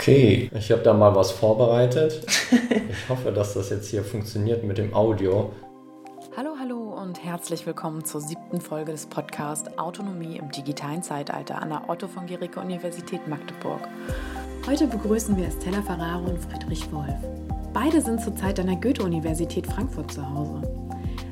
Okay, 0.00 0.50
ich 0.54 0.72
habe 0.72 0.80
da 0.80 0.94
mal 0.94 1.14
was 1.14 1.30
vorbereitet. 1.30 2.22
Ich 2.90 3.08
hoffe, 3.10 3.32
dass 3.32 3.52
das 3.52 3.68
jetzt 3.68 3.90
hier 3.90 4.02
funktioniert 4.02 4.64
mit 4.64 4.78
dem 4.78 4.94
Audio. 4.94 5.52
Hallo, 6.34 6.54
hallo 6.58 6.98
und 6.98 7.22
herzlich 7.22 7.66
willkommen 7.66 8.02
zur 8.06 8.22
siebten 8.22 8.62
Folge 8.62 8.92
des 8.92 9.04
Podcasts 9.04 9.76
Autonomie 9.76 10.38
im 10.38 10.50
digitalen 10.50 11.02
Zeitalter 11.02 11.60
an 11.60 11.68
der 11.68 11.90
Otto 11.90 12.08
von 12.08 12.26
Guericke 12.26 12.60
Universität 12.60 13.28
Magdeburg. 13.28 13.86
Heute 14.66 14.86
begrüßen 14.86 15.36
wir 15.36 15.48
Estella 15.48 15.82
Ferraro 15.82 16.30
und 16.30 16.38
Friedrich 16.38 16.90
Wolf. 16.92 17.18
Beide 17.74 18.00
sind 18.00 18.22
zurzeit 18.22 18.58
an 18.58 18.68
der 18.68 18.76
Goethe-Universität 18.76 19.66
Frankfurt 19.66 20.12
zu 20.12 20.26
Hause. 20.26 20.62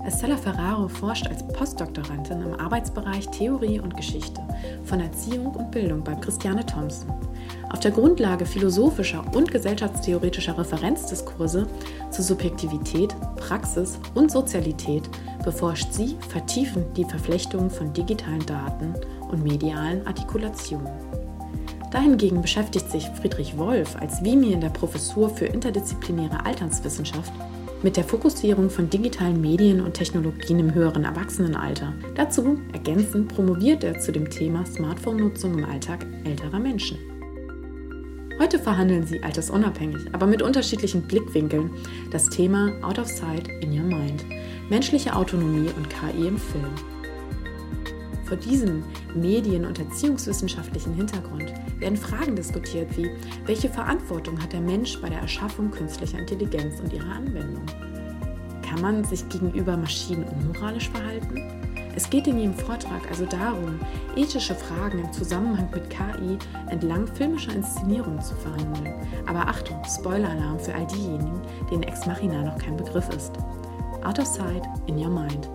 Estella 0.08 0.38
Ferraro 0.38 0.88
forscht 0.88 1.26
als 1.26 1.46
Postdoktorandin 1.48 2.40
im 2.40 2.54
Arbeitsbereich 2.58 3.28
Theorie 3.28 3.78
und 3.78 3.94
Geschichte 3.94 4.40
von 4.84 5.00
Erziehung 5.00 5.54
und 5.54 5.70
Bildung 5.70 6.02
bei 6.02 6.14
Christiane 6.14 6.64
Thompson. 6.64 7.12
Auf 7.68 7.80
der 7.80 7.90
Grundlage 7.90 8.46
philosophischer 8.46 9.22
und 9.34 9.52
gesellschaftstheoretischer 9.52 10.56
Referenzdiskurse 10.56 11.66
zu 12.10 12.22
Subjektivität, 12.22 13.14
Praxis 13.36 13.98
und 14.14 14.30
Sozialität 14.30 15.10
beforscht 15.44 15.92
sie 15.92 16.16
vertiefend 16.30 16.96
die 16.96 17.04
Verflechtung 17.04 17.68
von 17.68 17.92
digitalen 17.92 18.46
Daten 18.46 18.94
und 19.30 19.44
medialen 19.44 20.06
Artikulationen. 20.06 20.88
Dahingegen 21.90 22.40
beschäftigt 22.40 22.90
sich 22.90 23.06
Friedrich 23.10 23.58
Wolf 23.58 23.94
als 24.00 24.24
Vimi 24.24 24.54
in 24.54 24.62
der 24.62 24.70
Professur 24.70 25.28
für 25.28 25.46
interdisziplinäre 25.46 26.46
Alternswissenschaft 26.46 27.32
mit 27.82 27.96
der 27.96 28.04
Fokussierung 28.04 28.70
von 28.70 28.90
digitalen 28.90 29.40
Medien 29.40 29.80
und 29.80 29.94
Technologien 29.94 30.58
im 30.58 30.74
höheren 30.74 31.04
Erwachsenenalter. 31.04 31.94
Dazu 32.14 32.58
ergänzend 32.72 33.28
promoviert 33.34 33.84
er 33.84 33.98
zu 33.98 34.12
dem 34.12 34.28
Thema 34.28 34.64
Smartphone-Nutzung 34.66 35.58
im 35.58 35.64
Alltag 35.64 36.04
älterer 36.24 36.58
Menschen. 36.58 36.98
Heute 38.38 38.58
verhandeln 38.58 39.04
sie 39.04 39.22
altersunabhängig, 39.22 40.12
aber 40.12 40.26
mit 40.26 40.42
unterschiedlichen 40.42 41.02
Blickwinkeln 41.02 41.70
das 42.12 42.28
Thema 42.28 42.72
Out 42.82 42.98
of 42.98 43.08
Sight 43.08 43.48
in 43.60 43.72
Your 43.72 43.86
Mind, 43.86 44.24
menschliche 44.70 45.14
Autonomie 45.14 45.70
und 45.76 45.88
KI 45.90 46.28
im 46.28 46.38
Film. 46.38 46.97
Vor 48.28 48.36
diesem 48.36 48.84
medien- 49.14 49.64
und 49.64 49.78
erziehungswissenschaftlichen 49.78 50.92
Hintergrund 50.92 51.50
werden 51.78 51.96
Fragen 51.96 52.36
diskutiert 52.36 52.94
wie, 52.94 53.10
welche 53.46 53.70
Verantwortung 53.70 54.40
hat 54.42 54.52
der 54.52 54.60
Mensch 54.60 55.00
bei 55.00 55.08
der 55.08 55.20
Erschaffung 55.20 55.70
künstlicher 55.70 56.18
Intelligenz 56.18 56.78
und 56.78 56.92
ihrer 56.92 57.10
Anwendung? 57.10 57.64
Kann 58.62 58.82
man 58.82 59.02
sich 59.02 59.26
gegenüber 59.30 59.78
Maschinen 59.78 60.24
unmoralisch 60.24 60.90
verhalten? 60.90 61.58
Es 61.96 62.10
geht 62.10 62.26
in 62.26 62.38
Ihrem 62.38 62.54
Vortrag 62.54 63.08
also 63.08 63.24
darum, 63.24 63.80
ethische 64.14 64.54
Fragen 64.54 64.98
im 64.98 65.12
Zusammenhang 65.12 65.70
mit 65.72 65.88
KI 65.88 66.38
entlang 66.68 67.06
filmischer 67.06 67.54
Inszenierungen 67.54 68.20
zu 68.20 68.34
verhandeln. 68.34 68.94
Aber 69.26 69.48
Achtung, 69.48 69.82
Spoiler-Alarm 69.84 70.60
für 70.60 70.74
all 70.74 70.86
diejenigen, 70.86 71.40
denen 71.70 71.84
Ex 71.84 72.04
Machina 72.04 72.42
noch 72.42 72.58
kein 72.58 72.76
Begriff 72.76 73.08
ist. 73.08 73.32
Out 74.04 74.18
of 74.18 74.26
Sight, 74.26 74.64
in 74.86 74.98
Your 74.98 75.10
Mind. 75.10 75.48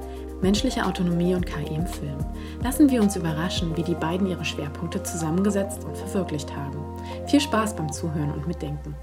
Menschliche 0.43 0.85
Autonomie 0.85 1.33
und 1.35 1.45
KI 1.45 1.73
im 1.73 1.87
Film. 1.87 2.17
Lassen 2.61 2.91
wir 2.91 3.01
uns 3.01 3.15
überraschen, 3.15 3.77
wie 3.77 3.81
die 3.81 3.95
beiden 3.95 4.27
ihre 4.27 4.43
Schwerpunkte 4.43 5.01
zusammengesetzt 5.01 5.85
und 5.85 5.97
verwirklicht 5.97 6.53
haben. 6.53 6.79
Viel 7.27 7.39
Spaß 7.39 7.77
beim 7.77 7.89
Zuhören 7.93 8.29
und 8.33 8.45
Mitdenken. 8.45 8.93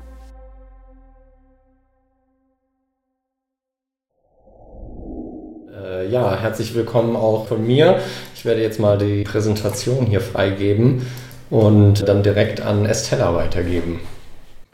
Äh, 5.74 6.10
ja, 6.10 6.38
herzlich 6.38 6.74
willkommen 6.74 7.16
auch 7.16 7.46
von 7.46 7.66
mir. 7.66 8.00
Ich 8.34 8.44
werde 8.44 8.60
jetzt 8.60 8.78
mal 8.78 8.98
die 8.98 9.22
Präsentation 9.22 10.04
hier 10.04 10.20
freigeben 10.20 11.06
und 11.48 12.06
dann 12.06 12.22
direkt 12.22 12.60
an 12.60 12.84
Estella 12.84 13.34
weitergeben. 13.34 14.00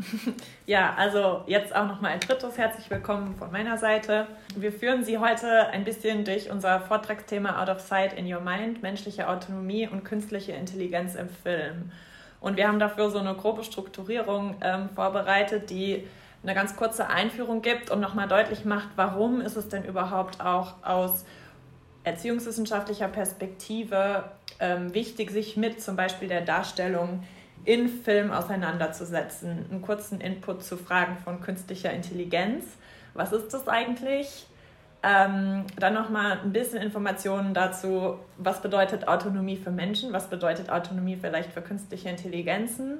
Ja, 0.66 0.94
also 0.96 1.44
jetzt 1.46 1.76
auch 1.76 1.86
nochmal 1.86 2.10
ein 2.10 2.18
drittes 2.18 2.58
herzlich 2.58 2.90
willkommen 2.90 3.36
von 3.36 3.52
meiner 3.52 3.78
Seite. 3.78 4.26
Wir 4.56 4.72
führen 4.72 5.04
Sie 5.04 5.16
heute 5.16 5.68
ein 5.68 5.84
bisschen 5.84 6.24
durch 6.24 6.50
unser 6.50 6.80
Vortragsthema 6.80 7.62
Out 7.62 7.68
of 7.68 7.80
Sight 7.80 8.14
in 8.14 8.26
Your 8.26 8.40
Mind, 8.40 8.82
menschliche 8.82 9.28
Autonomie 9.28 9.86
und 9.86 10.04
künstliche 10.04 10.54
Intelligenz 10.54 11.14
im 11.14 11.28
Film. 11.28 11.92
Und 12.40 12.56
wir 12.56 12.66
haben 12.66 12.80
dafür 12.80 13.10
so 13.10 13.18
eine 13.20 13.34
grobe 13.34 13.62
Strukturierung 13.62 14.56
ähm, 14.60 14.88
vorbereitet, 14.92 15.70
die 15.70 16.04
eine 16.42 16.54
ganz 16.54 16.74
kurze 16.74 17.08
Einführung 17.08 17.62
gibt 17.62 17.92
und 17.92 18.00
nochmal 18.00 18.26
deutlich 18.26 18.64
macht, 18.64 18.88
warum 18.96 19.40
ist 19.40 19.56
es 19.56 19.68
denn 19.68 19.84
überhaupt 19.84 20.40
auch 20.40 20.74
aus 20.82 21.24
erziehungswissenschaftlicher 22.02 23.06
Perspektive 23.06 24.24
ähm, 24.58 24.92
wichtig, 24.92 25.30
sich 25.30 25.56
mit 25.56 25.80
zum 25.80 25.94
Beispiel 25.94 26.26
der 26.26 26.40
Darstellung 26.40 27.22
in 27.66 27.88
Film 27.88 28.30
auseinanderzusetzen. 28.30 29.66
Einen 29.70 29.82
kurzen 29.82 30.20
Input 30.20 30.62
zu 30.62 30.76
Fragen 30.76 31.18
von 31.18 31.40
künstlicher 31.40 31.92
Intelligenz. 31.92 32.64
Was 33.12 33.32
ist 33.32 33.52
das 33.52 33.68
eigentlich? 33.68 34.46
Ähm, 35.02 35.64
dann 35.78 35.92
nochmal 35.92 36.38
ein 36.42 36.52
bisschen 36.52 36.80
Informationen 36.80 37.54
dazu, 37.54 38.18
was 38.38 38.62
bedeutet 38.62 39.08
Autonomie 39.08 39.56
für 39.56 39.70
Menschen, 39.70 40.12
was 40.12 40.28
bedeutet 40.30 40.70
Autonomie 40.70 41.18
vielleicht 41.20 41.52
für 41.52 41.60
künstliche 41.60 42.08
Intelligenzen, 42.08 42.98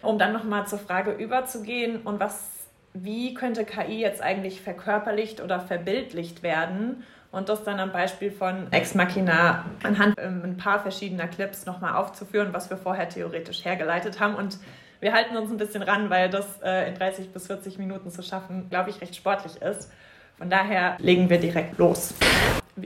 um 0.00 0.18
dann 0.18 0.32
nochmal 0.32 0.66
zur 0.66 0.78
Frage 0.78 1.12
überzugehen 1.12 2.00
und 2.02 2.18
was 2.18 2.48
wie 2.94 3.34
könnte 3.34 3.64
KI 3.64 4.00
jetzt 4.00 4.22
eigentlich 4.22 4.62
verkörperlicht 4.62 5.40
oder 5.40 5.60
verbildlicht 5.60 6.42
werden 6.42 7.04
und 7.30 7.48
das 7.48 7.64
dann 7.64 7.78
am 7.78 7.92
Beispiel 7.92 8.30
von 8.30 8.72
Ex 8.72 8.94
Machina 8.94 9.64
anhand 9.82 10.14
ähm, 10.18 10.42
ein 10.44 10.56
paar 10.56 10.80
verschiedener 10.80 11.28
Clips 11.28 11.66
nochmal 11.66 11.94
aufzuführen, 11.94 12.48
was 12.52 12.70
wir 12.70 12.76
vorher 12.76 13.08
theoretisch 13.08 13.64
hergeleitet 13.64 14.20
haben. 14.20 14.34
Und 14.34 14.58
wir 15.00 15.12
halten 15.12 15.36
uns 15.36 15.50
ein 15.50 15.58
bisschen 15.58 15.82
ran, 15.82 16.10
weil 16.10 16.30
das 16.30 16.60
äh, 16.62 16.88
in 16.88 16.94
30 16.94 17.32
bis 17.32 17.46
40 17.46 17.78
Minuten 17.78 18.10
zu 18.10 18.22
schaffen, 18.22 18.68
glaube 18.70 18.90
ich, 18.90 19.00
recht 19.00 19.14
sportlich 19.14 19.60
ist. 19.60 19.90
Von 20.38 20.50
daher 20.50 20.96
legen 20.98 21.28
wir 21.28 21.38
direkt 21.38 21.78
los. 21.78 22.14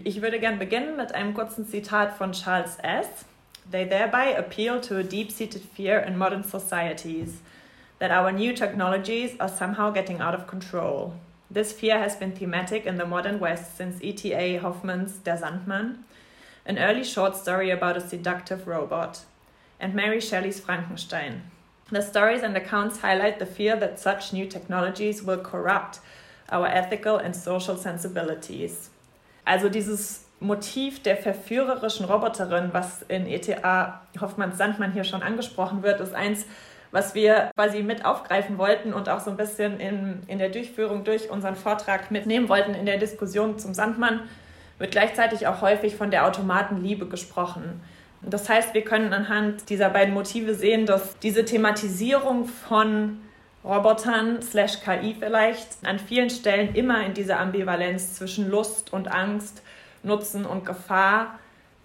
Ich 0.04 0.22
würde 0.22 0.40
gerne 0.40 0.56
beginnen 0.56 0.96
mit 0.96 1.14
einem 1.14 1.34
kurzen 1.34 1.66
Zitat 1.66 2.12
von 2.14 2.32
Charles 2.32 2.78
S. 2.82 3.06
They 3.70 3.86
thereby 3.88 4.36
appeal 4.36 4.80
to 4.80 4.96
a 4.96 5.02
deep-seated 5.02 5.62
fear 5.76 6.00
in 6.00 6.16
modern 6.16 6.42
societies– 6.42 7.40
that 8.02 8.10
our 8.10 8.32
new 8.32 8.52
technologies 8.52 9.36
are 9.38 9.48
somehow 9.48 9.88
getting 9.88 10.20
out 10.20 10.34
of 10.34 10.48
control. 10.48 11.14
This 11.52 11.70
fear 11.70 11.98
has 11.98 12.16
been 12.16 12.32
thematic 12.32 12.86
in 12.86 12.96
the 12.96 13.04
modern 13.04 13.38
West 13.38 13.76
since 13.76 14.00
E.T.A. 14.00 14.56
Hoffman's 14.56 15.18
Der 15.18 15.36
Sandmann, 15.36 15.98
an 16.64 16.78
early 16.78 17.04
short 17.04 17.36
story 17.36 17.68
about 17.68 17.94
a 17.94 18.00
seductive 18.00 18.66
robot, 18.66 19.26
and 19.78 19.94
Mary 19.94 20.18
Shelley's 20.18 20.60
Frankenstein. 20.60 21.42
The 21.90 22.00
stories 22.00 22.42
and 22.42 22.56
accounts 22.56 23.00
highlight 23.00 23.38
the 23.38 23.44
fear 23.44 23.76
that 23.76 24.00
such 24.00 24.32
new 24.32 24.46
technologies 24.46 25.22
will 25.22 25.40
corrupt 25.40 26.00
our 26.50 26.66
ethical 26.66 27.18
and 27.18 27.36
social 27.36 27.76
sensibilities. 27.76 28.88
Also 29.46 29.68
dieses 29.68 30.24
Motiv 30.40 31.02
der 31.02 31.18
verführerischen 31.18 32.06
Roboterin, 32.06 32.72
was 32.72 33.02
in 33.10 33.26
E.T.A. 33.26 34.00
Hoffmanns 34.18 34.56
Sandmann 34.56 34.92
hier 34.92 35.04
schon 35.04 35.22
angesprochen 35.22 35.82
wird, 35.82 36.00
ist 36.00 36.14
eins, 36.14 36.46
was 36.92 37.14
wir 37.14 37.50
quasi 37.56 37.82
mit 37.82 38.04
aufgreifen 38.04 38.58
wollten 38.58 38.92
und 38.92 39.08
auch 39.08 39.20
so 39.20 39.30
ein 39.30 39.36
bisschen 39.36 39.80
in, 39.80 40.22
in 40.28 40.38
der 40.38 40.50
Durchführung 40.50 41.04
durch 41.04 41.30
unseren 41.30 41.56
Vortrag 41.56 42.10
mitnehmen 42.10 42.48
wollten 42.48 42.74
in 42.74 42.86
der 42.86 42.98
Diskussion 42.98 43.58
zum 43.58 43.74
Sandmann, 43.74 44.20
wird 44.78 44.92
gleichzeitig 44.92 45.46
auch 45.46 45.62
häufig 45.62 45.96
von 45.96 46.10
der 46.10 46.26
Automatenliebe 46.26 47.06
gesprochen. 47.06 47.80
Das 48.20 48.48
heißt, 48.48 48.74
wir 48.74 48.84
können 48.84 49.12
anhand 49.12 49.68
dieser 49.70 49.88
beiden 49.88 50.14
Motive 50.14 50.54
sehen, 50.54 50.86
dass 50.86 51.18
diese 51.18 51.44
Thematisierung 51.44 52.44
von 52.44 53.20
Robotern 53.64 54.42
slash 54.42 54.80
KI 54.80 55.16
vielleicht 55.18 55.68
an 55.84 55.98
vielen 55.98 56.30
Stellen 56.30 56.74
immer 56.74 57.04
in 57.04 57.14
dieser 57.14 57.40
Ambivalenz 57.40 58.14
zwischen 58.14 58.50
Lust 58.50 58.92
und 58.92 59.08
Angst, 59.08 59.62
Nutzen 60.02 60.44
und 60.44 60.66
Gefahr 60.66 61.38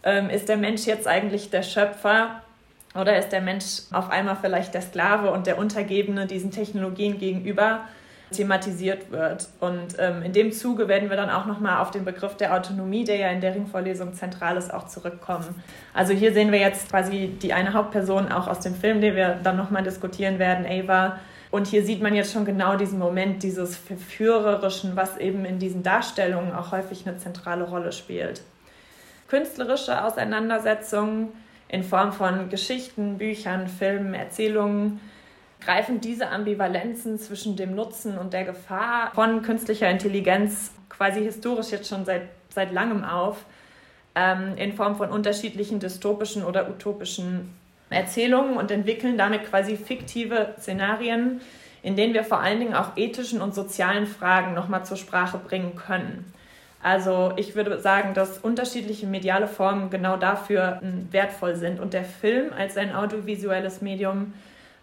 ähm, 0.03 0.29
ist 0.29 0.49
der 0.49 0.57
Mensch 0.57 0.85
jetzt 0.85 1.07
eigentlich 1.07 1.49
der 1.49 1.63
Schöpfer 1.63 2.41
oder 2.97 3.17
ist 3.17 3.29
der 3.29 3.41
Mensch 3.41 3.83
auf 3.91 4.09
einmal 4.09 4.37
vielleicht 4.41 4.73
der 4.73 4.81
Sklave 4.81 5.31
und 5.31 5.47
der 5.47 5.57
Untergebene 5.57 6.25
diesen 6.25 6.51
Technologien 6.51 7.17
gegenüber 7.19 7.81
thematisiert 8.31 9.11
wird. 9.11 9.47
Und 9.59 9.95
ähm, 9.99 10.21
in 10.21 10.33
dem 10.33 10.51
Zuge 10.51 10.87
werden 10.87 11.09
wir 11.09 11.15
dann 11.15 11.29
auch 11.29 11.45
nochmal 11.45 11.81
auf 11.81 11.91
den 11.91 12.03
Begriff 12.03 12.35
der 12.35 12.53
Autonomie, 12.53 13.05
der 13.05 13.15
ja 13.15 13.29
in 13.29 13.41
der 13.41 13.55
Ringvorlesung 13.55 14.13
zentral 14.13 14.57
ist, 14.57 14.73
auch 14.73 14.87
zurückkommen. 14.87 15.63
Also 15.93 16.13
hier 16.13 16.33
sehen 16.33 16.51
wir 16.51 16.59
jetzt 16.59 16.89
quasi 16.89 17.37
die 17.41 17.53
eine 17.53 17.73
Hauptperson 17.73 18.31
auch 18.31 18.47
aus 18.47 18.59
dem 18.59 18.75
Film, 18.75 18.99
den 18.99 19.15
wir 19.15 19.39
dann 19.41 19.55
nochmal 19.55 19.83
diskutieren 19.83 20.39
werden, 20.39 20.65
Ava. 20.65 21.19
Und 21.51 21.67
hier 21.67 21.85
sieht 21.85 22.01
man 22.01 22.13
jetzt 22.13 22.33
schon 22.33 22.43
genau 22.43 22.75
diesen 22.75 22.99
Moment 22.99 23.41
dieses 23.43 23.77
Verführerischen, 23.77 24.97
was 24.97 25.15
eben 25.17 25.45
in 25.45 25.59
diesen 25.59 25.81
Darstellungen 25.81 26.53
auch 26.53 26.73
häufig 26.73 27.07
eine 27.07 27.17
zentrale 27.17 27.63
Rolle 27.63 27.93
spielt. 27.93 28.41
Künstlerische 29.29 30.03
Auseinandersetzungen 30.03 31.29
in 31.69 31.83
Form 31.83 32.13
von 32.13 32.49
Geschichten, 32.49 33.17
Büchern, 33.17 33.67
Filmen, 33.67 34.13
Erzählungen 34.13 34.99
greifen 35.59 35.99
diese 36.01 36.29
Ambivalenzen 36.29 37.19
zwischen 37.19 37.55
dem 37.55 37.75
Nutzen 37.75 38.17
und 38.17 38.33
der 38.33 38.45
Gefahr 38.45 39.11
von 39.13 39.41
künstlicher 39.41 39.89
Intelligenz 39.89 40.71
quasi 40.89 41.21
historisch 41.21 41.71
jetzt 41.71 41.89
schon 41.89 42.05
seit, 42.05 42.23
seit 42.49 42.71
langem 42.71 43.03
auf, 43.03 43.43
ähm, 44.15 44.55
in 44.57 44.73
Form 44.73 44.95
von 44.95 45.09
unterschiedlichen 45.09 45.79
dystopischen 45.79 46.43
oder 46.43 46.69
utopischen 46.69 47.53
Erzählungen 47.89 48.57
und 48.57 48.71
entwickeln 48.71 49.17
damit 49.17 49.45
quasi 49.45 49.77
fiktive 49.77 50.55
Szenarien, 50.59 51.41
in 51.83 51.95
denen 51.95 52.13
wir 52.13 52.23
vor 52.23 52.39
allen 52.39 52.59
Dingen 52.59 52.73
auch 52.73 52.97
ethischen 52.97 53.41
und 53.41 53.55
sozialen 53.55 54.07
Fragen 54.07 54.53
nochmal 54.53 54.85
zur 54.85 54.97
Sprache 54.97 55.37
bringen 55.37 55.75
können. 55.75 56.33
Also 56.87 57.33
ich 57.35 57.53
würde 57.53 57.81
sagen, 57.81 58.13
dass 58.13 58.37
unterschiedliche 58.37 59.07
mediale 59.07 59.47
Formen 59.49 59.89
genau 59.89 60.15
dafür 60.15 60.79
hm, 60.79 61.09
wertvoll 61.11 61.57
sind 61.57 61.81
und 61.81 61.93
der 61.93 62.05
Film 62.05 62.53
als 62.57 62.77
ein 62.77 62.95
audiovisuelles 62.95 63.81
Medium, 63.81 64.33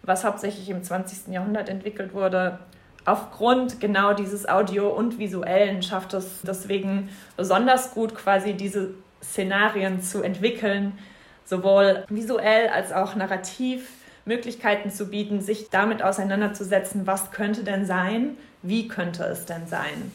was 0.03 0.23
hauptsächlich 0.23 0.69
im 0.69 0.83
20. 0.83 1.33
Jahrhundert 1.33 1.67
entwickelt 1.67 2.13
wurde, 2.13 2.59
aufgrund 3.05 3.79
genau 3.79 4.13
dieses 4.13 4.47
Audio- 4.47 4.89
und 4.89 5.17
Visuellen 5.17 5.81
schafft 5.81 6.13
es 6.13 6.41
deswegen 6.43 7.09
besonders 7.37 7.95
gut, 7.95 8.13
quasi 8.13 8.53
diese 8.53 8.93
Szenarien 9.23 9.99
zu 9.99 10.21
entwickeln, 10.21 10.99
sowohl 11.43 12.05
visuell 12.07 12.67
als 12.67 12.93
auch 12.93 13.15
narrativ 13.15 13.89
Möglichkeiten 14.25 14.91
zu 14.91 15.09
bieten, 15.09 15.41
sich 15.41 15.71
damit 15.71 16.03
auseinanderzusetzen, 16.03 17.07
was 17.07 17.31
könnte 17.31 17.63
denn 17.63 17.87
sein, 17.87 18.37
wie 18.61 18.87
könnte 18.87 19.23
es 19.23 19.47
denn 19.47 19.65
sein. 19.65 20.11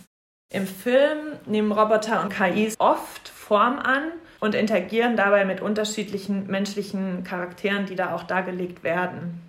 Im 0.53 0.67
Film 0.67 1.39
nehmen 1.47 1.71
Roboter 1.71 2.23
und 2.23 2.33
KIs 2.33 2.75
oft 2.81 3.29
Form 3.29 3.79
an 3.79 4.03
und 4.41 4.57
interagieren 4.57 5.17
dabei 5.17 5.45
mit 5.45 5.61
unterschiedlichen 5.61 6.49
menschlichen 6.49 7.23
Charakteren, 7.23 7.87
die 7.87 7.95
da 7.95 8.17
auch 8.17 8.25
dargelegt 8.25 8.83
werden. 8.83 9.41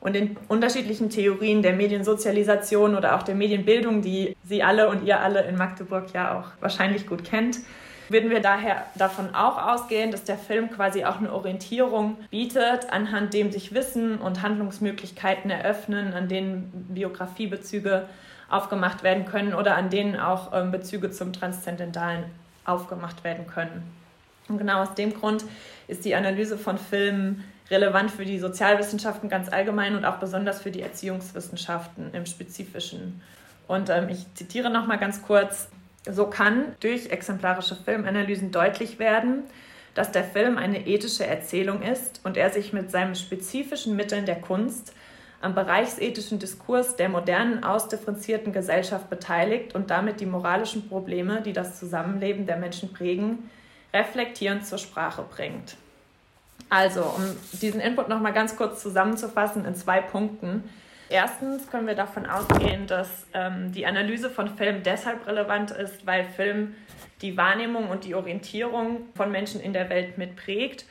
Und 0.00 0.16
in 0.16 0.36
unterschiedlichen 0.48 1.08
Theorien 1.08 1.62
der 1.62 1.72
Mediensozialisation 1.72 2.94
oder 2.94 3.16
auch 3.16 3.22
der 3.22 3.36
Medienbildung, 3.36 4.02
die 4.02 4.36
Sie 4.44 4.62
alle 4.62 4.90
und 4.90 5.06
ihr 5.06 5.20
alle 5.20 5.44
in 5.44 5.56
Magdeburg 5.56 6.12
ja 6.12 6.38
auch 6.38 6.48
wahrscheinlich 6.60 7.06
gut 7.06 7.24
kennt, 7.24 7.60
würden 8.10 8.28
wir 8.28 8.40
daher 8.40 8.84
davon 8.96 9.34
auch 9.34 9.66
ausgehen, 9.66 10.10
dass 10.10 10.24
der 10.24 10.36
Film 10.36 10.70
quasi 10.70 11.04
auch 11.04 11.20
eine 11.20 11.32
Orientierung 11.32 12.18
bietet, 12.30 12.92
anhand 12.92 13.32
dem 13.32 13.50
sich 13.50 13.72
Wissen 13.72 14.18
und 14.18 14.42
Handlungsmöglichkeiten 14.42 15.50
eröffnen, 15.50 16.12
an 16.12 16.28
denen 16.28 16.86
Biografiebezüge 16.90 18.06
aufgemacht 18.50 19.02
werden 19.02 19.24
können 19.24 19.54
oder 19.54 19.76
an 19.76 19.90
denen 19.90 20.18
auch 20.18 20.52
ähm, 20.52 20.70
Bezüge 20.70 21.10
zum 21.10 21.32
Transzendentalen 21.32 22.24
aufgemacht 22.64 23.24
werden 23.24 23.46
können. 23.46 23.82
Und 24.48 24.58
genau 24.58 24.82
aus 24.82 24.94
dem 24.94 25.14
Grund 25.14 25.44
ist 25.86 26.04
die 26.04 26.14
Analyse 26.14 26.58
von 26.58 26.76
Filmen 26.76 27.44
relevant 27.70 28.10
für 28.10 28.24
die 28.24 28.38
Sozialwissenschaften 28.38 29.28
ganz 29.28 29.50
allgemein 29.50 29.94
und 29.94 30.04
auch 30.04 30.16
besonders 30.16 30.60
für 30.60 30.72
die 30.72 30.82
Erziehungswissenschaften 30.82 32.12
im 32.12 32.26
Spezifischen. 32.26 33.22
Und 33.68 33.88
ähm, 33.88 34.08
ich 34.08 34.26
zitiere 34.34 34.70
noch 34.70 34.86
mal 34.86 34.98
ganz 34.98 35.22
kurz: 35.22 35.68
So 36.10 36.26
kann 36.26 36.74
durch 36.80 37.10
exemplarische 37.10 37.76
Filmanalysen 37.76 38.50
deutlich 38.50 38.98
werden, 38.98 39.44
dass 39.94 40.10
der 40.10 40.24
Film 40.24 40.58
eine 40.58 40.86
ethische 40.86 41.24
Erzählung 41.24 41.82
ist 41.82 42.20
und 42.24 42.36
er 42.36 42.50
sich 42.50 42.72
mit 42.72 42.90
seinen 42.90 43.14
spezifischen 43.14 43.94
Mitteln 43.94 44.26
der 44.26 44.40
Kunst 44.40 44.92
am 45.40 45.54
bereichsethischen 45.54 46.38
Diskurs 46.38 46.96
der 46.96 47.08
modernen, 47.08 47.64
ausdifferenzierten 47.64 48.52
Gesellschaft 48.52 49.08
beteiligt 49.08 49.74
und 49.74 49.90
damit 49.90 50.20
die 50.20 50.26
moralischen 50.26 50.88
Probleme, 50.88 51.40
die 51.42 51.52
das 51.52 51.78
Zusammenleben 51.78 52.46
der 52.46 52.56
Menschen 52.56 52.92
prägen, 52.92 53.50
reflektierend 53.94 54.66
zur 54.66 54.78
Sprache 54.78 55.22
bringt. 55.22 55.76
Also, 56.68 57.02
um 57.02 57.24
diesen 57.60 57.80
Input 57.80 58.08
nochmal 58.08 58.32
ganz 58.32 58.54
kurz 58.56 58.82
zusammenzufassen 58.82 59.64
in 59.64 59.74
zwei 59.74 60.00
Punkten. 60.00 60.68
Erstens 61.08 61.68
können 61.68 61.88
wir 61.88 61.96
davon 61.96 62.26
ausgehen, 62.26 62.86
dass 62.86 63.26
ähm, 63.34 63.72
die 63.72 63.86
Analyse 63.86 64.30
von 64.30 64.56
Film 64.56 64.84
deshalb 64.84 65.26
relevant 65.26 65.72
ist, 65.72 66.06
weil 66.06 66.24
Film 66.24 66.76
die 67.22 67.36
Wahrnehmung 67.36 67.88
und 67.88 68.04
die 68.04 68.14
Orientierung 68.14 69.08
von 69.16 69.32
Menschen 69.32 69.60
in 69.60 69.72
der 69.72 69.90
Welt 69.90 70.18
mitprägt 70.18 70.84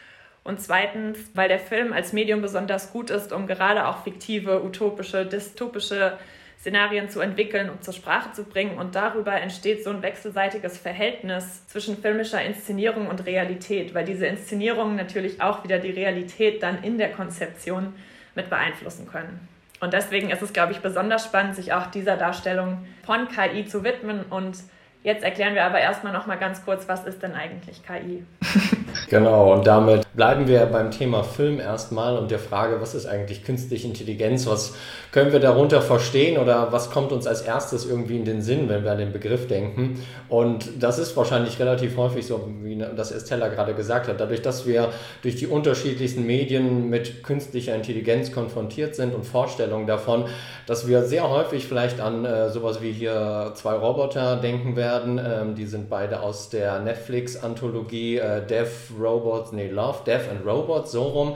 und 0.49 0.59
zweitens, 0.59 1.17
weil 1.35 1.47
der 1.47 1.59
Film 1.59 1.93
als 1.93 2.11
Medium 2.11 2.41
besonders 2.41 2.91
gut 2.91 3.11
ist, 3.11 3.31
um 3.31 3.47
gerade 3.47 3.87
auch 3.87 4.03
fiktive, 4.03 4.63
utopische, 4.63 5.25
dystopische 5.25 6.17
Szenarien 6.59 7.07
zu 7.07 7.21
entwickeln 7.21 7.69
und 7.69 7.83
zur 7.83 7.93
Sprache 7.93 8.33
zu 8.33 8.43
bringen. 8.43 8.77
Und 8.77 8.95
darüber 8.95 9.39
entsteht 9.39 9.83
so 9.83 9.91
ein 9.91 10.01
wechselseitiges 10.01 10.77
Verhältnis 10.77 11.65
zwischen 11.67 12.01
filmischer 12.01 12.43
Inszenierung 12.43 13.07
und 13.07 13.25
Realität, 13.25 13.93
weil 13.93 14.05
diese 14.05 14.25
Inszenierungen 14.25 14.95
natürlich 14.95 15.39
auch 15.39 15.63
wieder 15.63 15.77
die 15.77 15.91
Realität 15.91 16.63
dann 16.63 16.83
in 16.83 16.97
der 16.97 17.11
Konzeption 17.11 17.93
mit 18.35 18.49
beeinflussen 18.49 19.07
können. 19.07 19.47
Und 19.79 19.93
deswegen 19.93 20.31
ist 20.31 20.41
es, 20.41 20.51
glaube 20.51 20.73
ich, 20.73 20.79
besonders 20.79 21.23
spannend, 21.23 21.55
sich 21.55 21.73
auch 21.73 21.87
dieser 21.87 22.17
Darstellung 22.17 22.85
von 23.05 23.29
KI 23.29 23.65
zu 23.65 23.83
widmen 23.83 24.23
und 24.23 24.57
Jetzt 25.01 25.23
erklären 25.23 25.55
wir 25.55 25.63
aber 25.63 25.79
erstmal 25.79 26.11
noch 26.11 26.27
mal 26.27 26.35
ganz 26.35 26.65
kurz, 26.65 26.89
was 26.89 27.05
ist 27.05 27.23
denn 27.23 27.31
eigentlich 27.31 27.81
KI? 27.87 28.25
genau, 29.09 29.53
und 29.53 29.65
damit 29.65 30.05
bleiben 30.13 30.45
wir 30.45 30.65
beim 30.65 30.91
Thema 30.91 31.23
Film 31.23 31.61
erstmal 31.61 32.17
und 32.17 32.31
der 32.31 32.39
Frage, 32.39 32.81
was 32.81 32.95
ist 32.95 33.05
eigentlich 33.05 33.45
künstliche 33.45 33.87
Intelligenz? 33.87 34.45
Was 34.45 34.75
können 35.13 35.31
wir 35.31 35.39
darunter 35.39 35.81
verstehen 35.81 36.37
oder 36.37 36.73
was 36.73 36.91
kommt 36.91 37.13
uns 37.13 37.27
als 37.27 37.43
erstes 37.43 37.85
irgendwie 37.85 38.17
in 38.17 38.25
den 38.25 38.41
Sinn, 38.41 38.67
wenn 38.67 38.83
wir 38.83 38.91
an 38.91 38.97
den 38.97 39.13
Begriff 39.13 39.47
denken? 39.47 40.03
Und 40.27 40.83
das 40.83 40.99
ist 40.99 41.15
wahrscheinlich 41.15 41.57
relativ 41.59 41.95
häufig 41.95 42.27
so, 42.27 42.49
wie 42.61 42.77
das 42.77 43.11
Estella 43.11 43.47
gerade 43.47 43.75
gesagt 43.75 44.09
hat, 44.09 44.19
dadurch, 44.19 44.41
dass 44.41 44.67
wir 44.67 44.89
durch 45.21 45.37
die 45.37 45.47
unterschiedlichsten 45.47 46.25
Medien 46.25 46.89
mit 46.89 47.23
künstlicher 47.23 47.73
Intelligenz 47.73 48.33
konfrontiert 48.33 48.95
sind 48.95 49.15
und 49.15 49.25
Vorstellungen 49.25 49.87
davon, 49.87 50.25
dass 50.67 50.89
wir 50.89 51.03
sehr 51.03 51.29
häufig 51.29 51.65
vielleicht 51.65 52.01
an 52.01 52.25
äh, 52.25 52.49
sowas 52.49 52.81
wie 52.81 52.91
hier 52.91 53.53
zwei 53.55 53.75
Roboter 53.75 54.35
denken 54.35 54.75
werden 54.75 54.88
werden. 54.89 55.19
Ähm, 55.23 55.55
die 55.55 55.65
sind 55.65 55.89
beide 55.89 56.21
aus 56.21 56.49
der 56.49 56.79
Netflix-Anthologie 56.79 58.17
äh, 58.17 58.45
Death 58.45 58.91
Robots, 58.99 59.51
nee, 59.51 59.69
Love, 59.69 59.99
Death 60.05 60.29
and 60.29 60.45
Robots, 60.45 60.91
so 60.91 61.03
rum. 61.03 61.35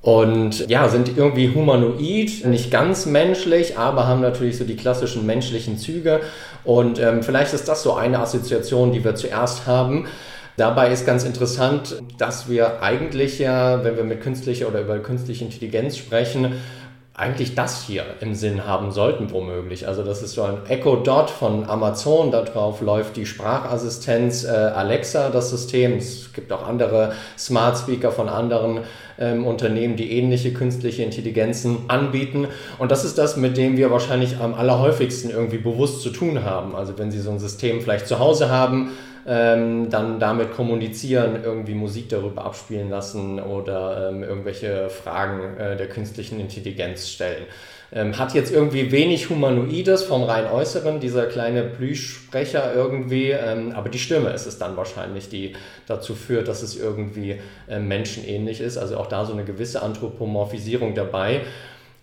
Und 0.00 0.68
ja, 0.68 0.88
sind 0.88 1.16
irgendwie 1.16 1.52
humanoid, 1.54 2.44
nicht 2.46 2.70
ganz 2.70 3.04
menschlich, 3.04 3.76
aber 3.76 4.06
haben 4.06 4.20
natürlich 4.20 4.56
so 4.56 4.64
die 4.64 4.76
klassischen 4.76 5.26
menschlichen 5.26 5.76
Züge. 5.76 6.20
Und 6.64 6.98
ähm, 6.98 7.22
vielleicht 7.22 7.52
ist 7.52 7.68
das 7.68 7.82
so 7.82 7.94
eine 7.94 8.20
Assoziation, 8.20 8.92
die 8.92 9.04
wir 9.04 9.16
zuerst 9.16 9.66
haben. 9.66 10.06
Dabei 10.56 10.90
ist 10.90 11.06
ganz 11.06 11.24
interessant, 11.24 12.00
dass 12.16 12.48
wir 12.48 12.82
eigentlich 12.82 13.38
ja, 13.38 13.84
wenn 13.84 13.96
wir 13.96 14.04
mit 14.04 14.20
künstlicher 14.20 14.68
oder 14.68 14.80
über 14.80 14.98
künstliche 14.98 15.44
Intelligenz 15.44 15.96
sprechen, 15.96 16.54
eigentlich 17.18 17.56
das 17.56 17.82
hier 17.82 18.04
im 18.20 18.36
Sinn 18.36 18.64
haben 18.64 18.92
sollten, 18.92 19.32
womöglich. 19.32 19.88
Also 19.88 20.04
das 20.04 20.22
ist 20.22 20.34
so 20.34 20.44
ein 20.44 20.58
Echo 20.68 20.94
Dot 20.94 21.30
von 21.30 21.68
Amazon, 21.68 22.30
darauf 22.30 22.80
läuft 22.80 23.16
die 23.16 23.26
Sprachassistenz 23.26 24.44
äh, 24.44 24.50
Alexa, 24.50 25.28
das 25.30 25.50
System. 25.50 25.96
Es 25.96 26.32
gibt 26.32 26.52
auch 26.52 26.64
andere 26.64 27.12
Smart 27.36 27.76
Speaker 27.76 28.12
von 28.12 28.28
anderen 28.28 28.82
ähm, 29.18 29.44
Unternehmen, 29.44 29.96
die 29.96 30.12
ähnliche 30.12 30.52
künstliche 30.52 31.02
Intelligenzen 31.02 31.78
anbieten. 31.88 32.46
Und 32.78 32.92
das 32.92 33.04
ist 33.04 33.18
das, 33.18 33.36
mit 33.36 33.56
dem 33.56 33.76
wir 33.76 33.90
wahrscheinlich 33.90 34.38
am 34.38 34.54
allerhäufigsten 34.54 35.32
irgendwie 35.32 35.58
bewusst 35.58 36.02
zu 36.02 36.10
tun 36.10 36.44
haben. 36.44 36.76
Also 36.76 36.98
wenn 36.98 37.10
Sie 37.10 37.20
so 37.20 37.32
ein 37.32 37.40
System 37.40 37.80
vielleicht 37.80 38.06
zu 38.06 38.20
Hause 38.20 38.48
haben, 38.48 38.92
ähm, 39.28 39.90
dann 39.90 40.18
damit 40.18 40.52
kommunizieren, 40.52 41.44
irgendwie 41.44 41.74
Musik 41.74 42.08
darüber 42.08 42.46
abspielen 42.46 42.88
lassen 42.88 43.38
oder 43.38 44.08
ähm, 44.08 44.22
irgendwelche 44.22 44.88
Fragen 44.88 45.58
äh, 45.58 45.76
der 45.76 45.88
künstlichen 45.88 46.40
Intelligenz 46.40 47.08
stellen. 47.08 47.44
Ähm, 47.90 48.18
hat 48.18 48.34
jetzt 48.34 48.52
irgendwie 48.52 48.90
wenig 48.90 49.30
Humanoides 49.30 50.02
vom 50.02 50.22
rein 50.22 50.46
Äußeren, 50.46 51.00
dieser 51.00 51.26
kleine 51.26 51.62
Plüschsprecher 51.64 52.74
irgendwie, 52.74 53.30
ähm, 53.30 53.72
aber 53.72 53.88
die 53.90 53.98
Stimme 53.98 54.30
ist 54.30 54.46
es 54.46 54.58
dann 54.58 54.76
wahrscheinlich, 54.76 55.28
die 55.28 55.54
dazu 55.86 56.14
führt, 56.14 56.48
dass 56.48 56.62
es 56.62 56.78
irgendwie 56.78 57.36
äh, 57.68 57.78
menschenähnlich 57.78 58.60
ist. 58.60 58.78
Also 58.78 58.96
auch 58.96 59.06
da 59.06 59.24
so 59.24 59.32
eine 59.32 59.44
gewisse 59.44 59.82
Anthropomorphisierung 59.82 60.94
dabei. 60.94 61.42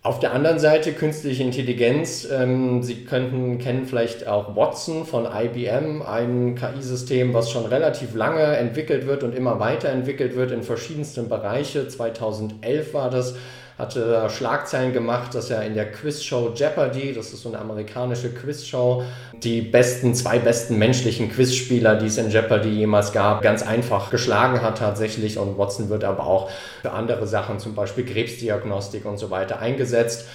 Auf 0.05 0.19
der 0.19 0.33
anderen 0.33 0.59
Seite 0.59 0.93
künstliche 0.93 1.41
Intelligenz. 1.41 2.27
Ähm, 2.31 2.83
Sie 2.83 3.05
könnten 3.05 3.57
kennen 3.57 3.88
vielleicht 3.88 4.27
auch 4.27 4.55
Watson 4.55 5.03
von 5.03 5.25
IBM, 5.25 6.03
ein 6.03 6.53
KI-System, 6.53 7.33
was 7.33 7.50
schon 7.50 7.65
relativ 7.65 8.13
lange 8.13 8.43
entwickelt 8.43 9.07
wird 9.07 9.24
und 9.24 9.33
immer 9.33 9.59
weiterentwickelt 9.59 10.35
wird 10.35 10.51
in 10.51 10.62
verschiedensten 10.62 11.27
Bereiche. 11.27 11.88
2011 11.88 12.93
war 12.93 13.09
das 13.09 13.35
hatte 13.77 14.29
Schlagzeilen 14.29 14.94
gemacht, 14.94 15.36
dass 15.36 15.50
er 15.50 15.63
in 15.63 15.74
der 15.74 15.91
Quizshow 15.91 16.53
Jeopardy, 16.55 17.13
das 17.13 17.34
ist 17.34 17.41
so 17.41 17.50
eine 17.50 17.60
amerikanische 17.60 18.34
Quizshow, 18.34 19.03
die 19.44 19.62
besten, 19.62 20.15
zwei 20.15 20.39
besten 20.39 20.77
menschlichen 20.77 21.29
Quizspieler, 21.29 21.96
die 21.96 22.05
es 22.05 22.17
in 22.17 22.29
Jeopardy 22.29 22.70
jemals 22.70 23.12
gab, 23.12 23.41
ganz 23.41 23.63
einfach 23.63 24.12
geschlagen 24.12 24.62
hat 24.62 24.77
tatsächlich. 24.77 25.38
Und 25.38 25.58
Watson 25.58 25.89
wird 25.89 26.05
aber 26.05 26.25
auch 26.25 26.50
für 26.82 26.91
andere 26.91 27.27
Sachen, 27.27 27.60
zum 27.60 27.75
Beispiel 27.75 28.05
Krebsdiagnostik 28.05 29.03
und 29.05 29.17
so 29.17 29.29
weiter, 29.29 29.60
eingesetzt. 29.60 30.25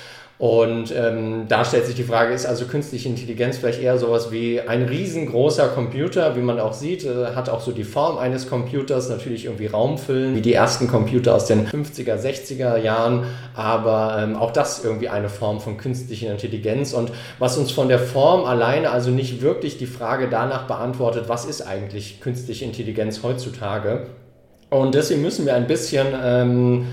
Und 0.40 0.90
ähm, 0.96 1.48
da 1.48 1.66
stellt 1.66 1.84
sich 1.84 1.96
die 1.96 2.02
Frage, 2.02 2.32
ist 2.32 2.46
also 2.46 2.64
künstliche 2.64 3.10
Intelligenz 3.10 3.58
vielleicht 3.58 3.82
eher 3.82 3.98
sowas 3.98 4.32
wie 4.32 4.58
ein 4.58 4.84
riesengroßer 4.84 5.68
Computer, 5.68 6.34
wie 6.34 6.40
man 6.40 6.58
auch 6.58 6.72
sieht, 6.72 7.04
äh, 7.04 7.34
hat 7.34 7.50
auch 7.50 7.60
so 7.60 7.72
die 7.72 7.84
Form 7.84 8.16
eines 8.16 8.48
Computers, 8.48 9.10
natürlich 9.10 9.44
irgendwie 9.44 9.66
Raumfüllen, 9.66 10.34
wie 10.34 10.40
die 10.40 10.54
ersten 10.54 10.88
Computer 10.88 11.34
aus 11.34 11.44
den 11.44 11.66
50er, 11.66 12.16
60er 12.16 12.78
Jahren, 12.78 13.24
aber 13.54 14.16
ähm, 14.18 14.34
auch 14.34 14.50
das 14.50 14.82
irgendwie 14.82 15.10
eine 15.10 15.28
Form 15.28 15.60
von 15.60 15.76
künstlicher 15.76 16.30
Intelligenz. 16.30 16.94
Und 16.94 17.12
was 17.38 17.58
uns 17.58 17.70
von 17.70 17.88
der 17.88 17.98
Form 17.98 18.46
alleine 18.46 18.92
also 18.92 19.10
nicht 19.10 19.42
wirklich 19.42 19.76
die 19.76 19.84
Frage 19.84 20.30
danach 20.30 20.66
beantwortet, 20.66 21.24
was 21.26 21.44
ist 21.44 21.60
eigentlich 21.60 22.22
künstliche 22.22 22.64
Intelligenz 22.64 23.22
heutzutage? 23.22 24.06
Und 24.70 24.94
deswegen 24.94 25.20
müssen 25.20 25.44
wir 25.44 25.54
ein 25.54 25.66
bisschen... 25.66 26.06
Ähm, 26.24 26.86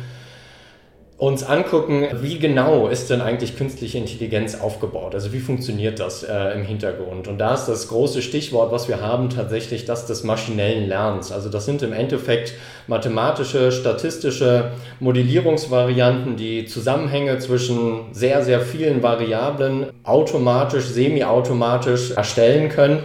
uns 1.17 1.43
angucken, 1.43 2.05
wie 2.21 2.37
genau 2.37 2.87
ist 2.87 3.09
denn 3.09 3.21
eigentlich 3.21 3.57
künstliche 3.57 3.97
Intelligenz 3.97 4.61
aufgebaut? 4.61 5.15
Also 5.15 5.33
wie 5.33 5.39
funktioniert 5.39 5.99
das 5.99 6.21
äh, 6.21 6.53
im 6.53 6.63
Hintergrund? 6.63 7.27
Und 7.27 7.39
da 7.39 7.55
ist 7.55 7.65
das 7.65 7.87
große 7.87 8.21
Stichwort, 8.21 8.71
was 8.71 8.87
wir 8.87 9.01
haben, 9.01 9.31
tatsächlich 9.31 9.85
das 9.85 10.05
des 10.05 10.23
maschinellen 10.23 10.87
Lernens. 10.87 11.31
Also 11.31 11.49
das 11.49 11.65
sind 11.65 11.81
im 11.81 11.91
Endeffekt 11.91 12.53
mathematische, 12.85 13.71
statistische 13.71 14.71
Modellierungsvarianten, 14.99 16.35
die 16.35 16.67
Zusammenhänge 16.67 17.39
zwischen 17.39 18.13
sehr, 18.13 18.43
sehr 18.43 18.61
vielen 18.61 19.01
Variablen 19.01 19.87
automatisch, 20.03 20.85
semi-automatisch 20.85 22.11
erstellen 22.11 22.69
können 22.69 23.01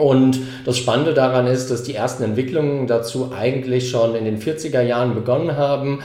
und 0.00 0.38
das 0.64 0.78
Spannende 0.78 1.14
daran 1.14 1.46
ist, 1.46 1.70
dass 1.70 1.82
die 1.82 1.94
ersten 1.94 2.22
Entwicklungen 2.22 2.86
dazu 2.86 3.32
eigentlich 3.36 3.90
schon 3.90 4.14
in 4.14 4.24
den 4.24 4.40
40er 4.40 4.82
Jahren 4.82 5.14
begonnen 5.14 5.56
haben. 5.56 6.00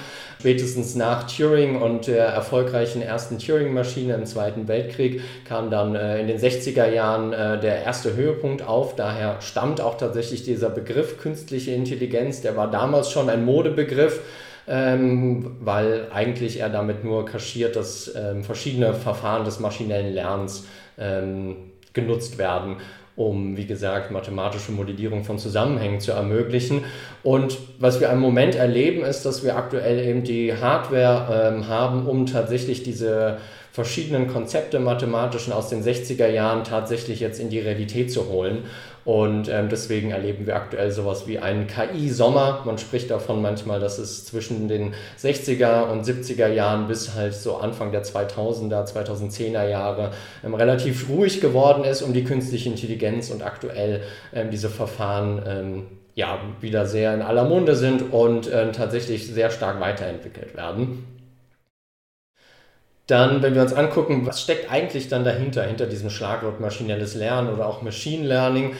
Spätestens 0.46 0.94
nach 0.94 1.25
Turing 1.25 1.82
und 1.82 2.06
der 2.06 2.28
erfolgreichen 2.28 3.02
ersten 3.02 3.40
Turing-Maschine 3.40 4.14
im 4.14 4.28
Zweiten 4.28 4.68
Weltkrieg 4.68 5.22
kam 5.44 5.72
dann 5.72 5.96
äh, 5.96 6.22
in 6.22 6.28
den 6.28 6.38
60er 6.38 6.88
Jahren 6.88 7.34
äh, 7.34 7.60
der 7.60 7.82
erste 7.82 8.16
Höhepunkt 8.16 8.62
auf. 8.62 8.96
Daher 8.96 9.42
stammt 9.42 9.82
auch 9.82 9.98
tatsächlich 9.98 10.44
dieser 10.44 10.70
Begriff 10.70 11.18
künstliche 11.18 11.72
Intelligenz. 11.72 12.42
Der 12.42 12.56
war 12.56 12.70
damals 12.70 13.10
schon 13.10 13.28
ein 13.28 13.44
Modebegriff. 13.44 14.22
Ähm, 14.68 15.58
weil 15.62 16.10
eigentlich 16.14 16.60
er 16.60 16.70
damit 16.70 17.04
nur 17.04 17.25
kaschiert, 17.25 17.75
dass 17.75 18.14
ähm, 18.16 18.44
verschiedene 18.44 18.94
Verfahren 18.94 19.46
des 19.46 19.60
maschinellen 19.60 20.14
Lernens 20.14 20.68
ähm, 21.00 21.56
genutzt 21.94 22.38
werden 22.38 22.78
um, 23.15 23.55
wie 23.55 23.65
gesagt, 23.65 24.12
mathematische 24.12 24.72
Modellierung 24.72 25.24
von 25.24 25.39
Zusammenhängen 25.39 26.00
zu 26.00 26.12
ermöglichen. 26.12 26.84
Und 27.24 27.57
was 27.79 28.00
wir 28.00 28.10
im 28.10 28.19
Moment 28.19 28.55
erleben, 28.55 29.03
ist, 29.03 29.25
dass 29.25 29.43
wir 29.43 29.55
aktuell 29.55 30.05
eben 30.05 30.24
die 30.24 30.53
Hardware 30.53 31.53
ähm, 31.53 31.67
haben, 31.67 32.07
um 32.07 32.25
tatsächlich 32.25 32.84
diese 32.84 33.38
verschiedenen 33.72 34.27
Konzepte 34.27 34.79
mathematischen 34.79 35.51
aus 35.51 35.69
den 35.69 35.84
60er 35.84 36.27
Jahren 36.27 36.63
tatsächlich 36.63 37.19
jetzt 37.19 37.39
in 37.39 37.50
die 37.50 37.60
Realität 37.60 38.12
zu 38.12 38.29
holen. 38.29 38.63
Und 39.06 39.50
ähm, 39.50 39.70
deswegen 39.70 40.10
erleben 40.10 40.48
wir 40.48 40.56
aktuell 40.56 40.92
sowas 40.92 41.28
wie 41.28 41.38
einen 41.38 41.68
KI-Sommer. 41.68 42.64
Man 42.66 42.80
spricht 42.80 43.12
davon 43.12 43.40
manchmal, 43.40 43.80
dass 43.80 44.00
es 44.00 44.26
zwischen 44.26 44.68
den 44.68 44.96
60er 45.22 45.92
und 45.92 46.04
70er 46.04 46.48
Jahren 46.48 46.88
bis 46.88 47.14
halt 47.14 47.36
so 47.36 47.58
Anfang 47.58 47.92
der 47.92 48.04
2000er, 48.04 48.92
2010er 48.92 49.70
Jahre 49.70 50.10
ähm, 50.44 50.56
relativ 50.56 51.08
ruhig 51.08 51.40
geworden 51.40 51.84
ist 51.84 52.02
um 52.02 52.14
die 52.14 52.24
künstliche 52.24 52.68
Intelligenz 52.68 53.30
und 53.30 53.44
aktuell 53.44 54.02
ähm, 54.34 54.50
diese 54.50 54.70
Verfahren 54.70 55.42
ähm, 55.46 55.84
ja, 56.16 56.40
wieder 56.60 56.88
sehr 56.88 57.14
in 57.14 57.22
aller 57.22 57.44
Munde 57.44 57.76
sind 57.76 58.12
und 58.12 58.50
ähm, 58.52 58.74
tatsächlich 58.74 59.28
sehr 59.28 59.52
stark 59.52 59.80
weiterentwickelt 59.82 60.56
werden. 60.56 61.06
Dann, 63.08 63.44
wenn 63.44 63.54
wir 63.54 63.62
uns 63.62 63.74
angucken, 63.74 64.26
was 64.26 64.42
steckt 64.42 64.72
eigentlich 64.72 65.10
dann 65.10 65.24
dahinter, 65.24 65.64
hinter 65.64 65.86
diesem 65.86 66.10
Schlagwort 66.10 66.60
maschinelles 66.60 67.14
Lernen 67.14 67.54
oder 67.54 67.68
auch 67.68 67.84
Machine 67.84 68.26
Learning, 68.26 68.76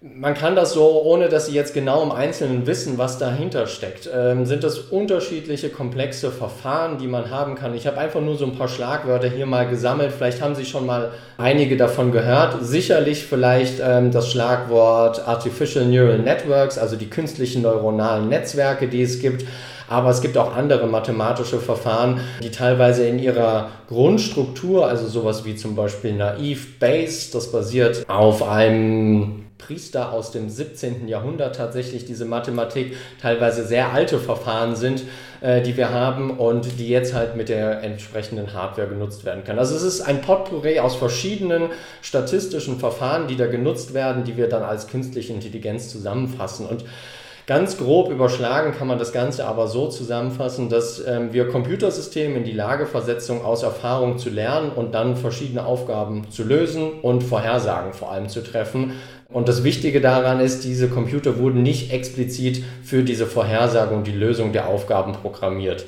man 0.00 0.34
kann 0.34 0.54
das 0.54 0.74
so, 0.74 1.02
ohne 1.02 1.28
dass 1.28 1.46
Sie 1.46 1.54
jetzt 1.54 1.74
genau 1.74 2.04
im 2.04 2.12
Einzelnen 2.12 2.68
wissen, 2.68 2.98
was 2.98 3.18
dahinter 3.18 3.66
steckt. 3.66 4.08
Ähm, 4.14 4.46
sind 4.46 4.62
das 4.62 4.78
unterschiedliche, 4.78 5.70
komplexe 5.70 6.30
Verfahren, 6.30 6.98
die 6.98 7.08
man 7.08 7.30
haben 7.30 7.56
kann? 7.56 7.74
Ich 7.74 7.84
habe 7.88 7.98
einfach 7.98 8.20
nur 8.20 8.36
so 8.36 8.44
ein 8.44 8.56
paar 8.56 8.68
Schlagwörter 8.68 9.28
hier 9.28 9.46
mal 9.46 9.68
gesammelt. 9.68 10.12
Vielleicht 10.12 10.40
haben 10.40 10.54
Sie 10.54 10.64
schon 10.64 10.86
mal 10.86 11.10
einige 11.36 11.76
davon 11.76 12.12
gehört. 12.12 12.64
Sicherlich 12.64 13.24
vielleicht 13.26 13.80
ähm, 13.84 14.12
das 14.12 14.30
Schlagwort 14.30 15.26
Artificial 15.26 15.84
Neural 15.84 16.20
Networks, 16.20 16.78
also 16.78 16.94
die 16.94 17.10
künstlichen 17.10 17.62
neuronalen 17.62 18.28
Netzwerke, 18.28 18.86
die 18.86 19.02
es 19.02 19.18
gibt. 19.18 19.44
Aber 19.88 20.10
es 20.10 20.20
gibt 20.20 20.36
auch 20.36 20.54
andere 20.54 20.86
mathematische 20.86 21.58
Verfahren, 21.58 22.20
die 22.42 22.50
teilweise 22.50 23.06
in 23.06 23.18
ihrer 23.18 23.70
Grundstruktur, 23.88 24.86
also 24.86 25.06
sowas 25.08 25.44
wie 25.44 25.56
zum 25.56 25.74
Beispiel 25.74 26.12
Naive 26.12 26.66
Bayes, 26.78 27.30
das 27.30 27.50
basiert 27.50 28.04
auf 28.08 28.42
einem 28.42 29.46
Priester 29.58 30.12
aus 30.12 30.30
dem 30.30 30.48
17. 30.48 31.08
Jahrhundert 31.08 31.56
tatsächlich 31.56 32.04
diese 32.04 32.24
Mathematik 32.24 32.96
teilweise 33.20 33.66
sehr 33.66 33.92
alte 33.92 34.18
Verfahren 34.18 34.76
sind, 34.76 35.02
äh, 35.40 35.60
die 35.62 35.76
wir 35.76 35.90
haben 35.90 36.30
und 36.38 36.78
die 36.78 36.88
jetzt 36.88 37.12
halt 37.12 37.36
mit 37.36 37.48
der 37.48 37.82
entsprechenden 37.82 38.54
Hardware 38.54 38.88
genutzt 38.88 39.24
werden 39.24 39.42
kann. 39.44 39.58
Also 39.58 39.74
es 39.74 39.82
ist 39.82 40.00
ein 40.00 40.20
Potpourri 40.20 40.78
aus 40.78 40.94
verschiedenen 40.94 41.70
statistischen 42.02 42.78
Verfahren, 42.78 43.26
die 43.26 43.36
da 43.36 43.46
genutzt 43.46 43.94
werden, 43.94 44.24
die 44.24 44.36
wir 44.36 44.48
dann 44.48 44.62
als 44.62 44.86
künstliche 44.86 45.32
Intelligenz 45.32 45.90
zusammenfassen 45.90 46.64
und 46.64 46.84
Ganz 47.48 47.78
grob 47.78 48.10
überschlagen 48.10 48.72
kann 48.72 48.88
man 48.88 48.98
das 48.98 49.10
Ganze 49.10 49.46
aber 49.46 49.68
so 49.68 49.88
zusammenfassen, 49.88 50.68
dass 50.68 51.02
ähm, 51.06 51.32
wir 51.32 51.48
Computersysteme 51.48 52.36
in 52.36 52.44
die 52.44 52.52
Lage 52.52 52.84
versetzen, 52.84 53.40
aus 53.40 53.62
Erfahrung 53.62 54.18
zu 54.18 54.28
lernen 54.28 54.70
und 54.70 54.94
dann 54.94 55.16
verschiedene 55.16 55.64
Aufgaben 55.64 56.30
zu 56.30 56.44
lösen 56.44 57.00
und 57.00 57.22
Vorhersagen 57.22 57.94
vor 57.94 58.12
allem 58.12 58.28
zu 58.28 58.42
treffen. 58.42 58.92
Und 59.32 59.48
das 59.48 59.64
Wichtige 59.64 60.02
daran 60.02 60.40
ist, 60.40 60.62
diese 60.64 60.88
Computer 60.88 61.38
wurden 61.38 61.62
nicht 61.62 61.90
explizit 61.90 62.62
für 62.82 63.02
diese 63.02 63.24
Vorhersage 63.24 63.94
und 63.94 64.06
die 64.06 64.12
Lösung 64.12 64.52
der 64.52 64.68
Aufgaben 64.68 65.14
programmiert. 65.14 65.86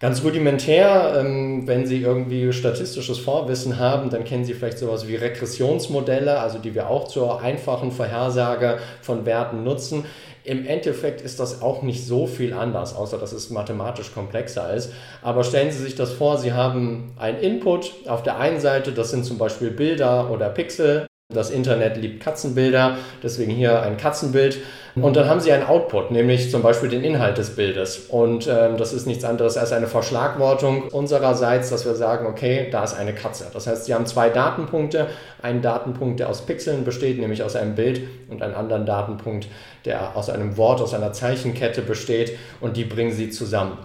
Ganz 0.00 0.24
rudimentär, 0.24 1.14
ähm, 1.18 1.66
wenn 1.66 1.86
Sie 1.86 2.02
irgendwie 2.02 2.52
statistisches 2.52 3.18
Vorwissen 3.18 3.78
haben, 3.78 4.10
dann 4.10 4.24
kennen 4.24 4.44
Sie 4.44 4.52
vielleicht 4.52 4.78
sowas 4.78 5.06
wie 5.08 5.14
Regressionsmodelle, 5.14 6.40
also 6.40 6.58
die 6.58 6.74
wir 6.74 6.90
auch 6.90 7.06
zur 7.06 7.40
einfachen 7.40 7.92
Vorhersage 7.92 8.78
von 9.02 9.24
Werten 9.24 9.62
nutzen. 9.62 10.04
Im 10.44 10.66
Endeffekt 10.66 11.22
ist 11.22 11.40
das 11.40 11.62
auch 11.62 11.80
nicht 11.80 12.06
so 12.06 12.26
viel 12.26 12.52
anders, 12.52 12.94
außer 12.94 13.16
dass 13.16 13.32
es 13.32 13.48
mathematisch 13.48 14.12
komplexer 14.12 14.74
ist. 14.74 14.92
Aber 15.22 15.42
stellen 15.42 15.72
Sie 15.72 15.82
sich 15.82 15.94
das 15.94 16.12
vor, 16.12 16.36
Sie 16.36 16.52
haben 16.52 17.14
ein 17.16 17.38
Input 17.38 17.92
auf 18.06 18.22
der 18.22 18.38
einen 18.38 18.60
Seite, 18.60 18.92
das 18.92 19.10
sind 19.10 19.24
zum 19.24 19.38
Beispiel 19.38 19.70
Bilder 19.70 20.30
oder 20.30 20.50
Pixel. 20.50 21.06
Das 21.32 21.48
Internet 21.48 21.96
liebt 21.96 22.22
Katzenbilder, 22.22 22.98
deswegen 23.22 23.50
hier 23.50 23.82
ein 23.82 23.96
Katzenbild. 23.96 24.58
Und 24.94 25.16
dann 25.16 25.26
haben 25.26 25.40
Sie 25.40 25.50
einen 25.52 25.64
Output, 25.64 26.10
nämlich 26.10 26.50
zum 26.50 26.60
Beispiel 26.60 26.90
den 26.90 27.02
Inhalt 27.02 27.38
des 27.38 27.56
Bildes. 27.56 28.06
Und 28.10 28.46
ähm, 28.46 28.76
das 28.76 28.92
ist 28.92 29.06
nichts 29.06 29.24
anderes 29.24 29.56
als 29.56 29.72
eine 29.72 29.86
Verschlagwortung 29.86 30.82
unsererseits, 30.88 31.70
dass 31.70 31.86
wir 31.86 31.94
sagen, 31.94 32.26
okay, 32.26 32.68
da 32.70 32.84
ist 32.84 32.92
eine 32.92 33.14
Katze. 33.14 33.46
Das 33.54 33.66
heißt, 33.66 33.86
Sie 33.86 33.94
haben 33.94 34.04
zwei 34.04 34.28
Datenpunkte. 34.28 35.06
Einen 35.40 35.62
Datenpunkt, 35.62 36.20
der 36.20 36.28
aus 36.28 36.42
Pixeln 36.44 36.84
besteht, 36.84 37.18
nämlich 37.18 37.42
aus 37.42 37.56
einem 37.56 37.74
Bild, 37.74 38.02
und 38.28 38.42
einen 38.42 38.54
anderen 38.54 38.84
Datenpunkt, 38.84 39.48
der 39.86 40.16
aus 40.18 40.28
einem 40.28 40.58
Wort, 40.58 40.82
aus 40.82 40.92
einer 40.92 41.14
Zeichenkette 41.14 41.80
besteht. 41.80 42.38
Und 42.60 42.76
die 42.76 42.84
bringen 42.84 43.12
Sie 43.12 43.30
zusammen. 43.30 43.78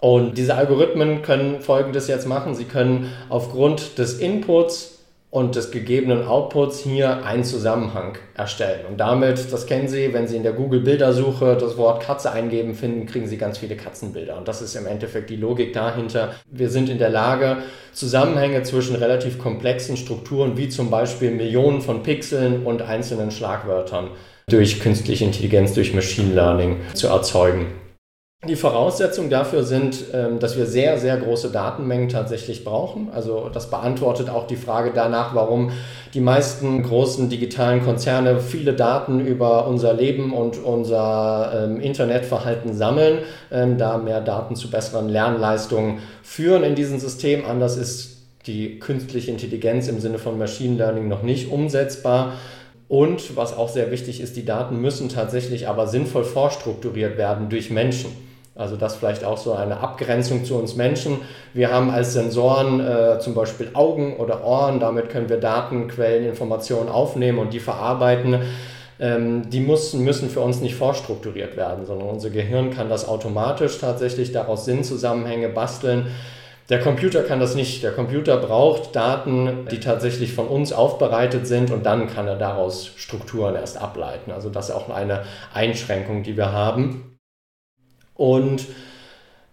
Und 0.00 0.38
diese 0.38 0.54
Algorithmen 0.54 1.20
können 1.20 1.60
Folgendes 1.60 2.08
jetzt 2.08 2.26
machen. 2.26 2.54
Sie 2.54 2.64
können 2.64 3.12
aufgrund 3.28 3.98
des 3.98 4.18
Inputs 4.18 4.91
und 5.32 5.56
des 5.56 5.70
gegebenen 5.70 6.26
Outputs 6.26 6.80
hier 6.80 7.24
einen 7.24 7.42
Zusammenhang 7.42 8.18
erstellen. 8.34 8.84
Und 8.86 8.98
damit, 8.98 9.50
das 9.50 9.64
kennen 9.64 9.88
Sie, 9.88 10.12
wenn 10.12 10.28
Sie 10.28 10.36
in 10.36 10.42
der 10.42 10.52
Google-Bildersuche 10.52 11.56
das 11.58 11.78
Wort 11.78 12.02
Katze 12.02 12.30
eingeben, 12.30 12.74
finden, 12.74 13.06
kriegen 13.06 13.26
Sie 13.26 13.38
ganz 13.38 13.56
viele 13.56 13.74
Katzenbilder. 13.74 14.36
Und 14.36 14.46
das 14.46 14.60
ist 14.60 14.76
im 14.76 14.86
Endeffekt 14.86 15.30
die 15.30 15.36
Logik 15.36 15.72
dahinter. 15.72 16.34
Wir 16.50 16.68
sind 16.68 16.90
in 16.90 16.98
der 16.98 17.08
Lage, 17.08 17.56
Zusammenhänge 17.94 18.62
zwischen 18.62 18.94
relativ 18.94 19.38
komplexen 19.38 19.96
Strukturen, 19.96 20.58
wie 20.58 20.68
zum 20.68 20.90
Beispiel 20.90 21.30
Millionen 21.30 21.80
von 21.80 22.02
Pixeln 22.02 22.66
und 22.66 22.82
einzelnen 22.82 23.30
Schlagwörtern, 23.30 24.10
durch 24.48 24.80
künstliche 24.80 25.24
Intelligenz, 25.24 25.72
durch 25.72 25.94
Machine 25.94 26.34
Learning 26.34 26.76
zu 26.92 27.06
erzeugen. 27.06 27.68
Die 28.48 28.56
Voraussetzungen 28.56 29.30
dafür 29.30 29.62
sind, 29.62 30.06
ähm, 30.12 30.40
dass 30.40 30.56
wir 30.56 30.66
sehr, 30.66 30.98
sehr 30.98 31.16
große 31.16 31.50
Datenmengen 31.50 32.08
tatsächlich 32.08 32.64
brauchen. 32.64 33.08
Also 33.12 33.48
das 33.48 33.70
beantwortet 33.70 34.28
auch 34.28 34.48
die 34.48 34.56
Frage 34.56 34.90
danach, 34.92 35.32
warum 35.32 35.70
die 36.12 36.20
meisten 36.20 36.82
großen 36.82 37.30
digitalen 37.30 37.84
Konzerne 37.84 38.40
viele 38.40 38.72
Daten 38.72 39.20
über 39.20 39.68
unser 39.68 39.94
Leben 39.94 40.32
und 40.32 40.58
unser 40.58 41.66
ähm, 41.66 41.78
Internetverhalten 41.78 42.74
sammeln, 42.74 43.18
ähm, 43.52 43.78
da 43.78 43.96
mehr 43.96 44.20
Daten 44.20 44.56
zu 44.56 44.68
besseren 44.68 45.08
Lernleistungen 45.08 46.00
führen 46.24 46.64
in 46.64 46.74
diesem 46.74 46.98
System. 46.98 47.44
Anders 47.44 47.76
ist 47.76 48.26
die 48.48 48.80
künstliche 48.80 49.30
Intelligenz 49.30 49.86
im 49.86 50.00
Sinne 50.00 50.18
von 50.18 50.36
Machine 50.36 50.78
Learning 50.78 51.06
noch 51.06 51.22
nicht 51.22 51.52
umsetzbar. 51.52 52.32
Und 52.88 53.36
was 53.36 53.56
auch 53.56 53.68
sehr 53.68 53.92
wichtig 53.92 54.20
ist, 54.20 54.34
die 54.34 54.44
Daten 54.44 54.80
müssen 54.80 55.08
tatsächlich 55.08 55.68
aber 55.68 55.86
sinnvoll 55.86 56.24
vorstrukturiert 56.24 57.16
werden 57.16 57.48
durch 57.48 57.70
Menschen. 57.70 58.31
Also 58.54 58.76
das 58.76 58.96
vielleicht 58.96 59.24
auch 59.24 59.38
so 59.38 59.54
eine 59.54 59.80
Abgrenzung 59.80 60.44
zu 60.44 60.56
uns 60.56 60.76
Menschen. 60.76 61.18
Wir 61.54 61.72
haben 61.72 61.90
als 61.90 62.12
Sensoren 62.12 62.80
äh, 62.80 63.18
zum 63.18 63.34
Beispiel 63.34 63.70
Augen 63.72 64.16
oder 64.16 64.44
Ohren, 64.44 64.78
damit 64.78 65.08
können 65.08 65.30
wir 65.30 65.38
Datenquellen, 65.38 66.28
Informationen 66.28 66.90
aufnehmen 66.90 67.38
und 67.38 67.54
die 67.54 67.60
verarbeiten. 67.60 68.42
Ähm, 69.00 69.48
die 69.48 69.60
müssen, 69.60 70.04
müssen 70.04 70.28
für 70.28 70.40
uns 70.40 70.60
nicht 70.60 70.74
vorstrukturiert 70.74 71.56
werden, 71.56 71.86
sondern 71.86 72.08
unser 72.08 72.28
Gehirn 72.28 72.70
kann 72.70 72.90
das 72.90 73.08
automatisch 73.08 73.78
tatsächlich 73.78 74.32
daraus 74.32 74.66
Sinnzusammenhänge 74.66 75.48
basteln. 75.48 76.08
Der 76.68 76.80
Computer 76.80 77.22
kann 77.22 77.40
das 77.40 77.54
nicht. 77.54 77.82
Der 77.82 77.92
Computer 77.92 78.36
braucht 78.36 78.94
Daten, 78.94 79.66
die 79.70 79.80
tatsächlich 79.80 80.34
von 80.34 80.46
uns 80.46 80.72
aufbereitet 80.72 81.46
sind 81.46 81.70
und 81.70 81.86
dann 81.86 82.06
kann 82.06 82.28
er 82.28 82.36
daraus 82.36 82.92
Strukturen 82.96 83.56
erst 83.56 83.80
ableiten. 83.80 84.30
Also 84.30 84.50
das 84.50 84.68
ist 84.68 84.74
auch 84.74 84.90
eine 84.90 85.22
Einschränkung, 85.54 86.22
die 86.22 86.36
wir 86.36 86.52
haben. 86.52 87.11
Und 88.14 88.66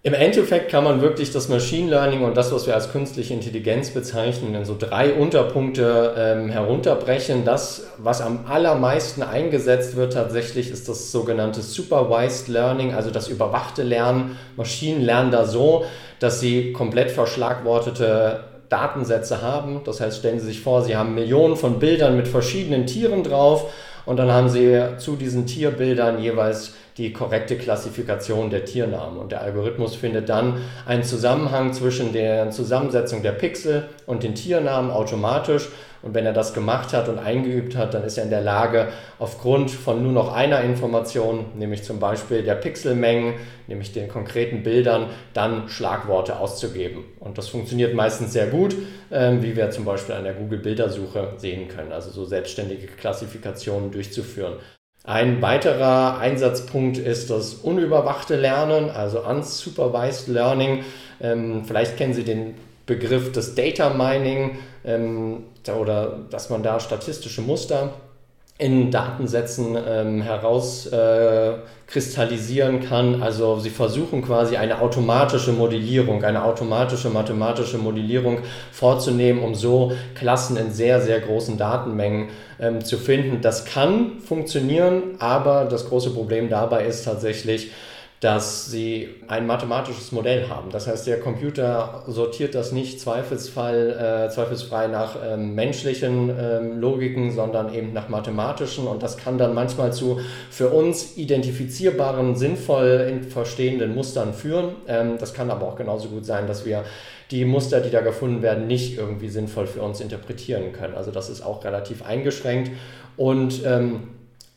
Im 0.01 0.13
Endeffekt 0.13 0.71
kann 0.71 0.85
man 0.85 1.01
wirklich 1.01 1.33
das 1.33 1.49
Machine 1.49 1.89
Learning 1.89 2.23
und 2.23 2.37
das, 2.37 2.53
was 2.53 2.65
wir 2.65 2.73
als 2.73 2.89
künstliche 2.93 3.33
Intelligenz 3.33 3.89
bezeichnen, 3.89 4.55
in 4.55 4.63
so 4.63 4.77
drei 4.79 5.13
Unterpunkte 5.13 6.15
ähm, 6.17 6.49
herunterbrechen. 6.49 7.43
Das, 7.43 7.85
was 7.97 8.21
am 8.21 8.45
allermeisten 8.47 9.23
eingesetzt 9.23 9.97
wird 9.97 10.13
tatsächlich, 10.13 10.71
ist 10.71 10.87
das 10.87 11.11
sogenannte 11.11 11.61
Supervised 11.61 12.47
Learning, 12.47 12.93
also 12.93 13.11
das 13.11 13.27
überwachte 13.27 13.83
Lernen. 13.83 14.37
Maschinen 14.55 15.01
lernen 15.01 15.31
da 15.31 15.45
so, 15.45 15.83
dass 16.21 16.39
sie 16.39 16.71
komplett 16.71 17.11
verschlagwortete 17.11 18.45
Datensätze 18.69 19.41
haben. 19.41 19.81
Das 19.83 19.99
heißt, 19.99 20.19
stellen 20.19 20.39
Sie 20.39 20.45
sich 20.45 20.61
vor, 20.61 20.81
Sie 20.81 20.95
haben 20.95 21.13
Millionen 21.13 21.57
von 21.57 21.77
Bildern 21.77 22.15
mit 22.15 22.29
verschiedenen 22.29 22.85
Tieren 22.85 23.23
drauf 23.23 23.65
und 24.05 24.15
dann 24.15 24.31
haben 24.31 24.47
Sie 24.47 24.79
zu 24.97 25.17
diesen 25.17 25.45
Tierbildern 25.45 26.21
jeweils 26.21 26.73
die 26.99 27.13
korrekte 27.13 27.57
Klassifikation 27.57 28.49
der 28.49 28.65
Tiernamen. 28.65 29.17
Und 29.17 29.31
der 29.31 29.41
Algorithmus 29.41 29.95
findet 29.95 30.29
dann 30.29 30.61
einen 30.85 31.03
Zusammenhang 31.03 31.73
zwischen 31.73 32.13
der 32.13 32.51
Zusammensetzung 32.51 33.23
der 33.23 33.31
Pixel 33.31 33.87
und 34.05 34.21
den 34.21 34.35
Tiernamen 34.35 34.91
automatisch. 34.91 35.69
Und 36.01 36.13
wenn 36.13 36.25
er 36.25 36.33
das 36.33 36.53
gemacht 36.53 36.93
hat 36.93 37.09
und 37.09 37.19
eingeübt 37.19 37.75
hat, 37.75 37.93
dann 37.93 38.03
ist 38.03 38.17
er 38.17 38.23
in 38.23 38.29
der 38.29 38.41
Lage, 38.41 38.87
aufgrund 39.17 39.69
von 39.69 40.01
nur 40.01 40.13
noch 40.13 40.33
einer 40.33 40.61
Information, 40.61 41.45
nämlich 41.55 41.83
zum 41.83 41.99
Beispiel 41.99 42.41
der 42.43 42.55
Pixelmengen, 42.55 43.33
nämlich 43.67 43.91
den 43.91 44.07
konkreten 44.07 44.63
Bildern, 44.63 45.07
dann 45.33 45.67
Schlagworte 45.67 46.39
auszugeben. 46.39 47.03
Und 47.19 47.37
das 47.37 47.49
funktioniert 47.49 47.93
meistens 47.95 48.31
sehr 48.31 48.47
gut, 48.47 48.75
ähm, 49.11 49.43
wie 49.43 49.57
wir 49.57 49.71
zum 49.71 49.83
Beispiel 49.83 50.15
an 50.15 50.23
der 50.23 50.33
Google-Bildersuche 50.33 51.33
sehen 51.37 51.67
können, 51.67 51.91
also 51.91 52.11
so 52.11 52.23
selbstständige 52.23 52.87
Klassifikationen 52.87 53.91
durchzuführen. 53.91 54.53
Ein 55.09 55.41
weiterer 55.41 56.19
Einsatzpunkt 56.19 56.99
ist 56.99 57.31
das 57.31 57.55
unüberwachte 57.55 58.35
Lernen, 58.35 58.91
also 58.91 59.25
unsupervised 59.25 60.27
Learning. 60.27 60.83
Ähm, 61.19 61.63
vielleicht 61.65 61.97
kennen 61.97 62.13
Sie 62.13 62.23
den 62.23 62.53
Begriff 62.85 63.31
des 63.31 63.55
Data 63.55 63.89
Mining 63.89 64.59
ähm, 64.85 65.45
oder 65.67 66.19
dass 66.29 66.51
man 66.51 66.61
da 66.61 66.79
statistische 66.79 67.41
Muster 67.41 67.93
in 68.59 68.91
Datensätzen 68.91 69.75
ähm, 69.87 70.21
herauskristallisieren 70.21 72.83
äh, 72.83 72.85
kann. 72.85 73.23
Also 73.23 73.57
sie 73.57 73.69
versuchen 73.69 74.21
quasi 74.21 74.57
eine 74.57 74.81
automatische 74.81 75.53
Modellierung, 75.53 76.25
eine 76.25 76.43
automatische 76.43 77.09
mathematische 77.09 77.77
Modellierung 77.77 78.39
vorzunehmen, 78.73 79.41
um 79.41 79.55
so 79.55 79.93
Klassen 80.13 80.57
in 80.57 80.73
sehr, 80.73 80.99
sehr 81.01 81.21
großen 81.21 81.57
Datenmengen 81.57 82.27
ähm, 82.59 82.83
zu 82.83 82.97
finden. 82.97 83.39
Das 83.41 83.63
kann 83.63 84.19
funktionieren, 84.19 85.15
aber 85.19 85.63
das 85.63 85.87
große 85.87 86.09
Problem 86.09 86.49
dabei 86.49 86.85
ist 86.85 87.05
tatsächlich, 87.05 87.71
dass 88.19 88.69
sie 88.69 89.09
ein 89.29 89.47
mathematisches 89.47 90.11
Modell 90.11 90.49
haben. 90.49 90.71
Das 90.71 90.87
heißt, 90.87 91.07
der 91.07 91.21
Computer 91.21 92.03
sortiert 92.05 92.53
das 92.53 92.73
nicht 92.73 92.99
Zweifelsfall, 92.99 94.27
äh, 94.27 94.29
zweifelsfrei 94.29 94.87
nach 94.87 95.15
ähm, 95.25 95.55
menschlichen 95.55 96.29
ähm, 96.29 96.81
Logiken, 96.81 97.31
sondern 97.31 97.73
eben 97.73 97.93
nach 97.93 98.09
mathematischen. 98.09 98.87
Und 98.87 99.03
das 99.03 99.15
kann 99.15 99.37
dann 99.37 99.53
manchmal 99.53 99.93
zu 99.93 100.19
für 100.49 100.69
uns 100.69 101.15
identifizierbaren, 101.15 102.35
sinnvoll 102.35 103.21
verstehenden 103.29 103.95
Mustern 103.95 104.33
führen. 104.33 104.75
Ähm, 104.87 105.17
das 105.17 105.33
kann 105.33 105.49
aber 105.49 105.65
auch 105.65 105.77
genauso 105.77 106.09
gut 106.09 106.25
sein, 106.25 106.45
dass 106.45 106.65
wir 106.65 106.83
die 107.31 107.45
Muster, 107.45 107.79
die 107.79 107.91
da 107.91 108.01
gefunden 108.01 108.41
werden, 108.41 108.67
nicht 108.67 108.97
irgendwie 108.97 109.29
sinnvoll 109.29 109.67
für 109.67 109.81
uns 109.81 110.01
interpretieren 110.01 110.73
können. 110.73 110.95
Also 110.95 111.11
das 111.11 111.29
ist 111.29 111.41
auch 111.41 111.63
relativ 111.63 112.03
eingeschränkt. 112.03 112.71
Und 113.15 113.61
ähm, 113.65 114.09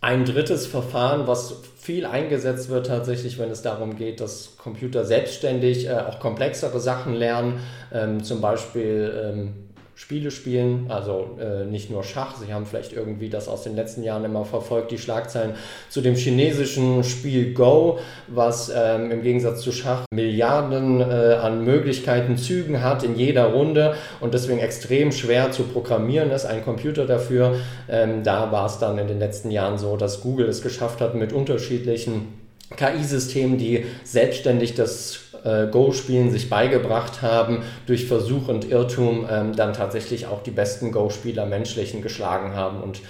ein 0.02 0.24
drittes 0.24 0.66
Verfahren, 0.66 1.28
was 1.28 1.62
viel 1.78 2.06
eingesetzt 2.06 2.68
wird 2.68 2.88
tatsächlich, 2.88 3.38
wenn 3.38 3.50
es 3.50 3.62
darum 3.62 3.96
geht, 3.96 4.20
dass 4.20 4.56
Computer 4.58 5.04
selbstständig 5.04 5.88
äh, 5.88 5.92
auch 5.92 6.18
komplexere 6.18 6.80
Sachen 6.80 7.14
lernen, 7.14 7.60
ähm, 7.92 8.22
zum 8.22 8.40
Beispiel 8.40 9.14
ähm, 9.24 9.61
Spiele 9.94 10.30
spielen, 10.30 10.86
also 10.88 11.38
äh, 11.38 11.64
nicht 11.64 11.90
nur 11.90 12.02
Schach. 12.02 12.36
Sie 12.36 12.52
haben 12.52 12.64
vielleicht 12.64 12.94
irgendwie 12.94 13.28
das 13.28 13.46
aus 13.46 13.62
den 13.62 13.76
letzten 13.76 14.02
Jahren 14.02 14.24
immer 14.24 14.44
verfolgt, 14.44 14.90
die 14.90 14.98
Schlagzeilen 14.98 15.54
zu 15.90 16.00
dem 16.00 16.14
chinesischen 16.14 17.04
Spiel 17.04 17.52
Go, 17.52 17.98
was 18.26 18.72
ähm, 18.74 19.10
im 19.10 19.22
Gegensatz 19.22 19.60
zu 19.60 19.70
Schach 19.70 20.04
Milliarden 20.10 21.00
äh, 21.00 21.34
an 21.34 21.64
Möglichkeiten, 21.64 22.38
Zügen 22.38 22.82
hat 22.82 23.04
in 23.04 23.16
jeder 23.16 23.52
Runde 23.52 23.94
und 24.20 24.32
deswegen 24.32 24.60
extrem 24.60 25.12
schwer 25.12 25.52
zu 25.52 25.64
programmieren 25.64 26.30
ist, 26.30 26.46
ein 26.46 26.64
Computer 26.64 27.06
dafür. 27.06 27.56
Ähm, 27.88 28.22
da 28.24 28.50
war 28.50 28.66
es 28.66 28.78
dann 28.78 28.98
in 28.98 29.08
den 29.08 29.18
letzten 29.18 29.50
Jahren 29.50 29.76
so, 29.76 29.98
dass 29.98 30.22
Google 30.22 30.48
es 30.48 30.62
geschafft 30.62 31.02
hat, 31.02 31.14
mit 31.14 31.34
unterschiedlichen 31.34 32.40
KI-Systemen, 32.76 33.58
die 33.58 33.84
selbstständig 34.04 34.74
das 34.74 35.31
äh, 35.44 35.66
Go-Spielen 35.66 36.30
sich 36.30 36.48
beigebracht 36.48 37.22
haben, 37.22 37.62
durch 37.86 38.06
Versuch 38.06 38.48
und 38.48 38.70
Irrtum 38.70 39.26
ähm, 39.30 39.56
dann 39.56 39.72
tatsächlich 39.72 40.26
auch 40.26 40.42
die 40.42 40.50
besten 40.50 40.92
Go-Spieler 40.92 41.46
menschlichen 41.46 42.02
geschlagen 42.02 42.54
haben. 42.54 42.82
Und 42.82 43.00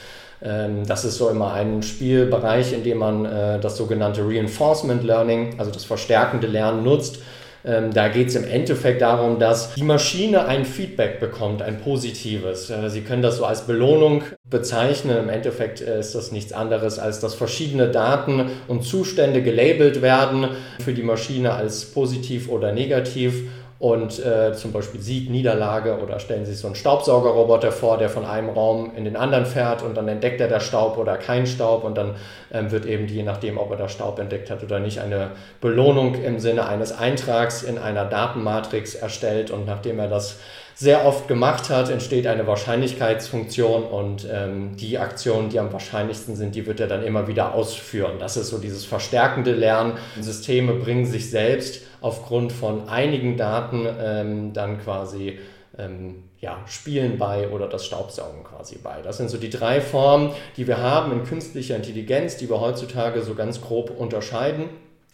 ähm, 0.42 0.86
das 0.86 1.04
ist 1.04 1.16
so 1.16 1.28
immer 1.28 1.52
ein 1.52 1.82
Spielbereich, 1.82 2.72
in 2.72 2.84
dem 2.84 2.98
man 2.98 3.24
äh, 3.24 3.60
das 3.60 3.76
sogenannte 3.76 4.26
Reinforcement 4.26 5.04
Learning, 5.04 5.54
also 5.58 5.70
das 5.70 5.84
verstärkende 5.84 6.46
Lernen 6.46 6.82
nutzt 6.82 7.18
ähm, 7.64 7.92
da 7.92 8.08
geht 8.08 8.28
es 8.28 8.34
im 8.34 8.44
Endeffekt 8.44 9.02
darum, 9.02 9.38
dass 9.38 9.74
die 9.74 9.84
Maschine 9.84 10.46
ein 10.46 10.64
Feedback 10.64 11.20
bekommt, 11.20 11.62
ein 11.62 11.78
positives. 11.80 12.70
Äh, 12.70 12.90
Sie 12.90 13.02
können 13.02 13.22
das 13.22 13.36
so 13.36 13.44
als 13.44 13.66
Belohnung 13.66 14.22
bezeichnen. 14.44 15.16
Im 15.16 15.28
Endeffekt 15.28 15.80
äh, 15.80 16.00
ist 16.00 16.14
das 16.14 16.32
nichts 16.32 16.52
anderes, 16.52 16.98
als 16.98 17.20
dass 17.20 17.34
verschiedene 17.34 17.88
Daten 17.88 18.50
und 18.66 18.82
Zustände 18.82 19.42
gelabelt 19.42 20.02
werden 20.02 20.48
für 20.84 20.92
die 20.92 21.04
Maschine 21.04 21.52
als 21.52 21.84
positiv 21.84 22.48
oder 22.48 22.72
negativ 22.72 23.44
und 23.82 24.24
äh, 24.24 24.52
zum 24.54 24.70
Beispiel 24.70 25.00
Sieg, 25.00 25.28
Niederlage 25.28 25.98
oder 25.98 26.20
stellen 26.20 26.44
Sie 26.44 26.52
sich 26.52 26.60
so 26.60 26.68
einen 26.68 26.76
Staubsaugerroboter 26.76 27.72
vor, 27.72 27.98
der 27.98 28.08
von 28.08 28.24
einem 28.24 28.48
Raum 28.48 28.92
in 28.94 29.04
den 29.04 29.16
anderen 29.16 29.44
fährt 29.44 29.82
und 29.82 29.96
dann 29.96 30.06
entdeckt 30.06 30.40
er 30.40 30.46
da 30.46 30.60
Staub 30.60 30.98
oder 30.98 31.16
kein 31.16 31.48
Staub 31.48 31.82
und 31.82 31.98
dann 31.98 32.14
ähm, 32.52 32.70
wird 32.70 32.86
eben 32.86 33.08
je 33.08 33.24
nachdem, 33.24 33.58
ob 33.58 33.72
er 33.72 33.76
da 33.76 33.88
Staub 33.88 34.20
entdeckt 34.20 34.50
hat 34.50 34.62
oder 34.62 34.78
nicht, 34.78 35.00
eine 35.00 35.32
Belohnung 35.60 36.14
im 36.14 36.38
Sinne 36.38 36.68
eines 36.68 36.96
Eintrags 36.96 37.64
in 37.64 37.76
einer 37.76 38.04
Datenmatrix 38.04 38.94
erstellt 38.94 39.50
und 39.50 39.66
nachdem 39.66 39.98
er 39.98 40.06
das 40.06 40.38
sehr 40.74 41.06
oft 41.06 41.28
gemacht 41.28 41.70
hat, 41.70 41.90
entsteht 41.90 42.26
eine 42.26 42.46
Wahrscheinlichkeitsfunktion 42.46 43.84
und 43.84 44.26
ähm, 44.30 44.76
die 44.76 44.98
Aktionen, 44.98 45.48
die 45.48 45.58
am 45.58 45.72
wahrscheinlichsten 45.72 46.36
sind, 46.36 46.54
die 46.54 46.66
wird 46.66 46.80
er 46.80 46.86
dann 46.86 47.02
immer 47.04 47.28
wieder 47.28 47.54
ausführen. 47.54 48.18
Das 48.18 48.36
ist 48.36 48.48
so 48.48 48.58
dieses 48.58 48.84
verstärkende 48.84 49.52
Lernen. 49.52 49.94
Systeme 50.20 50.74
bringen 50.74 51.06
sich 51.06 51.30
selbst 51.30 51.82
aufgrund 52.00 52.52
von 52.52 52.88
einigen 52.88 53.36
Daten 53.36 53.86
ähm, 54.00 54.52
dann 54.52 54.80
quasi 54.80 55.38
ähm, 55.78 56.24
ja, 56.40 56.58
Spielen 56.66 57.18
bei 57.18 57.48
oder 57.48 57.68
das 57.68 57.86
Staubsaugen 57.86 58.42
quasi 58.42 58.76
bei. 58.82 59.00
Das 59.02 59.16
sind 59.16 59.30
so 59.30 59.38
die 59.38 59.50
drei 59.50 59.80
Formen, 59.80 60.32
die 60.56 60.66
wir 60.66 60.78
haben 60.78 61.12
in 61.12 61.24
künstlicher 61.24 61.76
Intelligenz, 61.76 62.36
die 62.36 62.50
wir 62.50 62.60
heutzutage 62.60 63.22
so 63.22 63.34
ganz 63.34 63.60
grob 63.60 63.90
unterscheiden, 63.96 64.64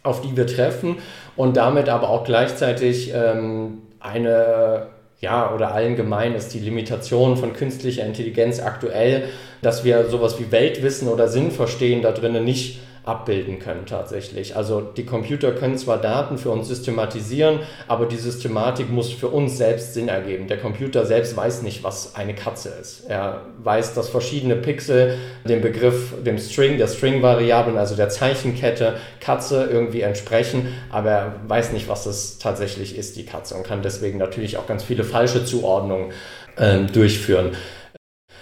auf 0.01 0.21
die 0.21 0.35
wir 0.35 0.47
treffen 0.47 0.97
und 1.35 1.55
damit 1.55 1.87
aber 1.87 2.09
auch 2.09 2.23
gleichzeitig 2.23 3.11
ähm, 3.13 3.83
eine 3.99 4.87
ja, 5.21 5.53
oder 5.53 5.73
allgemein 5.73 6.33
ist 6.33 6.53
die 6.53 6.59
Limitation 6.59 7.35
von 7.35 7.53
künstlicher 7.53 8.05
Intelligenz 8.05 8.61
aktuell, 8.61 9.29
dass 9.61 9.83
wir 9.83 10.09
sowas 10.09 10.39
wie 10.39 10.51
Weltwissen 10.51 11.09
oder 11.09 11.27
Sinn 11.27 11.51
verstehen 11.51 12.01
da 12.01 12.11
drinnen 12.11 12.45
nicht 12.45 12.79
abbilden 13.03 13.59
können 13.59 13.85
tatsächlich. 13.85 14.55
Also 14.55 14.81
die 14.81 15.05
Computer 15.05 15.51
können 15.51 15.77
zwar 15.77 15.97
Daten 15.97 16.37
für 16.37 16.49
uns 16.51 16.67
systematisieren, 16.67 17.59
aber 17.87 18.05
die 18.05 18.17
Systematik 18.17 18.89
muss 18.89 19.11
für 19.11 19.27
uns 19.29 19.57
selbst 19.57 19.93
Sinn 19.93 20.07
ergeben. 20.07 20.47
Der 20.47 20.57
Computer 20.57 21.05
selbst 21.05 21.35
weiß 21.35 21.61
nicht, 21.61 21.83
was 21.83 22.15
eine 22.15 22.35
Katze 22.35 22.69
ist. 22.81 23.09
Er 23.09 23.41
weiß, 23.63 23.93
dass 23.93 24.09
verschiedene 24.09 24.55
Pixel 24.55 25.17
dem 25.45 25.61
Begriff, 25.61 26.13
dem 26.25 26.37
String, 26.37 26.77
der 26.77 26.87
String-Variablen, 26.87 27.77
also 27.77 27.95
der 27.95 28.09
Zeichenkette 28.09 28.95
Katze 29.19 29.69
irgendwie 29.71 30.01
entsprechen, 30.01 30.67
aber 30.89 31.09
er 31.09 31.35
weiß 31.47 31.71
nicht, 31.71 31.87
was 31.87 32.03
das 32.03 32.37
tatsächlich 32.37 32.97
ist, 32.97 33.15
die 33.15 33.25
Katze, 33.25 33.55
und 33.55 33.63
kann 33.63 33.81
deswegen 33.81 34.17
natürlich 34.17 34.57
auch 34.57 34.67
ganz 34.67 34.83
viele 34.83 35.03
falsche 35.03 35.45
Zuordnungen 35.45 36.11
äh, 36.55 36.81
durchführen. 36.81 37.51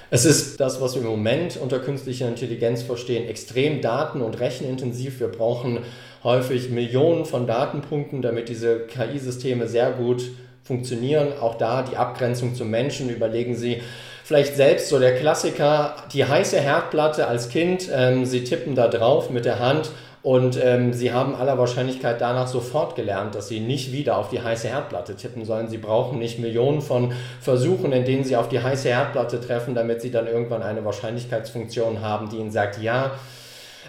Es 0.09 0.23
ist 0.23 0.61
das, 0.61 0.79
was 0.79 0.95
wir 0.95 1.01
im 1.01 1.09
Moment 1.09 1.57
unter 1.57 1.79
künstlicher 1.79 2.29
Intelligenz 2.29 2.81
verstehen, 2.81 3.27
extrem 3.27 3.81
daten- 3.81 4.21
und 4.21 4.39
rechenintensiv. 4.39 5.19
Wir 5.19 5.27
brauchen 5.27 5.79
häufig 6.23 6.69
Millionen 6.69 7.25
von 7.25 7.45
Datenpunkten, 7.45 8.21
damit 8.21 8.47
diese 8.47 8.87
KI-Systeme 8.87 9.67
sehr 9.67 9.91
gut 9.91 10.23
funktionieren. 10.63 11.33
Auch 11.41 11.55
da 11.55 11.81
die 11.81 11.97
Abgrenzung 11.97 12.55
zum 12.55 12.69
Menschen. 12.69 13.09
Überlegen 13.09 13.55
Sie 13.55 13.81
vielleicht 14.23 14.55
selbst 14.55 14.87
so 14.87 14.97
der 14.97 15.17
Klassiker, 15.17 15.95
die 16.13 16.23
heiße 16.23 16.57
Herdplatte 16.57 17.27
als 17.27 17.49
Kind. 17.49 17.89
Ähm, 17.93 18.25
Sie 18.25 18.45
tippen 18.45 18.75
da 18.75 18.87
drauf 18.87 19.29
mit 19.29 19.43
der 19.43 19.59
Hand 19.59 19.91
und 20.27 20.59
ähm, 20.61 20.91
sie 20.91 21.13
haben 21.13 21.35
aller 21.35 21.57
Wahrscheinlichkeit 21.57 22.19
danach 22.19 22.47
sofort 22.47 22.97
gelernt, 22.97 23.33
dass 23.33 23.47
sie 23.47 23.61
nicht 23.61 23.93
wieder 23.93 24.17
auf 24.17 24.27
die 24.27 24.41
heiße 24.41 24.67
Herdplatte 24.67 25.15
tippen 25.15 25.45
sollen. 25.45 25.69
Sie 25.69 25.77
brauchen 25.77 26.19
nicht 26.19 26.37
Millionen 26.37 26.81
von 26.81 27.13
Versuchen, 27.39 27.93
in 27.93 28.03
denen 28.03 28.25
sie 28.25 28.35
auf 28.35 28.49
die 28.49 28.61
heiße 28.61 28.89
Herdplatte 28.89 29.39
treffen, 29.39 29.73
damit 29.73 30.01
sie 30.01 30.11
dann 30.11 30.27
irgendwann 30.27 30.63
eine 30.63 30.83
Wahrscheinlichkeitsfunktion 30.83 32.01
haben, 32.01 32.27
die 32.27 32.39
ihnen 32.39 32.51
sagt, 32.51 32.81
ja, 32.81 33.11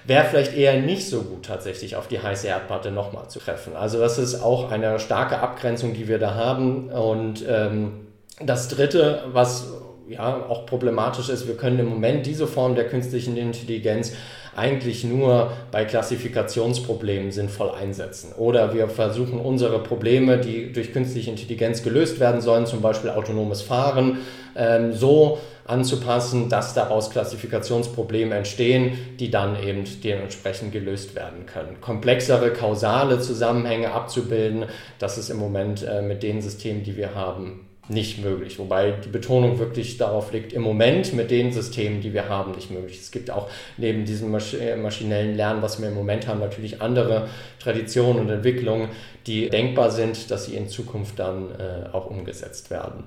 wäre 0.05 0.27
vielleicht 0.27 0.57
eher 0.57 0.81
nicht 0.81 1.09
so 1.09 1.22
gut 1.22 1.46
tatsächlich 1.46 1.96
auf 1.96 2.07
die 2.07 2.22
heiße 2.22 2.46
Erdplatte 2.46 2.92
nochmal 2.92 3.27
zu 3.27 3.40
treffen. 3.40 3.74
Also 3.74 3.98
das 3.98 4.16
ist 4.16 4.40
auch 4.40 4.70
eine 4.70 5.01
starke 5.01 5.40
Abgrenzung, 5.40 5.92
die 5.92 6.07
wir 6.07 6.20
da 6.20 6.37
haben. 6.37 6.88
Und 6.90 7.44
ähm, 7.48 8.07
das 8.40 8.68
Dritte, 8.68 9.24
was 9.33 9.72
ja 10.09 10.47
auch 10.49 10.66
problematisch 10.66 11.29
ist, 11.29 11.47
wir 11.47 11.57
können 11.57 11.79
im 11.79 11.87
Moment 11.87 12.27
diese 12.27 12.47
Form 12.47 12.75
der 12.75 12.88
künstlichen 12.88 13.37
Intelligenz 13.37 14.12
eigentlich 14.57 15.05
nur 15.05 15.53
bei 15.71 15.85
Klassifikationsproblemen 15.85 17.31
sinnvoll 17.31 17.71
einsetzen. 17.71 18.33
Oder 18.37 18.75
wir 18.75 18.88
versuchen 18.88 19.38
unsere 19.38 19.79
Probleme, 19.79 20.38
die 20.38 20.73
durch 20.73 20.92
künstliche 20.92 21.31
Intelligenz 21.31 21.83
gelöst 21.83 22.18
werden 22.18 22.40
sollen, 22.40 22.66
zum 22.66 22.81
Beispiel 22.81 23.11
autonomes 23.11 23.62
Fahren, 23.62 24.18
ähm, 24.57 24.92
so 24.92 25.38
anzupassen, 25.64 26.49
dass 26.49 26.75
daraus 26.75 27.11
Klassifikationsprobleme 27.11 28.35
entstehen, 28.35 28.99
die 29.21 29.31
dann 29.31 29.62
eben 29.62 29.85
dementsprechend 30.03 30.73
gelöst 30.73 31.14
werden 31.14 31.47
können. 31.47 31.81
Komplexere 31.81 32.53
kausale 32.53 33.21
Zusammenhänge 33.21 33.92
abzubilden, 33.92 34.64
das 34.99 35.18
ist 35.18 35.31
im 35.31 35.37
Moment 35.37 35.85
äh, 35.85 36.03
mit 36.03 36.23
den 36.23 36.40
Systemen, 36.40 36.83
die 36.83 36.97
wir 36.97 37.14
haben, 37.14 37.67
nicht 37.88 38.22
möglich. 38.22 38.59
Wobei 38.59 38.92
die 38.92 39.09
Betonung 39.09 39.59
wirklich 39.59 39.96
darauf 39.96 40.33
liegt, 40.33 40.53
im 40.53 40.62
Moment 40.62 41.12
mit 41.14 41.31
den 41.31 41.53
Systemen, 41.53 42.01
die 42.01 42.12
wir 42.12 42.29
haben, 42.29 42.53
nicht 42.53 42.70
möglich. 42.70 42.98
Es 43.01 43.11
gibt 43.11 43.31
auch 43.31 43.48
neben 43.77 44.05
diesem 44.05 44.35
äh, 44.35 44.77
maschinellen 44.77 45.37
Lernen, 45.37 45.62
was 45.62 45.81
wir 45.81 45.88
im 45.88 45.94
Moment 45.94 46.27
haben, 46.27 46.40
natürlich 46.40 46.83
andere 46.83 47.29
Traditionen 47.59 48.20
und 48.20 48.31
Entwicklungen, 48.31 48.88
die 49.27 49.48
denkbar 49.48 49.90
sind, 49.90 50.31
dass 50.31 50.46
sie 50.46 50.57
in 50.57 50.68
Zukunft 50.68 51.18
dann 51.18 51.51
äh, 51.51 51.88
auch 51.92 52.07
umgesetzt 52.07 52.70
werden. 52.70 53.05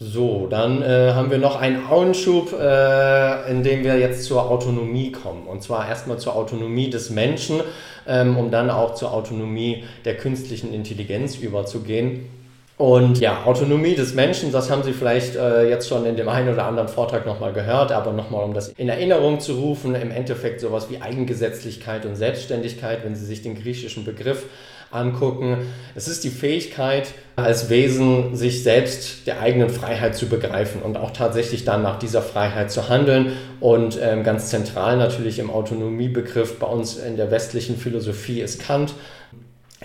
So, 0.00 0.46
dann 0.46 0.80
äh, 0.80 1.12
haben 1.12 1.32
wir 1.32 1.38
noch 1.38 1.60
einen 1.60 1.84
Auenschub, 1.88 2.52
äh, 2.52 3.50
in 3.50 3.64
dem 3.64 3.82
wir 3.82 3.98
jetzt 3.98 4.24
zur 4.24 4.48
Autonomie 4.48 5.10
kommen. 5.10 5.48
Und 5.48 5.60
zwar 5.64 5.88
erstmal 5.88 6.18
zur 6.18 6.36
Autonomie 6.36 6.88
des 6.88 7.10
Menschen, 7.10 7.62
ähm, 8.06 8.36
um 8.36 8.52
dann 8.52 8.70
auch 8.70 8.94
zur 8.94 9.12
Autonomie 9.12 9.82
der 10.04 10.16
künstlichen 10.16 10.72
Intelligenz 10.72 11.36
überzugehen. 11.38 12.30
Und 12.76 13.18
ja, 13.18 13.42
Autonomie 13.44 13.96
des 13.96 14.14
Menschen, 14.14 14.52
das 14.52 14.70
haben 14.70 14.84
Sie 14.84 14.92
vielleicht 14.92 15.34
äh, 15.34 15.68
jetzt 15.68 15.88
schon 15.88 16.06
in 16.06 16.14
dem 16.14 16.28
einen 16.28 16.52
oder 16.52 16.66
anderen 16.66 16.88
Vortrag 16.88 17.26
nochmal 17.26 17.52
gehört, 17.52 17.90
aber 17.90 18.12
nochmal, 18.12 18.44
um 18.44 18.54
das 18.54 18.68
in 18.68 18.88
Erinnerung 18.88 19.40
zu 19.40 19.54
rufen, 19.54 19.96
im 19.96 20.12
Endeffekt 20.12 20.60
sowas 20.60 20.88
wie 20.90 21.02
Eigengesetzlichkeit 21.02 22.06
und 22.06 22.14
Selbstständigkeit, 22.14 23.04
wenn 23.04 23.16
Sie 23.16 23.26
sich 23.26 23.42
den 23.42 23.60
griechischen 23.60 24.04
Begriff 24.04 24.44
angucken. 24.90 25.58
Es 25.94 26.08
ist 26.08 26.24
die 26.24 26.30
Fähigkeit, 26.30 27.12
als 27.36 27.70
Wesen 27.70 28.34
sich 28.36 28.62
selbst 28.62 29.26
der 29.26 29.40
eigenen 29.40 29.70
Freiheit 29.70 30.16
zu 30.16 30.26
begreifen 30.26 30.82
und 30.82 30.96
auch 30.96 31.12
tatsächlich 31.12 31.64
dann 31.64 31.82
nach 31.82 31.98
dieser 31.98 32.22
Freiheit 32.22 32.70
zu 32.70 32.88
handeln. 32.88 33.32
Und 33.60 33.98
ähm, 34.02 34.24
ganz 34.24 34.48
zentral 34.48 34.96
natürlich 34.96 35.38
im 35.38 35.50
Autonomiebegriff 35.50 36.58
bei 36.58 36.66
uns 36.66 36.96
in 36.96 37.16
der 37.16 37.30
westlichen 37.30 37.76
Philosophie 37.76 38.40
ist 38.40 38.60
Kant, 38.60 38.94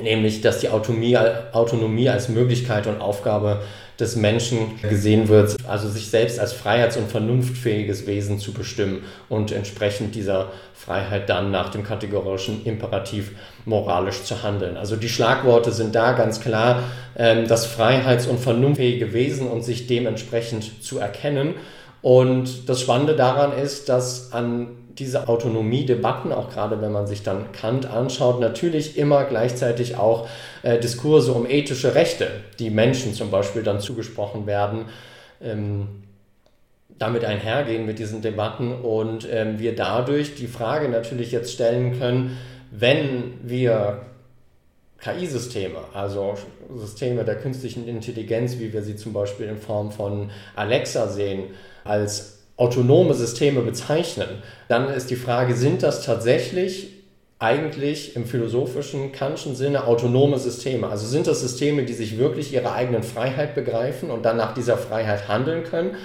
nämlich 0.01 0.41
dass 0.41 0.59
die 0.59 0.69
Autonomie, 0.69 1.17
Autonomie 1.51 2.09
als 2.09 2.29
Möglichkeit 2.29 2.87
und 2.87 3.01
Aufgabe 3.01 3.61
des 3.99 4.15
Menschen 4.15 4.81
gesehen 4.81 5.27
wird, 5.27 5.55
also 5.67 5.87
sich 5.87 6.09
selbst 6.09 6.39
als 6.39 6.51
freiheits- 6.51 6.97
und 6.97 7.11
vernunftfähiges 7.11 8.07
Wesen 8.07 8.39
zu 8.39 8.51
bestimmen 8.51 9.03
und 9.29 9.51
entsprechend 9.51 10.15
dieser 10.15 10.51
Freiheit 10.73 11.29
dann 11.29 11.51
nach 11.51 11.69
dem 11.69 11.83
kategorischen 11.83 12.65
Imperativ 12.65 13.31
moralisch 13.65 14.23
zu 14.23 14.41
handeln. 14.41 14.77
Also 14.77 14.95
die 14.95 15.09
Schlagworte 15.09 15.71
sind 15.71 15.93
da 15.93 16.13
ganz 16.13 16.41
klar, 16.41 16.83
ähm, 17.15 17.47
das 17.47 17.67
freiheits- 17.67 18.27
und 18.27 18.39
vernunftfähige 18.39 19.13
Wesen 19.13 19.47
und 19.47 19.61
sich 19.61 19.85
dementsprechend 19.85 20.83
zu 20.83 20.97
erkennen. 20.97 21.53
Und 22.01 22.67
das 22.67 22.81
Spannende 22.81 23.15
daran 23.15 23.57
ist, 23.57 23.87
dass 23.89 24.33
an 24.33 24.69
diese 24.99 25.27
Autonomie-Debatten, 25.27 26.31
auch 26.31 26.49
gerade 26.49 26.81
wenn 26.81 26.91
man 26.91 27.07
sich 27.07 27.23
dann 27.23 27.51
Kant 27.51 27.85
anschaut, 27.85 28.39
natürlich 28.39 28.97
immer 28.97 29.23
gleichzeitig 29.25 29.97
auch 29.97 30.27
äh, 30.61 30.79
Diskurse 30.79 31.33
um 31.33 31.49
ethische 31.49 31.95
Rechte, 31.95 32.29
die 32.59 32.69
Menschen 32.69 33.13
zum 33.13 33.31
Beispiel 33.31 33.63
dann 33.63 33.79
zugesprochen 33.79 34.45
werden, 34.45 34.85
ähm, 35.41 36.03
damit 36.99 37.25
einhergehen 37.25 37.85
mit 37.85 37.97
diesen 37.97 38.21
Debatten 38.21 38.71
und 38.71 39.27
ähm, 39.31 39.59
wir 39.59 39.75
dadurch 39.75 40.35
die 40.35 40.47
Frage 40.47 40.89
natürlich 40.89 41.31
jetzt 41.31 41.51
stellen 41.51 41.97
können, 41.97 42.37
wenn 42.71 43.39
wir 43.41 44.01
KI-Systeme, 44.99 45.79
also 45.93 46.35
Systeme 46.75 47.25
der 47.25 47.35
künstlichen 47.35 47.87
Intelligenz, 47.87 48.57
wie 48.59 48.71
wir 48.71 48.83
sie 48.83 48.95
zum 48.95 49.11
Beispiel 49.11 49.47
in 49.47 49.57
Form 49.57 49.91
von 49.91 50.31
Alexa 50.55 51.07
sehen, 51.07 51.49
als 51.83 52.42
autonome 52.57 53.13
Systeme 53.13 53.61
bezeichnen, 53.61 54.29
dann 54.67 54.89
ist 54.89 55.09
die 55.09 55.15
Frage, 55.15 55.55
sind 55.55 55.83
das 55.83 56.05
tatsächlich 56.05 56.89
eigentlich 57.39 58.15
im 58.15 58.25
philosophischen 58.25 59.11
Kantschen 59.11 59.55
Sinne 59.55 59.85
autonome 59.85 60.39
Systeme? 60.39 60.87
Also 60.87 61.07
sind 61.07 61.27
das 61.27 61.41
Systeme, 61.41 61.83
die 61.83 61.93
sich 61.93 62.17
wirklich 62.17 62.53
ihre 62.53 62.71
eigenen 62.71 63.03
Freiheit 63.03 63.53
begreifen 63.55 64.11
und 64.11 64.23
dann 64.23 64.37
nach 64.37 64.53
dieser 64.53 64.77
Freiheit 64.77 65.27
handeln 65.27 65.63
können? 65.63 65.95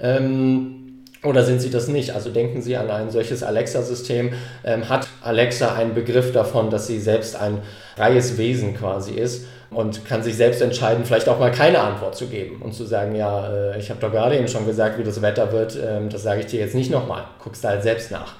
Ähm, 0.00 0.77
oder 1.24 1.42
sind 1.44 1.60
sie 1.60 1.70
das 1.70 1.88
nicht? 1.88 2.14
Also 2.14 2.30
denken 2.30 2.62
Sie 2.62 2.76
an 2.76 2.90
ein 2.90 3.10
solches 3.10 3.42
Alexa-System. 3.42 4.32
Ähm, 4.64 4.88
hat 4.88 5.08
Alexa 5.22 5.74
einen 5.74 5.94
Begriff 5.94 6.32
davon, 6.32 6.70
dass 6.70 6.86
sie 6.86 7.00
selbst 7.00 7.36
ein 7.36 7.58
freies 7.96 8.38
Wesen 8.38 8.76
quasi 8.76 9.14
ist? 9.14 9.44
und 9.70 10.06
kann 10.06 10.22
sich 10.22 10.36
selbst 10.36 10.62
entscheiden, 10.62 11.04
vielleicht 11.04 11.28
auch 11.28 11.38
mal 11.38 11.52
keine 11.52 11.80
Antwort 11.80 12.16
zu 12.16 12.26
geben 12.26 12.62
und 12.62 12.72
zu 12.72 12.84
sagen, 12.84 13.14
ja, 13.14 13.48
äh, 13.48 13.78
ich 13.78 13.90
habe 13.90 14.00
doch 14.00 14.10
gerade 14.10 14.36
eben 14.36 14.48
schon 14.48 14.66
gesagt, 14.66 14.98
wie 14.98 15.04
das 15.04 15.20
Wetter 15.20 15.52
wird, 15.52 15.78
ähm, 15.82 16.08
das 16.08 16.22
sage 16.22 16.40
ich 16.40 16.46
dir 16.46 16.60
jetzt 16.60 16.74
nicht 16.74 16.90
nochmal, 16.90 17.24
guckst 17.42 17.62
da 17.64 17.70
halt 17.70 17.82
selbst 17.82 18.10
nach. 18.10 18.34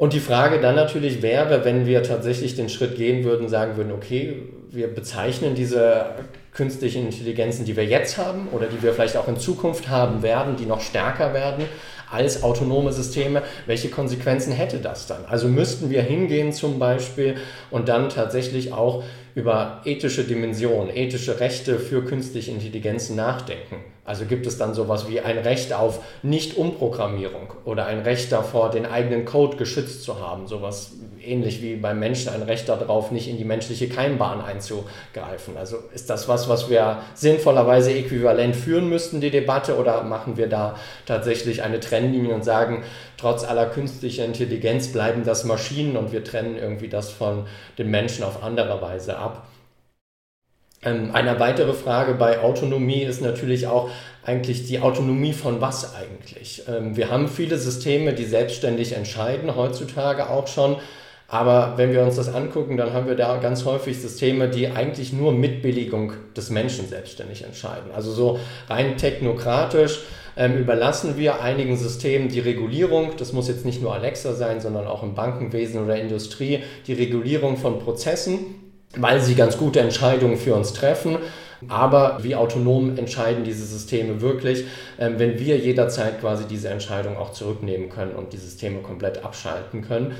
Und 0.00 0.14
die 0.14 0.20
Frage 0.20 0.60
dann 0.60 0.76
natürlich 0.76 1.20
wäre, 1.20 1.62
wenn 1.66 1.84
wir 1.84 2.02
tatsächlich 2.02 2.56
den 2.56 2.70
Schritt 2.70 2.96
gehen 2.96 3.22
würden, 3.22 3.50
sagen 3.50 3.76
würden, 3.76 3.92
okay, 3.92 4.44
wir 4.70 4.88
bezeichnen 4.88 5.54
diese 5.54 6.06
künstlichen 6.54 7.04
Intelligenzen, 7.04 7.66
die 7.66 7.76
wir 7.76 7.84
jetzt 7.84 8.16
haben 8.16 8.48
oder 8.50 8.66
die 8.68 8.82
wir 8.82 8.94
vielleicht 8.94 9.18
auch 9.18 9.28
in 9.28 9.36
Zukunft 9.36 9.90
haben 9.90 10.22
werden, 10.22 10.56
die 10.56 10.64
noch 10.64 10.80
stärker 10.80 11.34
werden, 11.34 11.66
als 12.10 12.42
autonome 12.42 12.94
Systeme, 12.94 13.42
welche 13.66 13.90
Konsequenzen 13.90 14.54
hätte 14.54 14.78
das 14.78 15.06
dann? 15.06 15.26
Also 15.28 15.48
müssten 15.48 15.90
wir 15.90 16.00
hingehen 16.00 16.54
zum 16.54 16.78
Beispiel 16.78 17.36
und 17.70 17.90
dann 17.90 18.08
tatsächlich 18.08 18.72
auch 18.72 19.04
über 19.34 19.80
ethische 19.84 20.24
Dimensionen, 20.24 20.94
ethische 20.94 21.40
Rechte 21.40 21.78
für 21.78 22.04
künstliche 22.04 22.50
Intelligenzen 22.50 23.16
nachdenken. 23.16 23.76
Also 24.04 24.24
gibt 24.24 24.46
es 24.46 24.58
dann 24.58 24.74
sowas 24.74 25.08
wie 25.08 25.20
ein 25.20 25.38
Recht 25.38 25.72
auf 25.72 26.00
Nicht-Umprogrammierung 26.22 27.52
oder 27.64 27.86
ein 27.86 28.00
Recht 28.00 28.32
davor, 28.32 28.70
den 28.70 28.86
eigenen 28.86 29.24
Code 29.24 29.56
geschützt 29.56 30.02
zu 30.02 30.18
haben. 30.18 30.48
Sowas 30.48 30.92
ähnlich 31.30 31.62
wie 31.62 31.76
beim 31.76 31.98
Menschen 31.98 32.32
ein 32.32 32.42
Recht 32.42 32.68
darauf, 32.68 33.10
nicht 33.10 33.28
in 33.28 33.38
die 33.38 33.44
menschliche 33.44 33.88
Keimbahn 33.88 34.40
einzugreifen. 34.40 35.56
Also 35.56 35.78
ist 35.94 36.10
das 36.10 36.28
was, 36.28 36.48
was 36.48 36.68
wir 36.68 36.98
sinnvollerweise 37.14 37.92
äquivalent 37.92 38.56
führen 38.56 38.88
müssten, 38.88 39.20
die 39.20 39.30
Debatte, 39.30 39.76
oder 39.78 40.02
machen 40.02 40.36
wir 40.36 40.48
da 40.48 40.76
tatsächlich 41.06 41.62
eine 41.62 41.80
Trennlinie 41.80 42.34
und 42.34 42.44
sagen, 42.44 42.82
trotz 43.16 43.44
aller 43.44 43.66
künstlicher 43.66 44.24
Intelligenz 44.24 44.88
bleiben 44.88 45.24
das 45.24 45.44
Maschinen 45.44 45.96
und 45.96 46.12
wir 46.12 46.24
trennen 46.24 46.56
irgendwie 46.56 46.88
das 46.88 47.10
von 47.10 47.46
den 47.78 47.90
Menschen 47.90 48.24
auf 48.24 48.42
andere 48.42 48.82
Weise 48.82 49.16
ab? 49.16 49.46
Ähm, 50.82 51.10
eine 51.12 51.38
weitere 51.38 51.74
Frage 51.74 52.14
bei 52.14 52.40
Autonomie 52.40 53.02
ist 53.02 53.20
natürlich 53.20 53.66
auch 53.66 53.90
eigentlich 54.24 54.66
die 54.66 54.80
Autonomie 54.80 55.32
von 55.32 55.60
was 55.60 55.94
eigentlich? 55.94 56.62
Ähm, 56.68 56.96
wir 56.96 57.10
haben 57.10 57.28
viele 57.28 57.58
Systeme, 57.58 58.14
die 58.14 58.24
selbstständig 58.24 58.92
entscheiden, 58.92 59.56
heutzutage 59.56 60.30
auch 60.30 60.46
schon. 60.46 60.76
Aber 61.30 61.74
wenn 61.76 61.92
wir 61.92 62.02
uns 62.02 62.16
das 62.16 62.34
angucken, 62.34 62.76
dann 62.76 62.92
haben 62.92 63.06
wir 63.06 63.14
da 63.14 63.36
ganz 63.36 63.64
häufig 63.64 64.00
Systeme, 64.00 64.48
die 64.48 64.66
eigentlich 64.66 65.12
nur 65.12 65.32
mit 65.32 65.62
Billigung 65.62 66.12
des 66.36 66.50
Menschen 66.50 66.88
selbstständig 66.88 67.44
entscheiden. 67.44 67.92
Also 67.94 68.10
so 68.10 68.40
rein 68.68 68.96
technokratisch 68.96 70.00
ähm, 70.36 70.58
überlassen 70.58 71.16
wir 71.16 71.40
einigen 71.40 71.76
Systemen 71.76 72.28
die 72.28 72.40
Regulierung, 72.40 73.12
das 73.16 73.32
muss 73.32 73.46
jetzt 73.46 73.64
nicht 73.64 73.80
nur 73.80 73.94
Alexa 73.94 74.32
sein, 74.32 74.60
sondern 74.60 74.88
auch 74.88 75.04
im 75.04 75.14
Bankenwesen 75.14 75.84
oder 75.84 76.00
Industrie, 76.00 76.64
die 76.88 76.94
Regulierung 76.94 77.56
von 77.56 77.78
Prozessen, 77.78 78.38
weil 78.96 79.20
sie 79.20 79.36
ganz 79.36 79.56
gute 79.56 79.78
Entscheidungen 79.78 80.36
für 80.36 80.54
uns 80.54 80.72
treffen. 80.72 81.18
Aber 81.68 82.18
wie 82.22 82.34
autonom 82.34 82.96
entscheiden 82.96 83.44
diese 83.44 83.66
Systeme 83.66 84.20
wirklich, 84.20 84.64
ähm, 84.98 85.18
wenn 85.18 85.38
wir 85.38 85.58
jederzeit 85.58 86.20
quasi 86.20 86.44
diese 86.46 86.70
Entscheidung 86.70 87.16
auch 87.16 87.32
zurücknehmen 87.32 87.88
können 87.88 88.16
und 88.16 88.32
die 88.32 88.38
Systeme 88.38 88.80
komplett 88.80 89.24
abschalten 89.24 89.82
können? 89.82 90.16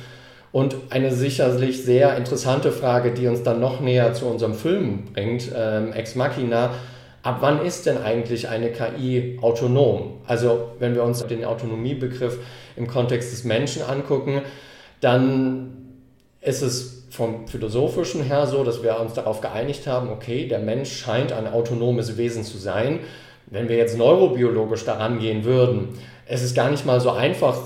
Und 0.53 0.75
eine 0.91 1.13
sicherlich 1.13 1.85
sehr 1.85 2.17
interessante 2.17 2.73
Frage, 2.73 3.13
die 3.13 3.29
uns 3.29 3.43
dann 3.43 3.61
noch 3.61 3.81
näher 3.81 4.15
zu 4.15 4.27
unserem 4.27 4.55
Film 4.55 5.05
bringt, 5.13 5.53
ähm, 5.57 5.93
Ex 5.93 6.17
Machina, 6.17 6.71
ab 7.23 7.39
wann 7.41 7.65
ist 7.65 7.87
denn 7.87 7.99
eigentlich 7.99 8.49
eine 8.49 8.71
KI 8.71 9.39
autonom? 9.43 10.19
Also 10.27 10.73
wenn 10.81 10.95
wir 10.95 11.05
uns 11.05 11.25
den 11.25 11.45
Autonomiebegriff 11.45 12.39
im 12.77 12.89
Kontext 12.89 13.33
des 13.33 13.45
Menschen 13.45 13.83
angucken, 13.83 14.43
dann 15.01 15.77
ist 16.41 16.63
es 16.63 17.05
vom 17.11 17.47
philosophischen 17.47 18.23
her 18.23 18.47
so, 18.47 18.65
dass 18.65 18.83
wir 18.83 18.99
uns 18.99 19.15
darauf 19.15 19.41
geeinigt 19.41 19.87
haben, 19.87 20.11
okay, 20.11 20.49
der 20.49 20.61
Mensch 20.61 20.93
scheint 20.93 21.33
ein 21.33 21.53
autonomes 21.53 22.17
Wesen 22.17 22.45
zu 22.45 22.57
sein. 22.57 23.01
Wenn 23.47 23.69
wir 23.69 23.77
jetzt 23.77 23.99
neurobiologisch 23.99 24.85
daran 24.85 25.19
gehen 25.19 25.45
würden, 25.45 25.91
es 26.27 26.43
ist 26.43 26.55
gar 26.55 26.71
nicht 26.71 26.87
mal 26.87 27.01
so 27.01 27.11
einfach 27.11 27.57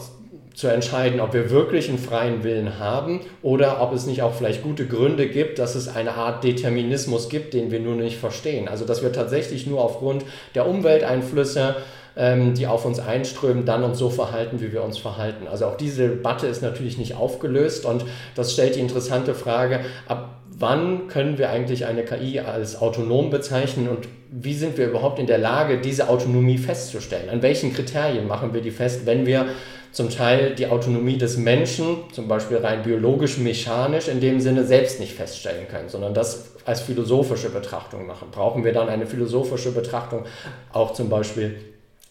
zu 0.54 0.68
entscheiden, 0.68 1.20
ob 1.20 1.34
wir 1.34 1.50
wirklich 1.50 1.88
einen 1.88 1.98
freien 1.98 2.44
Willen 2.44 2.78
haben 2.78 3.20
oder 3.42 3.80
ob 3.82 3.92
es 3.92 4.06
nicht 4.06 4.22
auch 4.22 4.34
vielleicht 4.34 4.62
gute 4.62 4.86
Gründe 4.86 5.28
gibt, 5.28 5.58
dass 5.58 5.74
es 5.74 5.88
eine 5.88 6.12
Art 6.12 6.44
Determinismus 6.44 7.28
gibt, 7.28 7.54
den 7.54 7.72
wir 7.72 7.80
nur 7.80 7.96
nicht 7.96 8.18
verstehen. 8.18 8.68
Also 8.68 8.84
dass 8.84 9.02
wir 9.02 9.12
tatsächlich 9.12 9.66
nur 9.66 9.80
aufgrund 9.82 10.24
der 10.54 10.68
Umwelteinflüsse, 10.68 11.74
ähm, 12.16 12.54
die 12.54 12.68
auf 12.68 12.84
uns 12.84 13.00
einströmen, 13.00 13.64
dann 13.64 13.82
uns 13.82 13.98
so 13.98 14.10
verhalten, 14.10 14.60
wie 14.60 14.72
wir 14.72 14.84
uns 14.84 14.96
verhalten. 14.96 15.48
Also 15.48 15.66
auch 15.66 15.76
diese 15.76 16.08
Debatte 16.08 16.46
ist 16.46 16.62
natürlich 16.62 16.98
nicht 16.98 17.16
aufgelöst 17.16 17.84
und 17.84 18.04
das 18.36 18.52
stellt 18.52 18.76
die 18.76 18.80
interessante 18.80 19.34
Frage, 19.34 19.80
ab 20.06 20.40
wann 20.56 21.08
können 21.08 21.36
wir 21.36 21.50
eigentlich 21.50 21.86
eine 21.86 22.04
KI 22.04 22.38
als 22.38 22.80
autonom 22.80 23.30
bezeichnen 23.30 23.88
und 23.88 24.06
wie 24.30 24.54
sind 24.54 24.78
wir 24.78 24.86
überhaupt 24.86 25.18
in 25.18 25.26
der 25.26 25.38
Lage, 25.38 25.80
diese 25.80 26.08
Autonomie 26.08 26.58
festzustellen? 26.58 27.28
An 27.28 27.42
welchen 27.42 27.72
Kriterien 27.72 28.28
machen 28.28 28.54
wir 28.54 28.60
die 28.60 28.70
fest, 28.70 29.04
wenn 29.04 29.26
wir 29.26 29.46
zum 29.94 30.10
Teil 30.10 30.56
die 30.56 30.66
Autonomie 30.66 31.18
des 31.18 31.36
Menschen, 31.36 31.98
zum 32.12 32.26
Beispiel 32.26 32.56
rein 32.56 32.82
biologisch, 32.82 33.38
mechanisch, 33.38 34.08
in 34.08 34.20
dem 34.20 34.40
Sinne 34.40 34.64
selbst 34.64 34.98
nicht 34.98 35.12
feststellen 35.12 35.68
können, 35.70 35.88
sondern 35.88 36.12
das 36.12 36.50
als 36.64 36.80
philosophische 36.80 37.48
Betrachtung 37.50 38.04
machen. 38.04 38.28
Brauchen 38.32 38.64
wir 38.64 38.72
dann 38.72 38.88
eine 38.88 39.06
philosophische 39.06 39.70
Betrachtung 39.70 40.24
auch 40.72 40.94
zum 40.94 41.08
Beispiel 41.08 41.54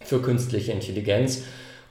für 0.02 0.22
künstliche 0.22 0.72
Intelligenz? 0.72 1.44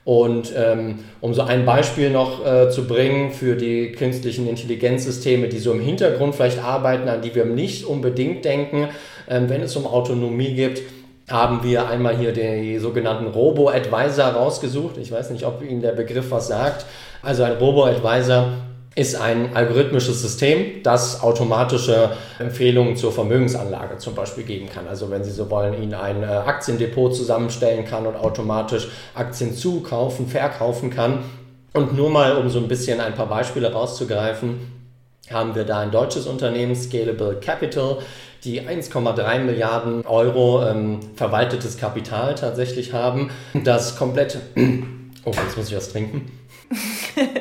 Und 0.03 0.51
ähm, 0.57 0.99
um 1.21 1.33
so 1.33 1.43
ein 1.43 1.63
Beispiel 1.63 2.09
noch 2.09 2.45
äh, 2.45 2.69
zu 2.69 2.87
bringen 2.87 3.31
für 3.31 3.55
die 3.55 3.91
künstlichen 3.91 4.49
Intelligenzsysteme, 4.49 5.47
die 5.47 5.59
so 5.59 5.71
im 5.71 5.79
Hintergrund 5.79 6.35
vielleicht 6.35 6.61
arbeiten, 6.61 7.07
an 7.07 7.21
die 7.21 7.33
wir 7.35 7.45
nicht 7.45 7.85
unbedingt 7.85 8.43
denken, 8.43 8.89
ähm, 9.29 9.47
wenn 9.47 9.61
es 9.61 9.75
um 9.75 9.85
Autonomie 9.85 10.55
geht, 10.55 10.81
haben 11.29 11.63
wir 11.63 11.87
einmal 11.87 12.17
hier 12.17 12.33
den 12.33 12.79
sogenannten 12.79 13.27
Robo-Advisor 13.27 14.25
rausgesucht. 14.25 14.97
Ich 14.97 15.11
weiß 15.11 15.29
nicht, 15.29 15.45
ob 15.45 15.63
Ihnen 15.63 15.81
der 15.81 15.93
Begriff 15.93 16.31
was 16.31 16.47
sagt. 16.47 16.85
Also 17.21 17.43
ein 17.43 17.53
Robo-Advisor 17.53 18.47
ist 18.95 19.15
ein 19.19 19.55
algorithmisches 19.55 20.21
System, 20.21 20.83
das 20.83 21.23
automatische 21.23 22.11
Empfehlungen 22.37 22.95
zur 22.95 23.11
Vermögensanlage 23.11 23.97
zum 23.97 24.13
Beispiel 24.13 24.43
geben 24.43 24.69
kann. 24.69 24.87
Also 24.87 25.09
wenn 25.09 25.23
Sie 25.23 25.31
so 25.31 25.49
wollen, 25.49 25.81
Ihnen 25.81 25.95
ein 25.95 26.21
äh, 26.21 26.27
Aktiendepot 26.27 27.15
zusammenstellen 27.15 27.85
kann 27.85 28.05
und 28.05 28.15
automatisch 28.15 28.89
Aktien 29.15 29.55
zukaufen, 29.55 30.27
verkaufen 30.27 30.91
kann. 30.91 31.19
Und 31.73 31.97
nur 31.97 32.11
mal, 32.11 32.37
um 32.37 32.49
so 32.49 32.59
ein 32.59 32.67
bisschen 32.67 32.99
ein 32.99 33.15
paar 33.15 33.25
Beispiele 33.27 33.71
rauszugreifen, 33.71 34.82
haben 35.31 35.55
wir 35.55 35.63
da 35.63 35.79
ein 35.79 35.91
deutsches 35.91 36.27
Unternehmen, 36.27 36.75
Scalable 36.75 37.39
Capital, 37.39 37.99
die 38.43 38.61
1,3 38.61 39.39
Milliarden 39.39 40.05
Euro 40.05 40.67
ähm, 40.67 40.99
verwaltetes 41.15 41.77
Kapital 41.77 42.35
tatsächlich 42.35 42.93
haben, 42.93 43.31
das 43.63 43.97
komplett... 43.97 44.39
Oh, 45.25 45.31
jetzt 45.31 45.55
muss 45.55 45.69
ich 45.69 45.77
was 45.77 45.89
trinken. 45.89 46.29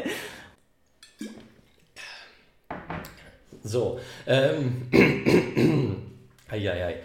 so. 3.65 3.99
Ähm, 4.25 4.87
Eieiei. 6.49 7.01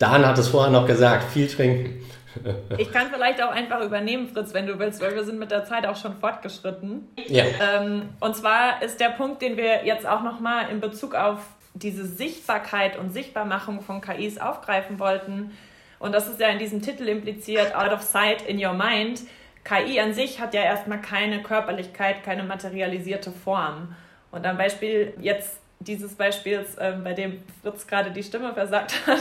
Dan 0.00 0.26
hat 0.26 0.36
es 0.38 0.48
vorher 0.48 0.72
noch 0.72 0.88
gesagt, 0.88 1.30
viel 1.30 1.46
trinken. 1.46 2.04
Ich 2.78 2.92
kann 2.92 3.08
vielleicht 3.12 3.42
auch 3.42 3.50
einfach 3.50 3.80
übernehmen, 3.82 4.28
Fritz, 4.28 4.54
wenn 4.54 4.66
du 4.66 4.78
willst, 4.78 5.00
weil 5.00 5.14
wir 5.14 5.24
sind 5.24 5.38
mit 5.38 5.50
der 5.50 5.64
Zeit 5.64 5.86
auch 5.86 5.96
schon 5.96 6.16
fortgeschritten. 6.16 7.08
Ja. 7.26 7.44
Ähm, 7.60 8.10
und 8.20 8.36
zwar 8.36 8.82
ist 8.82 9.00
der 9.00 9.10
Punkt, 9.10 9.42
den 9.42 9.56
wir 9.56 9.84
jetzt 9.84 10.06
auch 10.06 10.22
nochmal 10.22 10.70
in 10.70 10.80
Bezug 10.80 11.14
auf 11.14 11.40
diese 11.74 12.04
Sichtbarkeit 12.04 12.98
und 12.98 13.12
Sichtbarmachung 13.12 13.80
von 13.80 14.00
KIs 14.00 14.38
aufgreifen 14.38 14.98
wollten. 14.98 15.56
Und 15.98 16.12
das 16.12 16.28
ist 16.28 16.40
ja 16.40 16.48
in 16.48 16.58
diesem 16.58 16.82
Titel 16.82 17.08
impliziert, 17.08 17.74
Out 17.74 17.92
of 17.92 18.02
Sight 18.02 18.42
in 18.42 18.64
Your 18.64 18.74
Mind. 18.74 19.20
KI 19.64 20.00
an 20.00 20.14
sich 20.14 20.40
hat 20.40 20.54
ja 20.54 20.62
erstmal 20.62 21.00
keine 21.00 21.42
Körperlichkeit, 21.42 22.22
keine 22.22 22.42
materialisierte 22.44 23.30
Form. 23.30 23.94
Und 24.30 24.46
am 24.46 24.56
Beispiel 24.56 25.14
jetzt 25.20 25.60
dieses 25.80 26.14
Beispiels, 26.14 26.76
äh, 26.76 26.92
bei 27.02 27.14
dem 27.14 27.42
Fritz 27.62 27.86
gerade 27.86 28.10
die 28.10 28.22
Stimme 28.22 28.52
versagt 28.54 28.94
hat, 29.06 29.20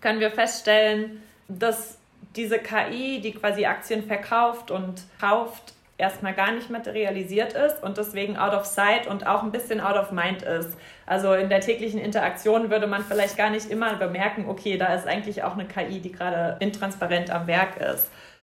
können 0.00 0.20
wir 0.20 0.30
feststellen, 0.30 1.22
dass 1.48 1.98
diese 2.36 2.58
KI, 2.58 3.20
die 3.20 3.32
quasi 3.32 3.66
Aktien 3.66 4.02
verkauft 4.02 4.70
und 4.70 5.04
kauft, 5.20 5.74
erstmal 5.96 6.34
gar 6.34 6.52
nicht 6.52 6.70
materialisiert 6.70 7.52
ist 7.52 7.82
und 7.82 7.98
deswegen 7.98 8.36
out 8.36 8.52
of 8.52 8.64
sight 8.64 9.06
und 9.06 9.26
auch 9.26 9.42
ein 9.42 9.52
bisschen 9.52 9.80
out 9.80 9.96
of 9.96 10.10
mind 10.10 10.42
ist. 10.42 10.76
Also 11.06 11.34
in 11.34 11.48
der 11.48 11.60
täglichen 11.60 12.00
Interaktion 12.00 12.70
würde 12.70 12.86
man 12.86 13.04
vielleicht 13.04 13.36
gar 13.36 13.50
nicht 13.50 13.70
immer 13.70 13.94
bemerken, 13.94 14.46
okay, 14.48 14.76
da 14.76 14.94
ist 14.94 15.06
eigentlich 15.06 15.42
auch 15.44 15.52
eine 15.52 15.66
KI, 15.66 16.00
die 16.00 16.12
gerade 16.12 16.56
intransparent 16.60 17.30
am 17.30 17.46
Werk 17.46 17.76
ist. 17.76 18.10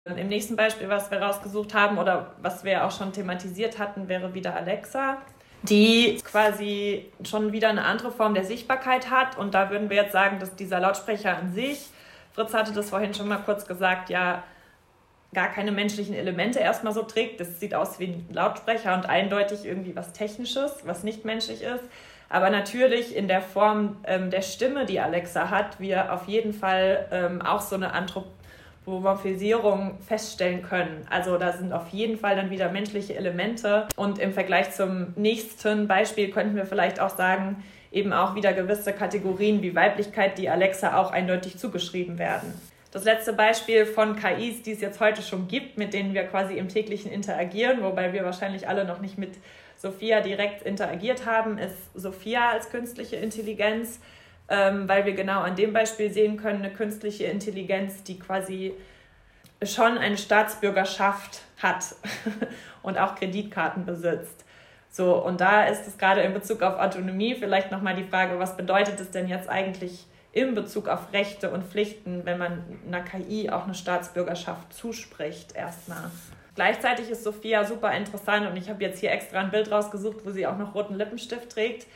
Im 0.06 0.28
nächsten 0.28 0.56
Beispiel, 0.56 0.88
was 0.88 1.10
wir 1.10 1.20
rausgesucht 1.20 1.74
haben 1.74 1.98
oder 1.98 2.36
was 2.40 2.64
wir 2.64 2.86
auch 2.86 2.92
schon 2.92 3.12
thematisiert 3.12 3.80
hatten, 3.80 4.08
wäre 4.08 4.36
wieder 4.36 4.56
Alexa, 4.56 5.18
die 5.64 6.22
quasi 6.24 7.12
schon 7.24 7.52
wieder 7.52 7.70
eine 7.70 7.84
andere 7.84 8.12
Form 8.12 8.36
der 8.36 8.46
Sichtbarkeit 8.46 9.10
hat. 9.10 9.36
Und 9.36 9.56
da 9.56 9.72
würden 9.72 9.90
wir 9.90 9.98
jetzt 9.98 10.12
sagen, 10.12 10.40
dass 10.40 10.56
dieser 10.56 10.80
Lautsprecher 10.80 11.36
an 11.36 11.54
sich, 11.54 11.88
Fritz 12.36 12.54
hatte 12.54 12.74
das 12.74 12.89
vorhin 12.89 13.13
schon 13.13 13.30
mal 13.30 13.38
kurz 13.38 13.65
gesagt, 13.65 14.10
ja, 14.10 14.43
gar 15.34 15.48
keine 15.48 15.71
menschlichen 15.71 16.13
Elemente 16.13 16.60
erstmal 16.60 16.93
so 16.93 17.04
trägt. 17.04 17.39
Das 17.39 17.62
sieht 17.62 17.74
aus 17.74 17.98
wie 18.00 18.08
ein 18.08 18.28
Lautsprecher 18.32 18.93
und 18.93 19.06
eindeutig 19.06 19.65
irgendwie 19.65 19.95
was 19.95 20.12
Technisches, 20.12 20.74
was 20.84 21.04
nicht 21.04 21.24
menschlich 21.24 21.62
ist. 21.62 21.84
Aber 22.28 22.50
natürlich 22.50 23.15
in 23.15 23.30
der 23.30 23.41
Form 23.41 23.98
ähm, 24.06 24.32
der 24.32 24.41
Stimme, 24.41 24.86
die 24.86 25.00
Alexa 25.00 25.50
hat, 25.50 25.80
wir 25.80 26.12
auf 26.12 26.28
jeden 26.28 26.52
Fall 26.52 27.08
ähm, 27.12 27.41
auch 27.41 27.62
so 27.62 27.76
eine 27.76 27.93
Anthropomorphisierung 27.93 30.00
feststellen 30.06 30.62
können. 30.62 31.08
Also 31.10 31.38
da 31.38 31.54
sind 31.54 31.71
auf 31.71 31.88
jeden 31.89 32.17
Fall 32.17 32.36
dann 32.36 32.50
wieder 32.50 32.69
menschliche 32.69 33.15
Elemente. 33.15 33.88
Und 33.95 34.19
im 34.19 34.34
Vergleich 34.34 34.71
zum 34.71 35.13
nächsten 35.15 35.88
Beispiel 35.88 36.32
könnten 36.32 36.58
wir 36.58 36.65
vielleicht 36.65 37.00
auch 37.00 37.15
sagen, 37.15 37.63
eben 37.96 38.12
auch 38.12 38.36
wieder 38.36 38.54
gewisse 38.54 38.92
Kategorien 38.92 39.62
wie 39.62 39.74
Weiblichkeit, 39.74 40.38
die 40.38 40.50
Alexa 40.50 41.00
auch 41.00 41.12
eindeutig 41.12 41.58
zugeschrieben 41.58 42.20
werden. 42.20 42.54
Das 42.92 43.06
letzte 43.06 43.34
Beispiel 43.34 43.86
von 43.86 44.16
KIs, 44.16 44.62
die 44.62 44.74
es 44.74 44.82
jetzt 44.82 45.00
heute 45.00 45.22
schon 45.22 45.48
gibt, 45.48 45.78
mit 45.78 45.94
denen 45.94 46.14
wir 46.14 46.24
quasi 46.24 46.58
im 46.58 46.68
täglichen 46.68 47.12
interagieren, 47.12 47.82
wobei 47.82 48.14
wir 48.14 48.24
wahrscheinlich 48.24 48.68
alle 48.68 48.86
noch 48.86 49.00
nicht 49.00 49.18
mit 49.18 49.32
Sophia 49.78 50.22
direkt 50.22 50.62
interagiert 50.64 51.26
haben, 51.26 51.58
ist 51.58 51.76
Sophia 51.94 52.52
als 52.52 52.70
künstliche 52.70 53.16
Intelligenz, 53.16 54.00
ähm, 54.50 54.88
weil 54.88 55.06
wir 55.06 55.14
genau 55.14 55.42
an 55.42 55.56
dem 55.56 55.74
Beispiel 55.74 56.12
sehen 56.12 56.38
können, 56.38 56.64
eine 56.64 56.74
künstliche 56.74 57.26
Intelligenz, 57.26 58.04
die 58.04 58.20
quasi 58.20 58.74
schon 59.64 59.98
eine 59.98 60.18
Staatsbürgerschaft 60.18 61.42
hat 61.62 61.96
und 62.84 62.98
auch 62.98 63.16
Kreditkarten 63.16 63.86
besitzt. 63.86 64.45
So, 64.96 65.16
und 65.16 65.42
da 65.42 65.66
ist 65.66 65.86
es 65.90 65.98
gerade 65.98 66.22
in 66.22 66.34
Bezug 66.34 66.62
auf 66.62 66.80
Autonomie 66.80 67.36
vielleicht 67.36 67.70
nochmal 67.70 67.98
die 67.98 68.06
Frage, 68.06 68.40
was 68.40 68.56
bedeutet 68.56 68.98
es 69.02 69.12
denn 69.12 69.28
jetzt 69.28 69.50
eigentlich 69.50 70.06
in 70.32 70.56
Bezug 70.56 70.88
auf 70.88 71.12
Rechte 71.12 71.52
und 71.52 71.66
Pflichten, 71.66 72.22
wenn 72.24 72.38
man 72.38 72.64
einer 72.88 73.02
KI 73.02 73.50
auch 73.50 73.66
eine 73.66 73.74
Staatsbürgerschaft 73.74 74.72
zuspricht, 74.72 75.54
erstmal. 75.54 76.10
Gleichzeitig 76.56 77.10
ist 77.10 77.26
Sophia 77.26 77.66
super 77.66 77.92
interessant 77.92 78.48
und 78.48 78.56
ich 78.56 78.70
habe 78.70 78.82
jetzt 78.86 79.02
hier 79.02 79.12
extra 79.12 79.42
ein 79.42 79.52
Bild 79.52 79.70
rausgesucht, 79.70 80.26
wo 80.26 80.32
sie 80.32 80.48
auch 80.48 80.58
noch 80.58 80.74
roten 80.74 80.96
Lippenstift 80.96 81.50
trägt, 81.50 81.88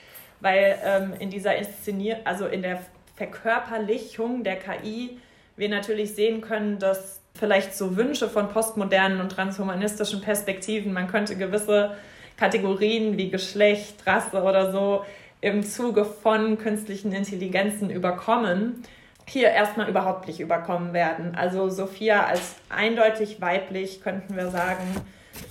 weil 0.41 0.77
ähm, 0.83 1.13
in 1.19 1.29
dieser 1.29 1.55
Inszenier 1.55 2.19
also 2.25 2.47
in 2.47 2.63
der 2.63 2.81
Verkörperlichung 3.15 4.43
der 4.43 4.57
KI 4.57 5.19
wir 5.55 5.69
natürlich 5.69 6.15
sehen 6.15 6.41
können, 6.41 6.79
dass 6.79 7.21
vielleicht 7.33 7.73
so 7.73 7.95
Wünsche 7.95 8.27
von 8.27 8.49
postmodernen 8.49 9.21
und 9.21 9.31
transhumanistischen 9.31 10.19
Perspektiven, 10.19 10.91
man 10.91 11.07
könnte 11.07 11.37
gewisse 11.37 11.95
Kategorien 12.39 13.17
wie 13.17 13.29
Geschlecht, 13.29 14.07
Rasse 14.07 14.41
oder 14.41 14.71
so 14.71 15.03
im 15.41 15.63
Zuge 15.63 16.05
von 16.05 16.57
künstlichen 16.57 17.11
Intelligenzen 17.11 17.89
überkommen, 17.89 18.83
hier 19.25 19.49
erstmal 19.49 19.89
überhaupt 19.89 20.27
nicht 20.27 20.39
überkommen 20.39 20.93
werden. 20.93 21.35
Also 21.35 21.69
Sophia 21.69 22.25
als 22.25 22.55
eindeutig 22.69 23.41
weiblich, 23.41 24.01
könnten 24.01 24.35
wir 24.35 24.49
sagen. 24.49 24.83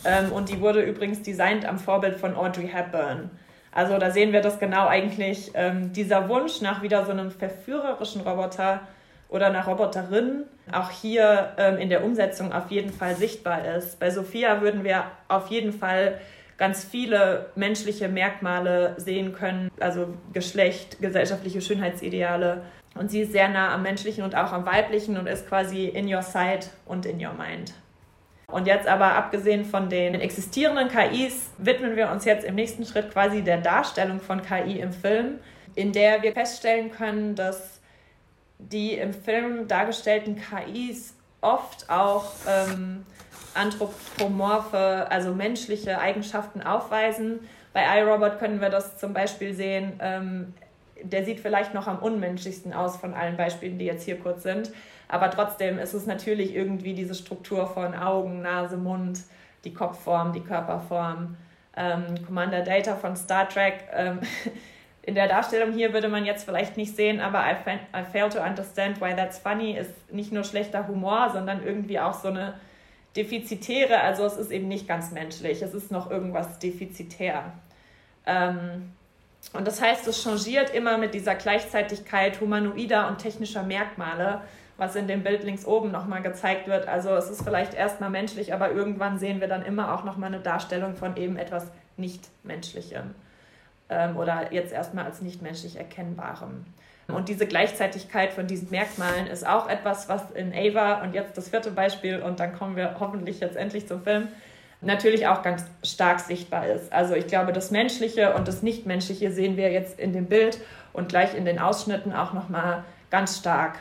Ähm, 0.04 0.32
und 0.32 0.48
die 0.48 0.60
wurde 0.60 0.82
übrigens 0.82 1.22
designt 1.22 1.64
am 1.64 1.78
Vorbild 1.78 2.16
von 2.16 2.34
Audrey 2.34 2.68
Hepburn. 2.68 3.30
Also 3.70 3.98
da 3.98 4.10
sehen 4.10 4.32
wir, 4.32 4.40
dass 4.40 4.58
genau 4.58 4.88
eigentlich 4.88 5.52
ähm, 5.54 5.92
dieser 5.92 6.28
Wunsch 6.28 6.60
nach 6.60 6.82
wieder 6.82 7.04
so 7.04 7.12
einem 7.12 7.30
verführerischen 7.30 8.22
Roboter 8.22 8.80
oder 9.28 9.46
einer 9.46 9.64
Roboterin 9.64 10.44
auch 10.72 10.90
hier 10.90 11.52
ähm, 11.58 11.78
in 11.78 11.88
der 11.88 12.02
Umsetzung 12.02 12.52
auf 12.52 12.70
jeden 12.70 12.92
Fall 12.92 13.14
sichtbar 13.14 13.64
ist. 13.76 14.00
Bei 14.00 14.10
Sophia 14.10 14.60
würden 14.62 14.84
wir 14.84 15.04
auf 15.28 15.48
jeden 15.48 15.72
Fall 15.72 16.18
ganz 16.58 16.84
viele 16.84 17.46
menschliche 17.54 18.08
Merkmale 18.08 18.94
sehen 18.98 19.32
können, 19.32 19.70
also 19.80 20.08
Geschlecht, 20.32 21.00
gesellschaftliche 21.00 21.60
Schönheitsideale. 21.60 22.62
Und 22.94 23.10
sie 23.10 23.22
ist 23.22 23.32
sehr 23.32 23.48
nah 23.48 23.72
am 23.72 23.82
menschlichen 23.82 24.24
und 24.24 24.34
auch 24.34 24.52
am 24.52 24.66
weiblichen 24.66 25.16
und 25.16 25.28
ist 25.28 25.48
quasi 25.48 25.86
in 25.86 26.12
your 26.12 26.22
sight 26.22 26.70
und 26.84 27.06
in 27.06 27.24
your 27.24 27.32
mind. 27.32 27.72
Und 28.50 28.66
jetzt 28.66 28.88
aber 28.88 29.14
abgesehen 29.14 29.64
von 29.64 29.88
den 29.88 30.14
existierenden 30.14 30.88
KIs 30.88 31.50
widmen 31.58 31.96
wir 31.96 32.10
uns 32.10 32.24
jetzt 32.24 32.44
im 32.44 32.54
nächsten 32.54 32.84
Schritt 32.84 33.12
quasi 33.12 33.42
der 33.42 33.58
Darstellung 33.58 34.20
von 34.20 34.42
KI 34.42 34.80
im 34.80 34.92
Film, 34.92 35.38
in 35.74 35.92
der 35.92 36.22
wir 36.22 36.32
feststellen 36.32 36.90
können, 36.90 37.34
dass 37.34 37.80
die 38.58 38.94
im 38.94 39.12
Film 39.12 39.68
dargestellten 39.68 40.36
KIs 40.36 41.14
oft 41.40 41.88
auch 41.88 42.32
ähm, 42.48 43.04
anthropomorphe, 43.58 45.10
also 45.10 45.34
menschliche 45.34 45.98
Eigenschaften 45.98 46.62
aufweisen. 46.62 47.40
Bei 47.72 48.00
iRobot 48.00 48.38
können 48.38 48.60
wir 48.60 48.70
das 48.70 48.98
zum 48.98 49.12
Beispiel 49.12 49.54
sehen. 49.54 49.98
Ähm, 50.00 50.54
der 51.02 51.24
sieht 51.24 51.40
vielleicht 51.40 51.74
noch 51.74 51.86
am 51.86 51.98
unmenschlichsten 51.98 52.72
aus 52.72 52.96
von 52.96 53.14
allen 53.14 53.36
Beispielen, 53.36 53.78
die 53.78 53.84
jetzt 53.84 54.04
hier 54.04 54.18
kurz 54.18 54.42
sind. 54.42 54.70
Aber 55.08 55.30
trotzdem 55.30 55.78
ist 55.78 55.94
es 55.94 56.06
natürlich 56.06 56.54
irgendwie 56.54 56.94
diese 56.94 57.14
Struktur 57.14 57.66
von 57.66 57.94
Augen, 57.94 58.42
Nase, 58.42 58.76
Mund, 58.76 59.20
die 59.64 59.72
Kopfform, 59.72 60.32
die 60.32 60.40
Körperform. 60.40 61.36
Ähm, 61.76 62.26
Commander 62.26 62.62
Data 62.62 62.96
von 62.96 63.16
Star 63.16 63.48
Trek. 63.48 63.84
Ähm, 63.92 64.20
in 65.02 65.14
der 65.14 65.28
Darstellung 65.28 65.72
hier 65.72 65.92
würde 65.94 66.08
man 66.08 66.26
jetzt 66.26 66.44
vielleicht 66.44 66.76
nicht 66.76 66.94
sehen, 66.94 67.20
aber 67.20 67.40
I, 67.40 67.54
I 67.96 68.04
fail 68.04 68.28
to 68.28 68.40
understand 68.40 69.00
why 69.00 69.14
that's 69.16 69.38
funny 69.38 69.72
ist 69.72 70.12
nicht 70.12 70.32
nur 70.32 70.44
schlechter 70.44 70.86
Humor, 70.86 71.30
sondern 71.32 71.64
irgendwie 71.64 71.98
auch 71.98 72.12
so 72.12 72.28
eine 72.28 72.54
defizitäre, 73.18 74.00
also 74.00 74.24
es 74.24 74.36
ist 74.36 74.52
eben 74.52 74.68
nicht 74.68 74.86
ganz 74.86 75.10
menschlich, 75.10 75.60
es 75.60 75.74
ist 75.74 75.90
noch 75.90 76.10
irgendwas 76.10 76.58
defizitär. 76.60 77.52
Ähm, 78.24 78.92
und 79.52 79.66
das 79.66 79.82
heißt, 79.82 80.06
es 80.06 80.22
changiert 80.22 80.72
immer 80.74 80.98
mit 80.98 81.14
dieser 81.14 81.34
Gleichzeitigkeit 81.34 82.40
humanoider 82.40 83.08
und 83.08 83.18
technischer 83.18 83.62
Merkmale, 83.64 84.42
was 84.76 84.94
in 84.94 85.08
dem 85.08 85.24
Bild 85.24 85.42
links 85.42 85.66
oben 85.66 85.90
nochmal 85.90 86.22
gezeigt 86.22 86.68
wird. 86.68 86.86
Also 86.86 87.10
es 87.10 87.28
ist 87.28 87.42
vielleicht 87.42 87.74
erstmal 87.74 88.10
menschlich, 88.10 88.54
aber 88.54 88.70
irgendwann 88.70 89.18
sehen 89.18 89.40
wir 89.40 89.48
dann 89.48 89.64
immer 89.64 89.94
auch 89.94 90.04
nochmal 90.04 90.32
eine 90.32 90.40
Darstellung 90.40 90.94
von 90.94 91.16
eben 91.16 91.36
etwas 91.36 91.66
Nicht-Menschlichem 91.96 93.14
ähm, 93.88 94.16
oder 94.16 94.52
jetzt 94.52 94.72
erstmal 94.72 95.06
als 95.06 95.20
nicht-menschlich 95.22 95.76
Erkennbarem. 95.76 96.64
Und 97.12 97.30
diese 97.30 97.46
Gleichzeitigkeit 97.46 98.34
von 98.34 98.46
diesen 98.46 98.70
Merkmalen 98.70 99.26
ist 99.28 99.46
auch 99.46 99.68
etwas, 99.68 100.10
was 100.10 100.30
in 100.32 100.52
Ava 100.52 101.02
und 101.02 101.14
jetzt 101.14 101.38
das 101.38 101.48
vierte 101.48 101.70
Beispiel 101.70 102.20
und 102.20 102.38
dann 102.38 102.54
kommen 102.54 102.76
wir 102.76 102.96
hoffentlich 103.00 103.40
jetzt 103.40 103.56
endlich 103.56 103.88
zum 103.88 104.02
Film, 104.02 104.28
natürlich 104.82 105.26
auch 105.26 105.42
ganz 105.42 105.64
stark 105.82 106.20
sichtbar 106.20 106.66
ist. 106.66 106.92
Also 106.92 107.14
ich 107.14 107.26
glaube, 107.26 107.54
das 107.54 107.70
Menschliche 107.70 108.34
und 108.34 108.46
das 108.46 108.62
Nichtmenschliche 108.62 109.32
sehen 109.32 109.56
wir 109.56 109.72
jetzt 109.72 109.98
in 109.98 110.12
dem 110.12 110.26
Bild 110.26 110.58
und 110.92 111.08
gleich 111.08 111.34
in 111.34 111.46
den 111.46 111.58
Ausschnitten 111.58 112.12
auch 112.12 112.34
nochmal 112.34 112.84
ganz 113.10 113.38
stark. 113.38 113.76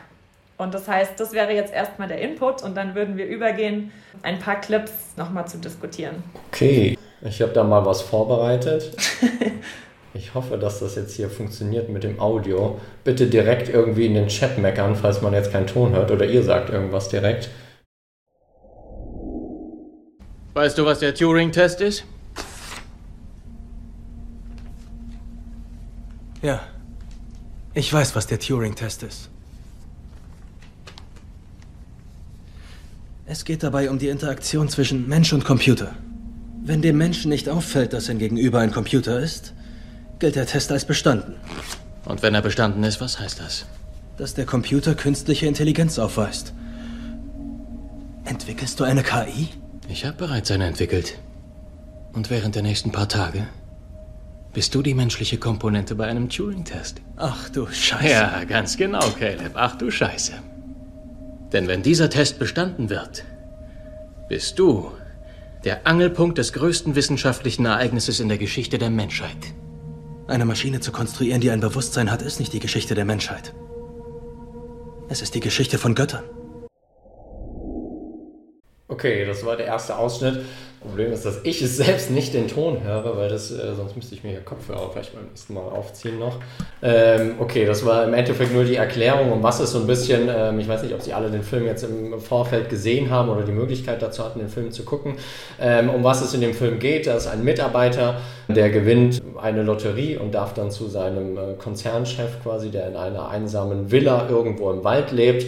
Und 0.56 0.72
das 0.72 0.88
heißt, 0.88 1.20
das 1.20 1.32
wäre 1.32 1.52
jetzt 1.52 1.72
erstmal 1.72 2.08
der 2.08 2.20
Input 2.20 2.62
und 2.62 2.76
dann 2.76 2.94
würden 2.94 3.18
wir 3.18 3.26
übergehen, 3.26 3.92
ein 4.22 4.38
paar 4.38 4.60
Clips 4.60 4.92
nochmal 5.16 5.46
zu 5.46 5.58
diskutieren. 5.58 6.24
Okay, 6.50 6.96
ich 7.20 7.42
habe 7.42 7.52
da 7.52 7.62
mal 7.62 7.84
was 7.84 8.00
vorbereitet. 8.00 8.96
Ich 10.14 10.34
hoffe, 10.34 10.56
dass 10.56 10.80
das 10.80 10.96
jetzt 10.96 11.14
hier 11.14 11.28
funktioniert 11.28 11.88
mit 11.90 12.02
dem 12.02 12.18
Audio. 12.18 12.80
Bitte 13.04 13.26
direkt 13.26 13.68
irgendwie 13.68 14.06
in 14.06 14.14
den 14.14 14.28
Chat 14.28 14.58
meckern, 14.58 14.96
falls 14.96 15.20
man 15.20 15.34
jetzt 15.34 15.52
keinen 15.52 15.66
Ton 15.66 15.92
hört 15.92 16.10
oder 16.10 16.24
ihr 16.24 16.42
sagt 16.42 16.70
irgendwas 16.70 17.08
direkt. 17.08 17.50
Weißt 20.54 20.76
du, 20.78 20.84
was 20.84 20.98
der 20.98 21.14
Turing-Test 21.14 21.80
ist? 21.82 22.04
Ja. 26.42 26.60
Ich 27.74 27.92
weiß, 27.92 28.16
was 28.16 28.26
der 28.26 28.40
Turing-Test 28.40 29.02
ist. 29.02 29.28
Es 33.26 33.44
geht 33.44 33.62
dabei 33.62 33.90
um 33.90 33.98
die 33.98 34.08
Interaktion 34.08 34.68
zwischen 34.68 35.06
Mensch 35.06 35.32
und 35.34 35.44
Computer. 35.44 35.94
Wenn 36.64 36.80
dem 36.80 36.96
Menschen 36.96 37.28
nicht 37.28 37.48
auffällt, 37.48 37.92
dass 37.92 38.06
sein 38.06 38.18
Gegenüber 38.18 38.58
ein 38.60 38.72
Computer 38.72 39.20
ist, 39.20 39.52
gilt 40.18 40.36
der 40.36 40.46
Test 40.46 40.72
als 40.72 40.84
bestanden. 40.84 41.34
Und 42.04 42.22
wenn 42.22 42.34
er 42.34 42.42
bestanden 42.42 42.84
ist, 42.84 43.00
was 43.00 43.20
heißt 43.20 43.40
das? 43.40 43.66
Dass 44.16 44.34
der 44.34 44.46
Computer 44.46 44.94
künstliche 44.94 45.46
Intelligenz 45.46 45.98
aufweist. 45.98 46.52
Entwickelst 48.24 48.80
du 48.80 48.84
eine 48.84 49.02
KI? 49.02 49.48
Ich 49.88 50.04
habe 50.04 50.16
bereits 50.16 50.50
eine 50.50 50.66
entwickelt. 50.66 51.18
Und 52.12 52.30
während 52.30 52.54
der 52.54 52.62
nächsten 52.62 52.92
paar 52.92 53.08
Tage 53.08 53.46
bist 54.52 54.74
du 54.74 54.82
die 54.82 54.94
menschliche 54.94 55.38
Komponente 55.38 55.94
bei 55.94 56.06
einem 56.06 56.28
Turing-Test. 56.28 57.00
Ach 57.16 57.48
du 57.50 57.66
Scheiße. 57.66 58.08
Ja, 58.08 58.44
ganz 58.44 58.76
genau, 58.76 59.08
Caleb. 59.18 59.52
Ach 59.54 59.76
du 59.76 59.90
Scheiße. 59.90 60.32
Denn 61.52 61.68
wenn 61.68 61.82
dieser 61.82 62.10
Test 62.10 62.38
bestanden 62.38 62.90
wird, 62.90 63.24
bist 64.28 64.58
du 64.58 64.90
der 65.64 65.86
Angelpunkt 65.86 66.38
des 66.38 66.52
größten 66.52 66.94
wissenschaftlichen 66.94 67.64
Ereignisses 67.64 68.20
in 68.20 68.28
der 68.28 68.38
Geschichte 68.38 68.78
der 68.78 68.90
Menschheit. 68.90 69.54
Eine 70.28 70.44
Maschine 70.44 70.80
zu 70.80 70.92
konstruieren, 70.92 71.40
die 71.40 71.50
ein 71.50 71.60
Bewusstsein 71.60 72.10
hat, 72.10 72.20
ist 72.20 72.38
nicht 72.38 72.52
die 72.52 72.60
Geschichte 72.60 72.94
der 72.94 73.06
Menschheit. 73.06 73.54
Es 75.08 75.22
ist 75.22 75.34
die 75.34 75.40
Geschichte 75.40 75.78
von 75.78 75.94
Göttern. 75.94 76.24
Okay, 78.88 79.24
das 79.24 79.42
war 79.46 79.56
der 79.56 79.64
erste 79.64 79.96
Ausschnitt. 79.96 80.44
Problem 80.80 81.12
ist, 81.12 81.24
dass 81.24 81.40
ich 81.42 81.60
es 81.60 81.76
selbst 81.76 82.10
nicht 82.10 82.34
den 82.34 82.46
Ton 82.48 82.82
höre, 82.84 83.16
weil 83.16 83.28
das, 83.28 83.50
äh, 83.50 83.74
sonst 83.76 83.96
müsste 83.96 84.14
ich 84.14 84.22
mir 84.22 84.30
hier 84.30 84.40
Kopfhörer 84.40 84.90
vielleicht 84.92 85.14
beim 85.14 85.24
nächsten 85.24 85.54
Mal 85.54 85.62
aufziehen 85.62 86.18
noch. 86.18 86.36
Ähm, 86.82 87.34
okay, 87.40 87.66
das 87.66 87.84
war 87.84 88.04
im 88.04 88.14
Endeffekt 88.14 88.52
nur 88.52 88.64
die 88.64 88.76
Erklärung, 88.76 89.32
um 89.32 89.42
was 89.42 89.60
es 89.60 89.72
so 89.72 89.80
ein 89.80 89.86
bisschen, 89.86 90.28
ähm, 90.28 90.60
ich 90.60 90.68
weiß 90.68 90.82
nicht, 90.82 90.94
ob 90.94 91.02
Sie 91.02 91.12
alle 91.12 91.30
den 91.30 91.42
Film 91.42 91.66
jetzt 91.66 91.82
im 91.82 92.20
Vorfeld 92.20 92.68
gesehen 92.68 93.10
haben 93.10 93.28
oder 93.28 93.42
die 93.42 93.52
Möglichkeit 93.52 94.02
dazu 94.02 94.24
hatten, 94.24 94.38
den 94.38 94.48
Film 94.48 94.70
zu 94.70 94.84
gucken, 94.84 95.14
ähm, 95.60 95.90
um 95.90 96.04
was 96.04 96.22
es 96.22 96.34
in 96.34 96.40
dem 96.40 96.54
Film 96.54 96.78
geht. 96.78 97.06
Da 97.06 97.16
ist 97.16 97.26
ein 97.26 97.42
Mitarbeiter, 97.42 98.20
der 98.48 98.70
gewinnt 98.70 99.20
eine 99.40 99.62
Lotterie 99.62 100.16
und 100.16 100.32
darf 100.32 100.54
dann 100.54 100.70
zu 100.70 100.88
seinem 100.88 101.36
äh, 101.36 101.54
Konzernchef 101.58 102.42
quasi, 102.42 102.70
der 102.70 102.88
in 102.88 102.96
einer 102.96 103.28
einsamen 103.28 103.90
Villa 103.90 104.28
irgendwo 104.28 104.70
im 104.70 104.84
Wald 104.84 105.10
lebt, 105.10 105.46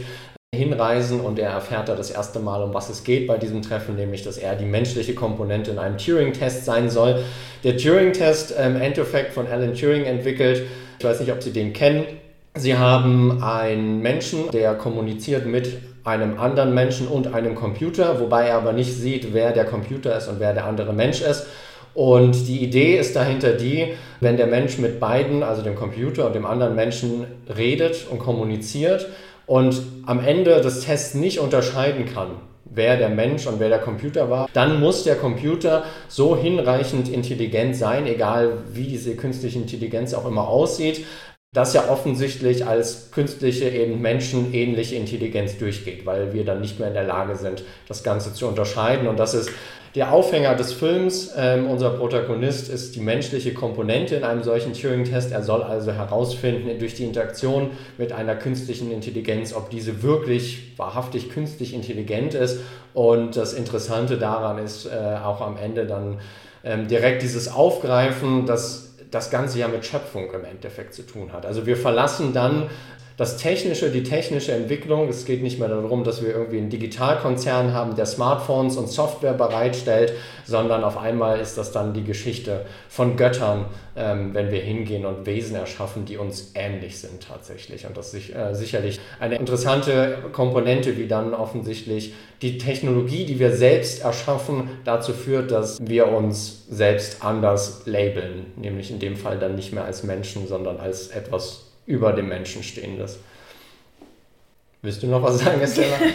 hinreisen 0.53 1.21
und 1.21 1.39
er 1.39 1.51
erfährt 1.51 1.89
da 1.89 1.95
das 1.95 2.11
erste 2.11 2.41
Mal, 2.41 2.61
um 2.65 2.75
was 2.75 2.91
es 2.91 3.05
geht 3.05 3.29
bei 3.29 3.39
diesem 3.39 3.63
Treffen, 3.63 3.95
nämlich 3.95 4.25
dass 4.25 4.37
er 4.37 4.57
die 4.57 4.65
menschliche 4.65 5.15
Komponente 5.15 5.71
in 5.71 5.79
einem 5.79 5.97
Turing-Test 5.97 6.65
sein 6.65 6.91
soll. 6.91 7.23
Der 7.63 7.77
Turing-Test 7.77 8.57
im 8.59 8.75
Endeffekt 8.75 9.33
von 9.33 9.47
Alan 9.47 9.75
Turing 9.75 10.05
entwickelt, 10.07 10.63
ich 10.99 11.05
weiß 11.05 11.21
nicht, 11.21 11.31
ob 11.31 11.41
Sie 11.41 11.53
den 11.53 11.73
kennen. 11.73 12.05
Sie 12.57 12.77
haben 12.77 13.41
einen 13.45 14.01
Menschen, 14.01 14.51
der 14.51 14.75
kommuniziert 14.75 15.47
mit 15.47 15.79
einem 16.03 16.41
anderen 16.41 16.75
Menschen 16.75 17.07
und 17.07 17.33
einem 17.33 17.55
Computer, 17.55 18.19
wobei 18.19 18.49
er 18.49 18.57
aber 18.57 18.73
nicht 18.73 18.93
sieht, 18.93 19.33
wer 19.33 19.53
der 19.53 19.67
Computer 19.67 20.17
ist 20.17 20.27
und 20.27 20.41
wer 20.41 20.53
der 20.53 20.65
andere 20.65 20.93
Mensch 20.93 21.23
ist. 21.23 21.47
Und 21.95 22.49
die 22.49 22.63
Idee 22.63 22.99
ist 22.99 23.15
dahinter 23.15 23.53
die, 23.53 23.95
wenn 24.21 24.37
der 24.37 24.47
Mensch 24.47 24.79
mit 24.79 24.99
beiden, 24.99 25.43
also 25.43 25.63
dem 25.63 25.77
Computer 25.77 26.27
und 26.27 26.35
dem 26.35 26.47
anderen 26.47 26.75
Menschen, 26.75 27.27
redet 27.57 28.07
und 28.11 28.19
kommuniziert, 28.19 29.07
und 29.51 29.83
am 30.07 30.21
Ende 30.21 30.61
des 30.61 30.83
Tests 30.83 31.15
nicht 31.15 31.41
unterscheiden 31.41 32.05
kann, 32.07 32.37
wer 32.67 32.97
der 32.97 33.09
Mensch 33.09 33.49
und 33.49 33.59
wer 33.59 33.69
der 33.69 33.81
Computer 33.81 34.31
war, 34.31 34.49
dann 34.53 34.79
muss 34.79 35.03
der 35.03 35.17
Computer 35.17 35.83
so 36.07 36.37
hinreichend 36.37 37.09
intelligent 37.09 37.75
sein, 37.75 38.07
egal 38.07 38.59
wie 38.73 38.85
diese 38.85 39.17
künstliche 39.17 39.59
Intelligenz 39.59 40.15
auch 40.15 40.25
immer 40.25 40.47
aussieht, 40.47 41.05
dass 41.53 41.75
ja 41.75 41.89
offensichtlich 41.89 42.65
als 42.65 43.11
künstliche 43.11 43.69
eben 43.69 44.01
menschenähnliche 44.01 44.95
Intelligenz 44.95 45.59
durchgeht, 45.59 46.07
weil 46.07 46.33
wir 46.33 46.45
dann 46.45 46.61
nicht 46.61 46.79
mehr 46.79 46.89
in 46.89 46.95
der 46.95 47.05
Lage 47.05 47.35
sind, 47.35 47.65
das 47.89 48.05
Ganze 48.05 48.33
zu 48.33 48.47
unterscheiden. 48.47 49.09
Und 49.09 49.19
das 49.19 49.35
ist 49.35 49.51
der 49.97 50.13
Aufhänger 50.13 50.55
des 50.55 50.73
Films, 50.73 51.33
ähm, 51.37 51.67
unser 51.67 51.91
Protagonist, 51.91 52.69
ist 52.69 52.95
die 52.95 53.01
menschliche 53.01 53.53
Komponente 53.53 54.15
in 54.15 54.23
einem 54.23 54.45
solchen 54.45 54.75
Turing-Test. 54.75 55.33
Er 55.33 55.43
soll 55.43 55.65
also 55.65 55.91
herausfinden 55.91 56.79
durch 56.79 56.95
die 56.95 57.03
Interaktion 57.03 57.73
mit 57.99 58.13
einer 58.13 58.37
künstlichen 58.37 58.93
Intelligenz, 58.93 59.53
ob 59.53 59.71
diese 59.71 60.05
wirklich 60.05 60.75
wahrhaftig 60.77 61.31
künstlich 61.31 61.75
intelligent 61.75 62.35
ist. 62.35 62.61
Und 62.95 63.37
das 63.37 63.55
Interessante 63.55 64.19
daran 64.19 64.59
ist 64.59 64.87
äh, 64.87 65.17
auch 65.25 65.41
am 65.41 65.57
Ende 65.57 65.85
dann 65.87 66.19
ähm, 66.63 66.87
direkt 66.87 67.23
dieses 67.23 67.53
Aufgreifen, 67.53 68.47
dass 68.47 68.90
das 69.11 69.31
Ganze 69.31 69.59
ja 69.59 69.69
mit 69.69 69.85
Schöpfung 69.85 70.33
im 70.33 70.45
Endeffekt 70.45 70.95
zu 70.95 71.03
tun 71.03 71.33
hat. 71.33 71.47
Also 71.47 71.67
wir 71.67 71.77
verlassen 71.77 72.33
dann 72.33 72.71
das 73.17 73.37
Technische, 73.37 73.91
die 73.91 74.03
technische 74.03 74.53
Entwicklung. 74.53 75.09
Es 75.09 75.25
geht 75.25 75.43
nicht 75.43 75.59
mehr 75.59 75.69
darum, 75.69 76.05
dass 76.05 76.23
wir 76.23 76.31
irgendwie 76.31 76.59
einen 76.59 76.71
Digitalkonzern 76.71 77.75
haben, 77.75 77.95
der 77.97 78.07
Smartphones 78.07 78.77
und 78.77 78.89
Software 78.89 79.35
bereitstellt, 79.35 80.15
sondern 80.47 80.85
auf 80.85 80.97
einmal 80.97 81.39
ist 81.39 81.59
das 81.59 81.73
dann 81.73 81.93
die 81.93 82.05
Geschichte 82.05 82.65
von 82.89 83.17
Göttern, 83.17 83.67
ähm, 83.97 84.35
wenn 84.35 84.51
wir 84.51 84.61
hingehen 84.61 85.05
und 85.05 85.27
Wesen 85.27 85.57
erschaffen, 85.57 86.05
die 86.05 86.17
uns 86.17 86.53
ähnlich 86.55 86.99
sind 86.99 87.27
tatsächlich. 87.29 87.87
Und 87.87 87.97
das 87.97 88.15
ist 88.15 88.35
äh, 88.35 88.55
sicherlich 88.55 89.01
eine 89.19 89.37
interessante 89.37 90.19
Komponente, 90.33 90.97
wie 90.97 91.07
dann 91.07 91.35
offensichtlich 91.35 92.15
die 92.43 92.59
Technologie, 92.59 93.27
die 93.27 93.39
wir 93.39 93.53
selbst 93.53 94.03
erschaffen, 94.03 94.71
dazu 94.85 95.13
führt, 95.13 95.51
dass 95.51 95.79
wir 95.81 96.09
uns 96.09 96.65
selbst 96.71 97.23
anders 97.23 97.83
labeln, 97.85 98.47
nämlich 98.57 98.91
in 98.91 98.99
dem 98.99 99.17
Fall 99.17 99.39
dann 99.39 99.57
nicht 99.57 99.73
mehr 99.73 99.85
als 99.85 100.05
Menschen, 100.05 100.47
sondern 100.47 100.79
als 100.79 101.09
etwas 101.09 101.70
über 101.91 102.13
dem 102.13 102.29
Menschen 102.29 102.63
Stehendes. 102.63 103.19
Willst 104.83 105.03
du 105.03 105.09
noch 105.09 105.23
was 105.23 105.41
sagen, 105.41 105.61
Estella? 105.61 105.97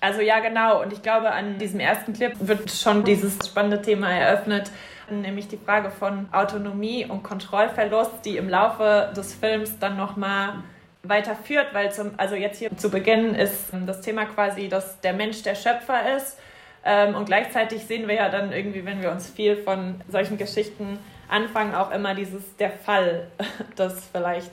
Also 0.00 0.20
ja, 0.20 0.40
genau. 0.40 0.82
Und 0.82 0.92
ich 0.92 1.00
glaube, 1.00 1.30
an 1.30 1.56
diesem 1.56 1.80
ersten 1.80 2.12
Clip 2.12 2.34
wird 2.38 2.70
schon 2.70 3.04
dieses 3.04 3.38
spannende 3.38 3.80
Thema 3.80 4.10
eröffnet, 4.12 4.70
nämlich 5.08 5.48
die 5.48 5.56
Frage 5.56 5.90
von 5.90 6.28
Autonomie 6.30 7.06
und 7.06 7.22
Kontrollverlust, 7.22 8.12
die 8.26 8.36
im 8.36 8.50
Laufe 8.50 9.10
des 9.16 9.32
Films 9.32 9.78
dann 9.78 9.96
nochmal 9.96 10.56
weiterführt, 11.04 11.68
weil 11.72 11.90
zum, 11.90 12.10
also 12.18 12.34
jetzt 12.34 12.58
hier 12.58 12.76
zu 12.76 12.90
Beginn 12.90 13.34
ist 13.34 13.70
das 13.86 14.02
Thema 14.02 14.26
quasi, 14.26 14.68
dass 14.68 15.00
der 15.00 15.14
Mensch 15.14 15.42
der 15.42 15.54
Schöpfer 15.54 16.16
ist 16.16 16.36
Ähm, 16.84 17.14
und 17.14 17.24
gleichzeitig 17.24 17.86
sehen 17.86 18.06
wir 18.06 18.14
ja 18.14 18.28
dann 18.28 18.52
irgendwie, 18.52 18.84
wenn 18.84 19.00
wir 19.00 19.10
uns 19.10 19.30
viel 19.30 19.56
von 19.56 20.02
solchen 20.06 20.36
Geschichten 20.36 20.98
anfangen, 21.30 21.74
auch 21.74 21.90
immer 21.90 22.14
dieses 22.14 22.56
der 22.56 22.70
Fall, 22.70 23.28
das 23.76 24.06
vielleicht 24.12 24.50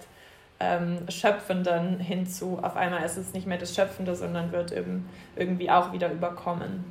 ähm, 0.62 1.00
Schöpfenden 1.10 2.00
hinzu. 2.00 2.60
Auf 2.62 2.76
einmal 2.76 3.04
ist 3.04 3.18
es 3.18 3.34
nicht 3.34 3.48
mehr 3.48 3.58
das 3.58 3.76
Schöpfende, 3.76 4.16
sondern 4.16 4.52
wird 4.52 4.72
eben 4.72 5.10
irgendwie 5.36 5.70
auch 5.70 5.92
wieder 5.92 6.12
überkommen. 6.12 6.86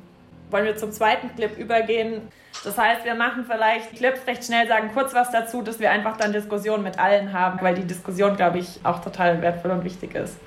Wollen 0.49 0.65
wir 0.65 0.75
zum 0.75 0.91
zweiten 0.91 1.33
Clip 1.35 1.57
übergehen? 1.57 2.21
Das 2.65 2.77
heißt, 2.77 3.05
wir 3.05 3.15
machen 3.15 3.45
vielleicht 3.49 3.95
Clips 3.95 4.27
recht 4.27 4.43
schnell, 4.43 4.67
sagen 4.67 4.91
kurz 4.93 5.13
was 5.13 5.31
dazu, 5.31 5.61
dass 5.61 5.79
wir 5.79 5.89
einfach 5.89 6.17
dann 6.17 6.33
Diskussionen 6.33 6.83
mit 6.83 6.99
allen 6.99 7.31
haben, 7.31 7.59
weil 7.61 7.75
die 7.75 7.85
Diskussion, 7.85 8.35
glaube 8.35 8.59
ich, 8.59 8.81
auch 8.83 8.99
total 8.99 9.41
wertvoll 9.41 9.71
und 9.71 9.85
wichtig 9.85 10.13
ist. 10.15 10.37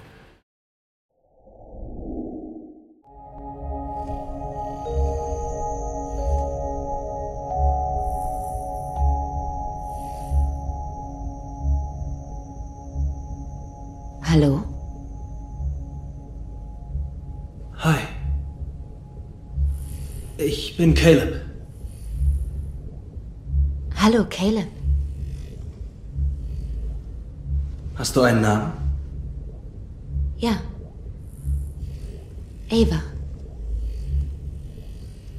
Hallo? 14.34 14.64
Hi. 17.76 18.00
Ich 20.38 20.76
bin 20.76 20.92
Caleb. 20.92 21.40
Hallo, 23.94 24.24
Caleb. 24.28 24.66
Hast 27.94 28.16
du 28.16 28.22
einen 28.22 28.40
Namen? 28.40 28.72
Ja. 30.38 30.60
Ava. 32.72 33.02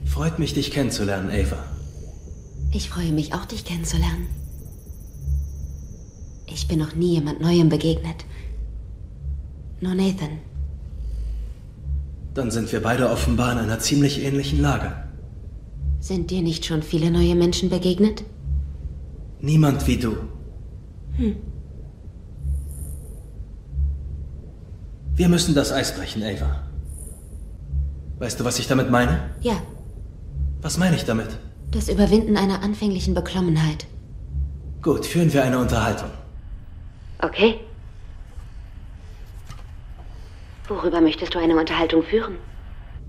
Freut 0.06 0.40
mich, 0.40 0.54
dich 0.54 0.72
kennenzulernen, 0.72 1.30
Ava. 1.32 1.66
Ich 2.72 2.90
freue 2.90 3.12
mich 3.12 3.34
auch, 3.34 3.44
dich 3.44 3.66
kennenzulernen. 3.66 4.28
Ich 6.48 6.70
bin 6.70 6.80
noch 6.80 6.96
nie 6.96 7.16
jemand 7.16 7.42
Neuem 7.42 7.68
begegnet. 7.68 8.24
Nur 9.86 9.94
Nathan. 9.94 10.40
Dann 12.34 12.50
sind 12.50 12.72
wir 12.72 12.82
beide 12.82 13.08
offenbar 13.08 13.52
in 13.52 13.60
einer 13.60 13.78
ziemlich 13.78 14.24
ähnlichen 14.26 14.60
Lage. 14.60 14.92
Sind 16.00 16.32
dir 16.32 16.42
nicht 16.42 16.66
schon 16.66 16.82
viele 16.82 17.12
neue 17.12 17.36
Menschen 17.36 17.70
begegnet? 17.70 18.24
Niemand 19.42 19.86
wie 19.86 19.98
du. 19.98 20.18
Hm. 21.18 21.36
Wir 25.14 25.30
müssen 25.30 25.54
das 25.54 25.72
Eis 25.72 25.96
brechen, 25.96 26.24
Ava. 26.24 26.64
Weißt 28.18 28.40
du, 28.40 28.44
was 28.44 28.58
ich 28.58 28.68
damit 28.68 28.90
meine? 28.90 29.20
Ja. 29.42 29.62
Was 30.64 30.80
meine 30.80 30.96
ich 30.96 31.06
damit? 31.06 31.30
Das 31.70 31.90
Überwinden 31.90 32.38
einer 32.38 32.64
anfänglichen 32.64 33.14
Beklommenheit. 33.14 33.86
Gut, 34.82 35.06
führen 35.06 35.32
wir 35.32 35.44
eine 35.44 35.60
Unterhaltung. 35.60 36.10
Okay. 37.20 37.60
Worüber 40.68 41.02
möchtest 41.02 41.34
du 41.36 41.40
eine 41.40 41.58
Unterhaltung 41.58 42.04
führen? 42.04 42.38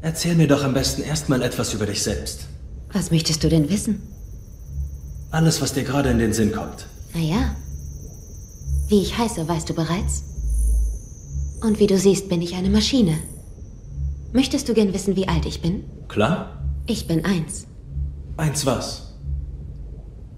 Erzähl 0.02 0.34
mir 0.34 0.46
doch 0.46 0.62
am 0.62 0.74
besten 0.74 1.02
erstmal 1.02 1.42
etwas 1.42 1.72
über 1.74 1.86
dich 1.86 2.02
selbst. 2.02 2.46
Was 2.92 3.10
möchtest 3.10 3.42
du 3.42 3.48
denn 3.48 3.68
wissen? 3.70 4.02
Alles, 5.30 5.60
was 5.60 5.72
dir 5.72 5.84
gerade 5.84 6.10
in 6.10 6.18
den 6.18 6.32
Sinn 6.32 6.52
kommt. 6.52 6.86
Naja. 7.14 7.56
Wie 8.88 9.02
ich 9.02 9.16
heiße, 9.18 9.48
weißt 9.48 9.68
du 9.68 9.74
bereits? 9.74 10.22
Und 11.62 11.80
wie 11.80 11.86
du 11.86 11.98
siehst, 11.98 12.28
bin 12.28 12.42
ich 12.42 12.54
eine 12.54 12.70
Maschine. 12.70 13.18
Möchtest 14.32 14.68
du 14.68 14.74
gern 14.74 14.92
wissen, 14.92 15.16
wie 15.16 15.28
alt 15.28 15.46
ich 15.46 15.62
bin? 15.62 15.84
Klar. 16.08 16.62
Ich 16.86 17.08
bin 17.08 17.24
eins. 17.24 17.66
Eins 18.36 18.66
was? 18.66 19.14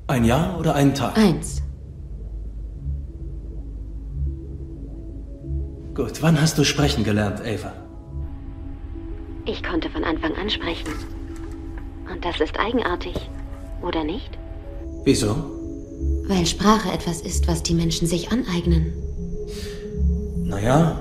Ein 0.07 0.25
Jahr 0.25 0.59
oder 0.59 0.75
einen 0.75 0.95
Tag? 0.95 1.19
Eins. 1.19 1.63
Gut, 5.99 6.23
wann 6.23 6.41
hast 6.41 6.57
du 6.57 6.63
sprechen 6.63 7.03
gelernt, 7.03 7.41
Ava? 7.41 7.73
Ich 9.47 9.65
konnte 9.65 9.91
von 9.91 10.05
Anfang 10.05 10.33
an 10.37 10.49
sprechen. 10.49 10.93
Und 12.09 12.25
das 12.25 12.39
ist 12.41 12.57
eigenartig, 12.57 13.17
oder 13.83 14.05
nicht? 14.05 14.31
Wieso? 15.03 15.35
Weil 16.29 16.47
Sprache 16.47 16.93
etwas 16.93 17.21
ist, 17.23 17.49
was 17.49 17.65
die 17.65 17.75
Menschen 17.75 18.07
sich 18.07 18.31
aneignen. 18.31 18.93
Naja, 20.45 21.01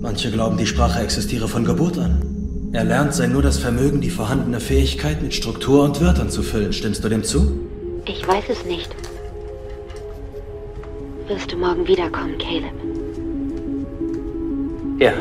manche 0.00 0.32
glauben, 0.32 0.56
die 0.56 0.66
Sprache 0.66 0.98
existiere 0.98 1.46
von 1.46 1.64
Geburt 1.64 1.96
an. 1.96 2.70
Erlernt 2.72 3.14
sei 3.14 3.28
nur 3.28 3.42
das 3.42 3.58
Vermögen, 3.58 4.00
die 4.00 4.10
vorhandene 4.10 4.58
Fähigkeit 4.58 5.22
mit 5.22 5.34
Struktur 5.34 5.84
und 5.84 6.00
Wörtern 6.00 6.30
zu 6.30 6.42
füllen. 6.42 6.72
Stimmst 6.72 7.04
du 7.04 7.08
dem 7.08 7.22
zu? 7.22 7.60
Ich 8.06 8.26
weiß 8.26 8.46
es 8.48 8.64
nicht. 8.64 8.90
Wirst 11.28 11.52
du 11.52 11.56
morgen 11.56 11.86
wiederkommen, 11.86 12.36
Caleb? 12.38 12.89
Ja. 15.00 15.12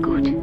Gut. 0.00 0.34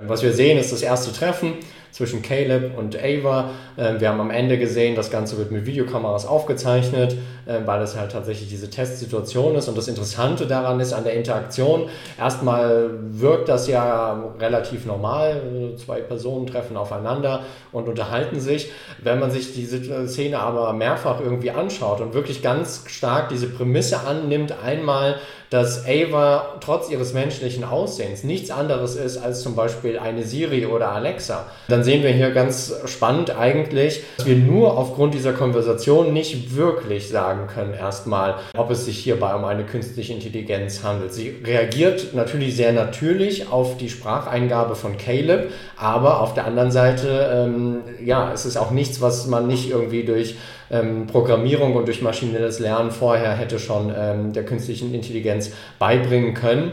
Was 0.00 0.22
wir 0.24 0.32
sehen, 0.32 0.58
ist 0.58 0.72
das 0.72 0.82
erste 0.82 1.12
Treffen 1.12 1.58
zwischen 1.90 2.22
Caleb 2.22 2.76
und 2.76 2.96
Ava. 2.96 3.50
Ähm, 3.76 4.00
wir 4.00 4.08
haben 4.08 4.20
am 4.20 4.30
Ende 4.30 4.58
gesehen, 4.58 4.94
das 4.94 5.10
Ganze 5.10 5.38
wird 5.38 5.50
mit 5.50 5.66
Videokameras 5.66 6.26
aufgezeichnet, 6.26 7.16
ähm, 7.48 7.66
weil 7.66 7.82
es 7.82 7.96
halt 7.96 8.12
tatsächlich 8.12 8.48
diese 8.48 8.70
Testsituation 8.70 9.54
ist. 9.56 9.68
Und 9.68 9.76
das 9.76 9.88
Interessante 9.88 10.46
daran 10.46 10.80
ist 10.80 10.92
an 10.92 11.04
der 11.04 11.14
Interaktion, 11.14 11.88
erstmal 12.18 12.90
wirkt 13.10 13.48
das 13.48 13.68
ja 13.68 14.32
relativ 14.38 14.86
normal. 14.86 15.42
Zwei 15.76 16.00
Personen 16.00 16.46
treffen 16.46 16.76
aufeinander 16.76 17.44
und 17.72 17.88
unterhalten 17.88 18.40
sich. 18.40 18.70
Wenn 19.02 19.18
man 19.18 19.30
sich 19.30 19.54
diese 19.54 20.08
Szene 20.08 20.38
aber 20.38 20.72
mehrfach 20.72 21.20
irgendwie 21.20 21.50
anschaut 21.50 22.00
und 22.00 22.14
wirklich 22.14 22.42
ganz 22.42 22.84
stark 22.88 23.28
diese 23.28 23.48
Prämisse 23.48 24.00
annimmt, 24.06 24.54
einmal, 24.64 25.16
dass 25.50 25.84
Ava 25.86 26.56
trotz 26.60 26.90
ihres 26.90 27.12
menschlichen 27.12 27.64
Aussehens 27.64 28.24
nichts 28.24 28.50
anderes 28.50 28.96
ist 28.96 29.18
als 29.18 29.42
zum 29.42 29.54
Beispiel 29.54 29.98
eine 29.98 30.22
Siri 30.22 30.66
oder 30.66 30.92
Alexa, 30.92 31.46
dann 31.68 31.84
sehen 31.84 32.02
wir 32.02 32.10
hier 32.10 32.30
ganz 32.30 32.74
spannend 32.86 33.36
eigentlich, 33.36 34.02
dass 34.16 34.26
wir 34.26 34.36
nur 34.36 34.76
aufgrund 34.76 35.14
dieser 35.14 35.32
Konversation 35.32 36.12
nicht 36.12 36.54
wirklich 36.56 37.08
sagen 37.08 37.46
können 37.46 37.74
erstmal, 37.74 38.36
ob 38.56 38.70
es 38.70 38.84
sich 38.84 38.98
hierbei 38.98 39.34
um 39.34 39.44
eine 39.44 39.64
künstliche 39.64 40.12
Intelligenz 40.12 40.82
handelt. 40.82 41.12
Sie 41.12 41.34
reagiert 41.44 42.14
natürlich 42.14 42.56
sehr 42.56 42.72
natürlich 42.72 43.50
auf 43.50 43.76
die 43.76 43.88
Spracheingabe 43.88 44.74
von 44.74 44.96
Caleb, 44.96 45.50
aber 45.76 46.20
auf 46.20 46.34
der 46.34 46.46
anderen 46.46 46.70
Seite, 46.70 47.30
ähm, 47.32 47.78
ja, 48.04 48.32
es 48.32 48.44
ist 48.44 48.56
auch 48.56 48.70
nichts, 48.70 49.00
was 49.00 49.26
man 49.26 49.46
nicht 49.46 49.70
irgendwie 49.70 50.04
durch 50.04 50.36
ähm, 50.70 51.06
Programmierung 51.06 51.76
und 51.76 51.86
durch 51.86 52.02
maschinelles 52.02 52.58
Lernen 52.58 52.90
vorher 52.90 53.32
hätte 53.32 53.58
schon 53.58 53.92
ähm, 53.96 54.32
der 54.32 54.44
künstlichen 54.44 54.94
Intelligenz 54.94 55.52
beibringen 55.78 56.34
können. 56.34 56.72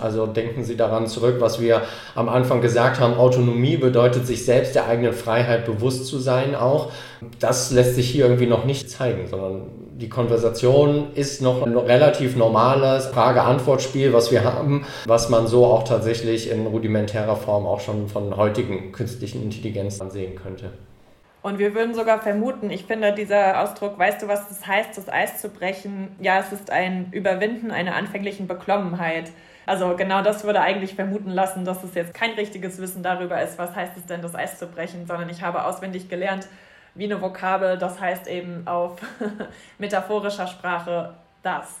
Also 0.00 0.26
denken 0.26 0.64
Sie 0.64 0.76
daran 0.76 1.06
zurück, 1.06 1.36
was 1.38 1.60
wir 1.60 1.82
am 2.16 2.28
Anfang 2.28 2.60
gesagt 2.60 2.98
haben. 2.98 3.14
Autonomie 3.14 3.76
bedeutet, 3.76 4.26
sich 4.26 4.44
selbst 4.44 4.74
der 4.74 4.88
eigenen 4.88 5.12
Freiheit 5.12 5.66
bewusst 5.66 6.06
zu 6.06 6.18
sein 6.18 6.56
auch. 6.56 6.90
Das 7.38 7.70
lässt 7.70 7.94
sich 7.94 8.10
hier 8.10 8.24
irgendwie 8.24 8.46
noch 8.46 8.64
nicht 8.64 8.90
zeigen, 8.90 9.28
sondern 9.28 9.62
die 9.96 10.08
Konversation 10.08 11.12
ist 11.14 11.42
noch 11.42 11.64
ein 11.64 11.76
relativ 11.76 12.34
normales 12.34 13.06
Frage-Antwort-Spiel, 13.06 14.12
was 14.12 14.32
wir 14.32 14.42
haben, 14.42 14.84
was 15.06 15.28
man 15.28 15.46
so 15.46 15.66
auch 15.66 15.84
tatsächlich 15.84 16.50
in 16.50 16.66
rudimentärer 16.66 17.36
Form 17.36 17.64
auch 17.64 17.80
schon 17.80 18.08
von 18.08 18.36
heutigen 18.36 18.90
künstlichen 18.90 19.44
Intelligenzen 19.44 20.10
sehen 20.10 20.34
könnte. 20.34 20.70
Und 21.44 21.58
wir 21.58 21.74
würden 21.74 21.94
sogar 21.94 22.22
vermuten, 22.22 22.70
ich 22.70 22.86
finde 22.86 23.12
dieser 23.12 23.60
Ausdruck, 23.60 23.98
weißt 23.98 24.22
du, 24.22 24.28
was 24.28 24.48
das 24.48 24.66
heißt, 24.66 24.96
das 24.96 25.10
Eis 25.10 25.42
zu 25.42 25.50
brechen? 25.50 26.16
Ja, 26.18 26.38
es 26.38 26.52
ist 26.52 26.70
ein 26.70 27.08
Überwinden 27.12 27.70
einer 27.70 27.96
anfänglichen 27.96 28.48
Beklommenheit. 28.48 29.30
Also 29.66 29.94
genau 29.94 30.22
das 30.22 30.44
würde 30.44 30.62
eigentlich 30.62 30.94
vermuten 30.94 31.28
lassen, 31.28 31.66
dass 31.66 31.84
es 31.84 31.94
jetzt 31.94 32.14
kein 32.14 32.30
richtiges 32.30 32.80
Wissen 32.80 33.02
darüber 33.02 33.42
ist, 33.42 33.58
was 33.58 33.76
heißt 33.76 33.94
es 33.98 34.06
denn, 34.06 34.22
das 34.22 34.34
Eis 34.34 34.58
zu 34.58 34.66
brechen, 34.66 35.06
sondern 35.06 35.28
ich 35.28 35.42
habe 35.42 35.66
auswendig 35.66 36.08
gelernt, 36.08 36.48
wie 36.94 37.04
eine 37.04 37.20
Vokabel, 37.20 37.76
das 37.76 38.00
heißt 38.00 38.26
eben 38.26 38.66
auf 38.66 38.98
metaphorischer 39.78 40.46
Sprache 40.46 41.12
das. 41.42 41.78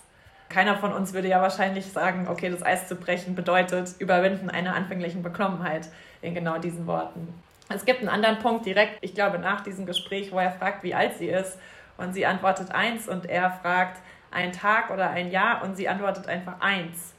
Keiner 0.50 0.76
von 0.76 0.92
uns 0.92 1.14
würde 1.14 1.28
ja 1.28 1.40
wahrscheinlich 1.40 1.90
sagen, 1.90 2.28
okay, 2.28 2.50
das 2.50 2.62
Eis 2.62 2.86
zu 2.86 2.96
brechen 2.96 3.34
bedeutet 3.34 3.94
überwinden 3.98 4.50
einer 4.50 4.74
anfänglichen 4.74 5.22
Beklommenheit 5.22 5.88
in 6.20 6.34
genau 6.34 6.58
diesen 6.58 6.86
Worten. 6.86 7.43
Es 7.68 7.84
gibt 7.84 8.00
einen 8.00 8.08
anderen 8.08 8.38
Punkt 8.38 8.66
direkt, 8.66 8.98
ich 9.00 9.14
glaube, 9.14 9.38
nach 9.38 9.62
diesem 9.62 9.86
Gespräch, 9.86 10.32
wo 10.32 10.38
er 10.38 10.50
fragt, 10.50 10.82
wie 10.82 10.94
alt 10.94 11.16
sie 11.16 11.28
ist. 11.28 11.58
Und 11.96 12.12
sie 12.12 12.26
antwortet 12.26 12.72
eins 12.72 13.08
und 13.08 13.26
er 13.26 13.50
fragt 13.50 14.00
ein 14.30 14.52
Tag 14.52 14.90
oder 14.90 15.10
ein 15.10 15.30
Jahr 15.30 15.62
und 15.62 15.76
sie 15.76 15.88
antwortet 15.88 16.26
einfach 16.26 16.60
eins. 16.60 17.14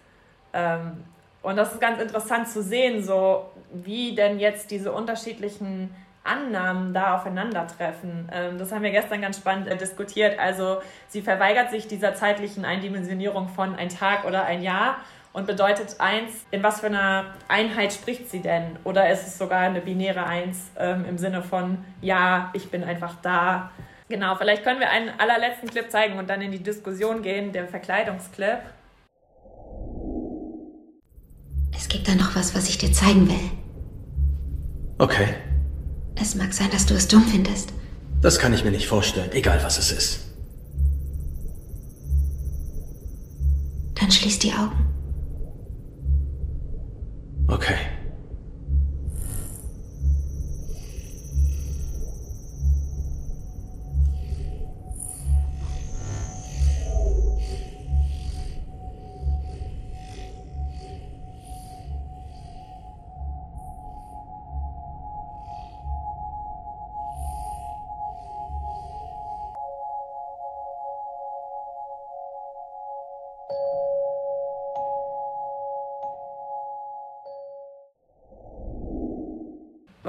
Ähm, 0.54 1.04
und 1.42 1.56
das 1.56 1.74
ist 1.74 1.82
ganz 1.82 2.02
interessant 2.02 2.50
zu 2.50 2.62
sehen, 2.62 3.04
so 3.04 3.50
wie 3.72 4.16
denn 4.16 4.40
jetzt 4.40 4.72
diese 4.72 4.92
unterschiedlichen 4.92 5.96
Annahmen 6.24 6.94
da 6.94 7.16
aufeinandertreffen. 7.16 8.30
Ähm, 8.34 8.58
das 8.58 8.72
haben 8.72 8.82
wir 8.84 8.92
gestern 8.92 9.22
ganz 9.22 9.38
spannend 9.38 9.68
äh, 9.68 9.78
diskutiert. 9.78 10.40
Also 10.40 10.82
sie 11.08 11.22
verweigert 11.22 11.72
sich 11.72 11.88
dieser 11.88 12.16
zeitlichen 12.16 12.66
Eindimensionierung 12.66 13.48
von 13.48 13.76
ein 13.76 13.90
Tag 13.90 14.26
oder 14.26 14.44
ein 14.46 14.64
Jahr 14.64 14.98
und 15.36 15.48
bedeutet 15.48 16.00
eins, 16.00 16.32
in 16.52 16.64
was 16.64 16.80
für 16.80 16.86
einer 16.86 17.26
Einheit 17.50 17.92
spricht 17.92 18.32
sie 18.32 18.40
denn? 18.40 18.78
Oder 18.86 19.12
ist 19.12 19.28
es 19.28 19.38
sogar 19.38 19.60
eine 19.60 19.82
binäre 19.82 20.26
Eins 20.26 20.72
ähm, 20.80 21.04
im 21.04 21.18
Sinne 21.18 21.44
von, 21.44 21.80
ja, 22.02 22.52
ich 22.54 22.72
bin 22.72 22.86
einfach 22.86 23.16
da. 23.22 23.70
Genau, 24.08 24.36
vielleicht 24.36 24.64
können 24.64 24.80
wir 24.80 24.90
einen 24.90 25.10
allerletzten 25.20 25.70
Clip 25.70 25.92
zeigen 25.92 26.18
und 26.18 26.30
dann 26.30 26.42
in 26.42 26.54
die 26.54 26.64
Diskussion 26.64 27.22
gehen, 27.22 27.52
der 27.52 27.68
Verkleidungsclip. 27.68 28.60
Es 31.76 31.90
gibt 31.90 32.08
da 32.08 32.16
noch 32.16 32.34
was, 32.38 32.56
was 32.56 32.70
ich 32.70 32.78
dir 32.78 32.94
zeigen 32.94 33.28
will. 33.28 33.52
Okay. 35.00 35.36
Es 36.16 36.36
mag 36.36 36.54
sein, 36.54 36.70
dass 36.72 36.86
du 36.86 36.94
es 36.94 37.10
dumm 37.10 37.24
findest. 37.24 37.74
Das 38.22 38.40
kann 38.40 38.54
ich 38.54 38.64
mir 38.64 38.72
nicht 38.72 38.88
vorstellen, 38.88 39.34
egal 39.34 39.62
was 39.62 39.78
es 39.80 39.92
ist. 39.92 40.22
Dann 44.00 44.10
schließ 44.10 44.40
die 44.40 44.54
Augen. 44.54 44.85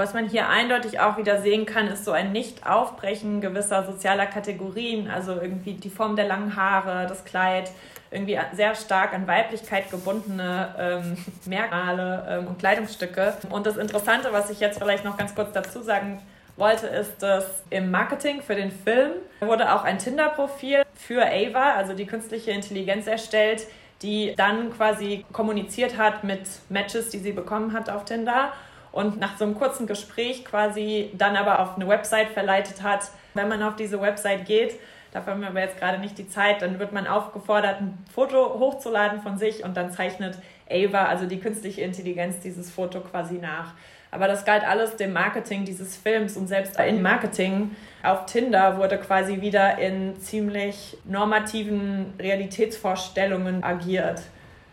Was 0.07 0.14
man 0.14 0.28
hier 0.28 0.48
eindeutig 0.48 1.00
auch 1.00 1.16
wieder 1.16 1.42
sehen 1.42 1.66
kann, 1.66 1.88
ist 1.88 2.04
so 2.04 2.12
ein 2.12 2.30
Nicht-Aufbrechen 2.30 3.40
gewisser 3.40 3.84
sozialer 3.84 4.26
Kategorien, 4.26 5.11
also 5.11 5.32
irgendwie 5.32 5.72
die 5.72 5.90
Form 5.90 6.14
der 6.14 6.28
langen 6.28 6.54
Haare, 6.54 7.09
das 7.09 7.24
Kleid, 7.24 7.72
irgendwie 8.12 8.38
sehr 8.52 8.76
stark 8.76 9.14
an 9.14 9.26
Weiblichkeit 9.26 9.90
gebundene 9.90 10.72
ähm, 10.78 11.16
Merkmale 11.46 12.24
ähm, 12.30 12.46
und 12.46 12.61
Kleidungsstücke. 12.61 13.34
Und 13.50 13.66
das 13.66 13.78
Interessante, 13.78 14.28
was 14.30 14.48
ich 14.48 14.61
jetzt 14.61 14.78
vielleicht 14.78 15.04
noch 15.04 15.16
ganz 15.16 15.34
kurz 15.34 15.52
dazu 15.52 15.82
sagen 15.82 16.22
wollte, 16.57 16.86
ist, 16.86 17.20
dass 17.20 17.64
im 17.70 17.90
Marketing 17.90 18.42
für 18.42 18.54
den 18.54 18.70
Film 18.70 19.11
wurde 19.40 19.74
auch 19.74 19.82
ein 19.82 19.98
Tinder-Profil 19.98 20.84
für 20.94 21.26
Ava, 21.26 21.72
also 21.72 21.94
die 21.94 22.07
künstliche 22.07 22.52
Intelligenz, 22.52 23.09
erstellt, 23.09 23.66
die 24.02 24.34
dann 24.36 24.72
quasi 24.72 25.24
kommuniziert 25.32 25.98
hat 25.98 26.22
mit 26.22 26.42
Matches, 26.68 27.09
die 27.09 27.18
sie 27.18 27.32
bekommen 27.32 27.72
hat 27.72 27.90
auf 27.90 28.04
Tinder 28.04 28.52
und 28.97 29.20
nach 29.20 29.36
so 29.36 29.44
einem 29.44 29.55
kurzen 29.55 29.86
Gespräch 29.86 30.42
quasi 30.47 31.11
dann 31.12 31.36
aber 31.36 31.61
auf 31.61 31.76
eine 31.76 31.86
Website 31.86 32.30
verleitet 32.30 32.82
hat. 32.82 33.11
Wenn 33.34 33.47
man 33.47 33.62
auf 33.62 33.76
diese 33.76 34.01
Website 34.01 34.47
geht, 34.47 34.74
dafür 35.12 35.34
haben 35.34 35.42
wir 35.42 35.49
aber 35.49 35.61
jetzt 35.61 35.78
gerade 35.78 35.99
nicht 35.99 36.16
die 36.16 36.28
Zeit, 36.28 36.62
dann 36.62 36.78
wird 36.78 36.92
man 36.92 37.07
aufgefordert, 37.07 37.82
ein 37.82 37.99
Foto 38.14 38.59
hochzuladen 38.59 39.20
von 39.20 39.36
sich 39.36 39.62
und 39.64 39.76
dann 39.76 39.92
zeichnet 39.92 40.38
Ava, 40.70 41.05
also 41.05 41.26
die 41.26 41.38
künstliche 41.38 41.82
Intelligenz, 41.82 42.40
dieses 42.40 42.70
Foto 42.70 43.01
quasi 43.01 43.34
nach. 43.34 43.74
Aber 44.11 44.28
das 44.28 44.47
galt 44.47 44.66
alles 44.66 44.97
dem 44.97 45.12
Marketing 45.12 45.66
dieses 45.66 45.94
Films 45.94 46.38
und 46.38 46.47
selbst 46.47 46.80
im 46.80 47.03
Marketing 47.03 47.72
auf 48.03 48.24
Tinder 48.24 48.78
wurde 48.78 48.97
quasi 48.97 49.42
wieder 49.42 49.76
in 49.76 50.18
ziemlich 50.20 50.97
normativen 51.05 52.14
Realitätsvorstellungen 52.18 53.62
agiert. 53.62 54.22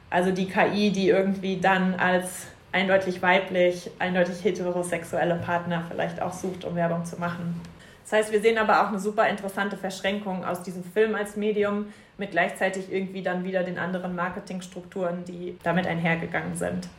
Also 0.09 0.31
die 0.31 0.47
KI, 0.47 0.91
die 0.91 1.09
irgendwie 1.09 1.59
dann 1.59 1.95
als 1.95 2.52
eindeutig 2.73 3.21
weiblich, 3.21 3.89
eindeutig 3.99 4.43
heterosexuelle 4.43 5.35
Partner 5.35 5.85
vielleicht 5.89 6.21
auch 6.21 6.33
sucht, 6.33 6.65
um 6.65 6.75
Werbung 6.75 7.05
zu 7.05 7.17
machen. 7.17 7.61
Das 8.03 8.11
heißt, 8.11 8.31
wir 8.33 8.41
sehen 8.41 8.57
aber 8.57 8.81
auch 8.81 8.89
eine 8.89 8.99
super 8.99 9.29
interessante 9.29 9.77
Verschränkung 9.77 10.43
aus 10.43 10.61
diesem 10.61 10.83
Film 10.83 11.15
als 11.15 11.37
Medium 11.37 11.85
mit 12.17 12.31
gleichzeitig 12.31 12.91
irgendwie 12.91 13.21
dann 13.21 13.43
wieder 13.45 13.63
den 13.63 13.79
anderen 13.79 14.15
Marketingstrukturen, 14.15 15.23
die 15.23 15.57
damit 15.63 15.87
einhergegangen 15.87 16.55
sind. 16.55 16.89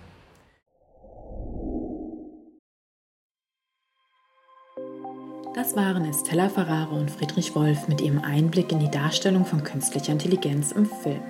Das 5.54 5.76
waren 5.76 6.04
Estella 6.04 6.48
Ferraro 6.48 6.96
und 6.96 7.10
Friedrich 7.10 7.54
Wolf 7.54 7.86
mit 7.86 8.00
ihrem 8.00 8.20
Einblick 8.22 8.72
in 8.72 8.80
die 8.80 8.90
Darstellung 8.90 9.44
von 9.44 9.62
künstlicher 9.62 10.12
Intelligenz 10.12 10.72
im 10.72 10.86
Film. 10.86 11.22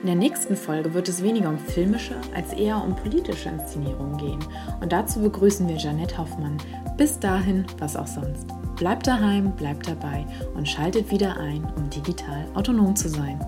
In 0.00 0.06
der 0.06 0.14
nächsten 0.14 0.56
Folge 0.56 0.94
wird 0.94 1.08
es 1.08 1.22
weniger 1.22 1.48
um 1.48 1.58
filmische 1.58 2.16
als 2.34 2.52
eher 2.52 2.82
um 2.82 2.96
politische 2.96 3.48
Inszenierungen 3.48 4.16
gehen. 4.18 4.40
Und 4.80 4.92
dazu 4.92 5.20
begrüßen 5.20 5.68
wir 5.68 5.76
Janette 5.76 6.18
Hoffmann. 6.18 6.58
Bis 6.96 7.18
dahin, 7.18 7.64
was 7.78 7.96
auch 7.96 8.06
sonst. 8.06 8.46
Bleibt 8.76 9.06
daheim, 9.06 9.52
bleibt 9.52 9.88
dabei 9.88 10.26
und 10.54 10.68
schaltet 10.68 11.10
wieder 11.10 11.36
ein, 11.36 11.64
um 11.76 11.88
digital 11.90 12.46
autonom 12.54 12.96
zu 12.96 13.08
sein. 13.08 13.38